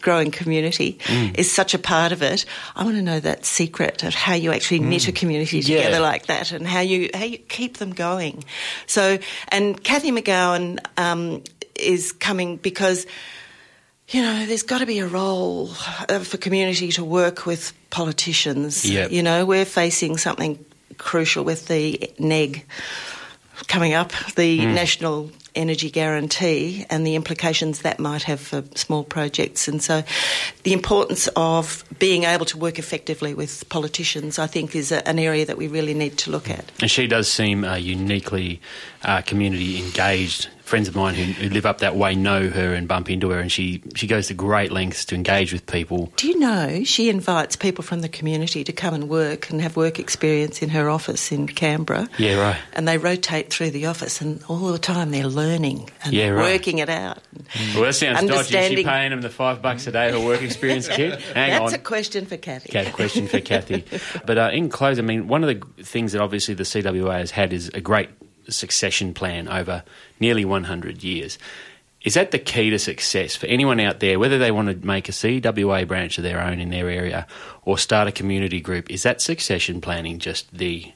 Growing 0.00 0.32
community 0.32 0.98
Mm. 1.04 1.38
is 1.38 1.52
such 1.52 1.74
a 1.74 1.78
part 1.78 2.12
of 2.12 2.22
it. 2.22 2.44
I 2.74 2.84
want 2.84 2.96
to 2.96 3.02
know 3.02 3.20
that 3.20 3.44
secret 3.44 4.02
of 4.04 4.14
how 4.14 4.34
you 4.34 4.50
actually 4.52 4.80
knit 4.80 5.06
a 5.08 5.12
community 5.12 5.58
Yeah. 5.58 5.76
together 5.84 6.00
like 6.12 6.26
that, 6.26 6.52
and 6.52 6.66
how 6.66 6.80
you 6.80 7.10
how 7.14 7.24
you 7.24 7.38
keep 7.38 7.76
them 7.78 7.92
going. 7.92 8.44
So, 8.86 9.18
and 9.54 9.76
Cathy 9.84 10.10
McGowan 10.10 10.78
um, 10.96 11.42
is 11.74 12.12
coming 12.12 12.56
because 12.62 13.06
you 14.10 14.22
know 14.22 14.46
there's 14.46 14.62
got 14.62 14.78
to 14.78 14.86
be 14.86 14.98
a 15.00 15.06
role 15.06 15.70
uh, 16.08 16.18
for 16.20 16.36
community 16.38 16.92
to 16.92 17.04
work 17.04 17.46
with 17.46 17.72
politicians. 17.90 18.84
Yep. 18.84 19.10
You 19.12 19.22
know, 19.22 19.44
we're 19.44 19.64
facing 19.64 20.16
something 20.18 20.64
crucial 20.96 21.44
with 21.44 21.68
the 21.68 22.10
NEG 22.18 22.64
coming 23.66 23.94
up, 23.94 24.12
the 24.36 24.60
Mm. 24.60 24.74
National 24.74 25.30
energy 25.54 25.90
guarantee 25.90 26.86
and 26.88 27.04
the 27.04 27.16
implications 27.16 27.80
that 27.82 27.98
might 27.98 28.22
have 28.22 28.40
for 28.40 28.62
small 28.76 29.02
projects. 29.02 29.66
And 29.66 29.82
so, 29.82 30.02
the 30.62 30.72
importance 30.72 31.28
of 31.34 31.84
being 31.98 32.24
able 32.24 32.44
to 32.46 32.56
work 32.58 32.78
effectively 32.78 33.34
with 33.34 33.68
politicians, 33.68 34.38
I 34.38 34.46
think, 34.46 34.76
is 34.76 34.92
a, 34.92 35.06
an 35.08 35.18
area 35.18 35.44
that 35.46 35.56
we 35.56 35.66
really 35.66 35.94
need 35.94 36.16
to 36.18 36.30
look 36.30 36.48
at. 36.48 36.70
And 36.80 36.90
she 36.90 37.06
does 37.08 37.26
seem 37.30 37.64
uh, 37.64 37.74
uniquely 37.74 38.60
uh, 39.02 39.22
community 39.22 39.78
engaged. 39.78 40.48
Friends 40.68 40.86
of 40.86 40.94
mine 40.94 41.14
who, 41.14 41.22
who 41.24 41.48
live 41.48 41.64
up 41.64 41.78
that 41.78 41.96
way 41.96 42.14
know 42.14 42.50
her 42.50 42.74
and 42.74 42.86
bump 42.86 43.08
into 43.08 43.30
her, 43.30 43.38
and 43.40 43.50
she, 43.50 43.82
she 43.96 44.06
goes 44.06 44.26
to 44.26 44.34
great 44.34 44.70
lengths 44.70 45.06
to 45.06 45.14
engage 45.14 45.50
with 45.50 45.64
people. 45.66 46.12
Do 46.16 46.28
you 46.28 46.38
know 46.38 46.84
she 46.84 47.08
invites 47.08 47.56
people 47.56 47.82
from 47.82 48.02
the 48.02 48.08
community 48.10 48.64
to 48.64 48.72
come 48.72 48.92
and 48.92 49.08
work 49.08 49.48
and 49.48 49.62
have 49.62 49.76
work 49.76 49.98
experience 49.98 50.60
in 50.60 50.68
her 50.68 50.90
office 50.90 51.32
in 51.32 51.46
Canberra? 51.46 52.06
Yeah, 52.18 52.38
right. 52.38 52.56
And 52.74 52.86
they 52.86 52.98
rotate 52.98 53.50
through 53.50 53.70
the 53.70 53.86
office, 53.86 54.20
and 54.20 54.42
all 54.46 54.58
the 54.70 54.78
time 54.78 55.10
they're 55.10 55.26
learning 55.26 55.88
and 56.04 56.12
Yeah, 56.12 56.28
right. 56.28 56.52
working 56.52 56.78
it 56.80 56.90
out. 56.90 57.18
Well, 57.74 57.84
that 57.84 57.94
sounds 57.94 58.20
dodgy. 58.26 58.56
Is 58.58 58.66
she 58.68 58.84
paying 58.84 59.10
them 59.10 59.22
the 59.22 59.30
five 59.30 59.62
bucks 59.62 59.86
a 59.86 59.92
day 59.92 60.12
for 60.12 60.20
work 60.20 60.42
experience, 60.42 60.86
kid? 60.86 61.18
Hang 61.34 61.50
That's 61.58 61.72
on. 61.72 61.80
a 61.80 61.82
question 61.82 62.26
for 62.26 62.36
Cathy. 62.36 62.68
Okay, 62.78 62.90
question 62.90 63.26
for 63.26 63.40
Cathy. 63.40 63.84
But 64.26 64.36
uh, 64.36 64.50
in 64.52 64.68
close, 64.68 64.98
I 64.98 65.02
mean, 65.02 65.28
one 65.28 65.42
of 65.44 65.48
the 65.76 65.82
things 65.84 66.12
that 66.12 66.20
obviously 66.20 66.52
the 66.54 66.64
CWA 66.64 67.18
has 67.20 67.30
had 67.30 67.54
is 67.54 67.68
a 67.72 67.80
great 67.80 68.10
succession 68.48 69.14
plan 69.14 69.48
over 69.48 69.82
nearly 70.20 70.44
100 70.44 71.02
years. 71.02 71.38
Is 72.02 72.14
that 72.14 72.30
the 72.30 72.38
key 72.38 72.70
to 72.70 72.78
success 72.78 73.34
for 73.34 73.46
anyone 73.46 73.80
out 73.80 74.00
there, 74.00 74.18
whether 74.18 74.38
they 74.38 74.50
want 74.50 74.68
to 74.68 74.86
make 74.86 75.08
a 75.08 75.12
CWA 75.12 75.86
branch 75.86 76.16
of 76.16 76.24
their 76.24 76.40
own 76.40 76.60
in 76.60 76.70
their 76.70 76.88
area 76.88 77.26
or 77.64 77.76
start 77.76 78.06
a 78.08 78.12
community 78.12 78.60
group? 78.60 78.88
Is 78.90 79.02
that 79.02 79.20
succession 79.20 79.80
planning 79.80 80.18
just 80.18 80.52
the 80.56 80.92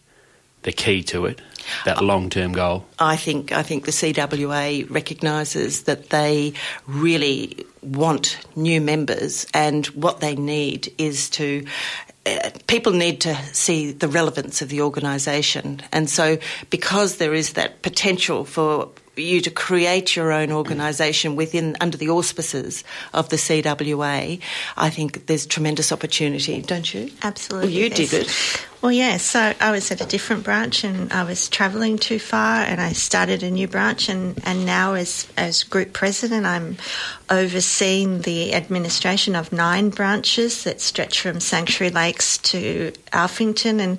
the 0.62 0.72
key 0.72 1.02
to 1.02 1.26
it, 1.26 1.40
that 1.84 2.02
long 2.02 2.30
term 2.30 2.52
goal? 2.52 2.86
I 2.98 3.16
think 3.16 3.52
I 3.52 3.62
think 3.62 3.84
the 3.84 3.90
CWA 3.90 4.88
recognises 4.88 5.82
that 5.84 6.10
they 6.10 6.52
really 6.86 7.66
want 7.82 8.38
new 8.54 8.80
members, 8.80 9.46
and 9.52 9.86
what 9.88 10.20
they 10.20 10.36
need 10.36 10.92
is 10.98 11.30
to. 11.30 11.66
Uh, 12.24 12.50
people 12.68 12.92
need 12.92 13.20
to 13.20 13.34
see 13.52 13.90
the 13.90 14.06
relevance 14.06 14.62
of 14.62 14.68
the 14.68 14.80
organisation, 14.80 15.80
and 15.90 16.08
so 16.08 16.38
because 16.70 17.16
there 17.16 17.34
is 17.34 17.54
that 17.54 17.82
potential 17.82 18.44
for 18.44 18.90
you 19.16 19.40
to 19.42 19.50
create 19.50 20.16
your 20.16 20.32
own 20.32 20.50
organisation 20.50 21.36
within 21.36 21.76
under 21.80 21.98
the 21.98 22.08
auspices 22.08 22.82
of 23.12 23.28
the 23.28 23.36
CWA, 23.36 24.40
I 24.76 24.90
think 24.90 25.26
there's 25.26 25.46
tremendous 25.46 25.92
opportunity, 25.92 26.62
don't 26.62 26.92
you? 26.94 27.10
Absolutely. 27.22 27.68
Well, 27.68 27.76
you 27.76 27.88
there's- 27.90 28.10
did 28.10 28.22
it. 28.26 28.66
Well, 28.82 28.90
yeah. 28.90 29.18
So 29.18 29.54
I 29.60 29.70
was 29.70 29.92
at 29.92 30.00
a 30.00 30.06
different 30.06 30.42
branch, 30.42 30.82
and 30.82 31.12
I 31.12 31.22
was 31.22 31.48
travelling 31.48 31.98
too 31.98 32.18
far, 32.18 32.64
and 32.64 32.80
I 32.80 32.90
started 32.92 33.44
a 33.44 33.50
new 33.50 33.68
branch, 33.68 34.08
and, 34.08 34.40
and 34.44 34.66
now 34.66 34.94
as 34.94 35.28
as 35.36 35.62
group 35.62 35.92
president, 35.92 36.46
I'm 36.46 36.78
overseeing 37.30 38.22
the 38.22 38.54
administration 38.54 39.36
of 39.36 39.52
nine 39.52 39.90
branches 39.90 40.64
that 40.64 40.80
stretch 40.80 41.20
from 41.20 41.38
Sanctuary 41.38 41.92
Lakes 41.92 42.38
to 42.38 42.92
Alphington, 43.12 43.78
and 43.80 43.98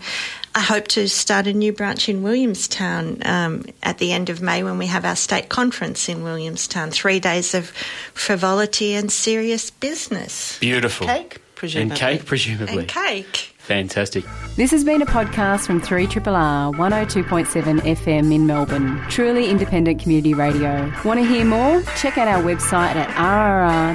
I 0.56 0.62
hope 0.62 0.88
to 0.90 1.08
start 1.10 1.48
a 1.48 1.54
new 1.54 1.74
branch 1.74 2.10
in 2.10 2.22
Williamstown 2.22 3.18
um, 3.26 3.66
at 3.82 3.98
the 3.98 4.12
end 4.12 4.30
of 4.30 4.42
May 4.42 4.64
when 4.64 4.78
we 4.78 4.86
have 4.86 5.04
our 5.04 5.16
state 5.16 5.50
conference 5.50 6.08
in 6.08 6.22
Williamstown. 6.24 6.92
Three 6.92 7.20
days 7.20 7.56
of 7.56 7.70
frivolity 8.14 8.94
and 8.94 9.12
serious 9.12 9.72
business. 9.72 10.60
Beautiful. 10.60 11.08
Cake, 11.08 11.42
presumably. 11.56 11.92
And 11.92 12.00
cake, 12.00 12.26
presumably. 12.26 12.80
And 12.80 12.88
cake. 12.88 13.50
Fantastic. 13.58 14.26
This 14.58 14.72
has 14.72 14.84
been 14.84 15.02
a 15.02 15.06
podcast 15.06 15.66
from 15.66 15.82
3RRR 15.82 16.76
102.7 16.76 17.80
FM 17.80 18.34
in 18.34 18.46
Melbourne. 18.46 19.02
Truly 19.10 19.50
independent 19.50 20.02
community 20.02 20.34
radio. 20.34 20.92
Want 21.06 21.20
to 21.20 21.26
hear 21.26 21.46
more? 21.46 21.82
Check 21.96 22.18
out 22.18 22.28
our 22.28 22.44
website 22.44 22.96
at 22.96 23.10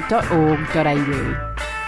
rrr.org.au. 0.09 1.78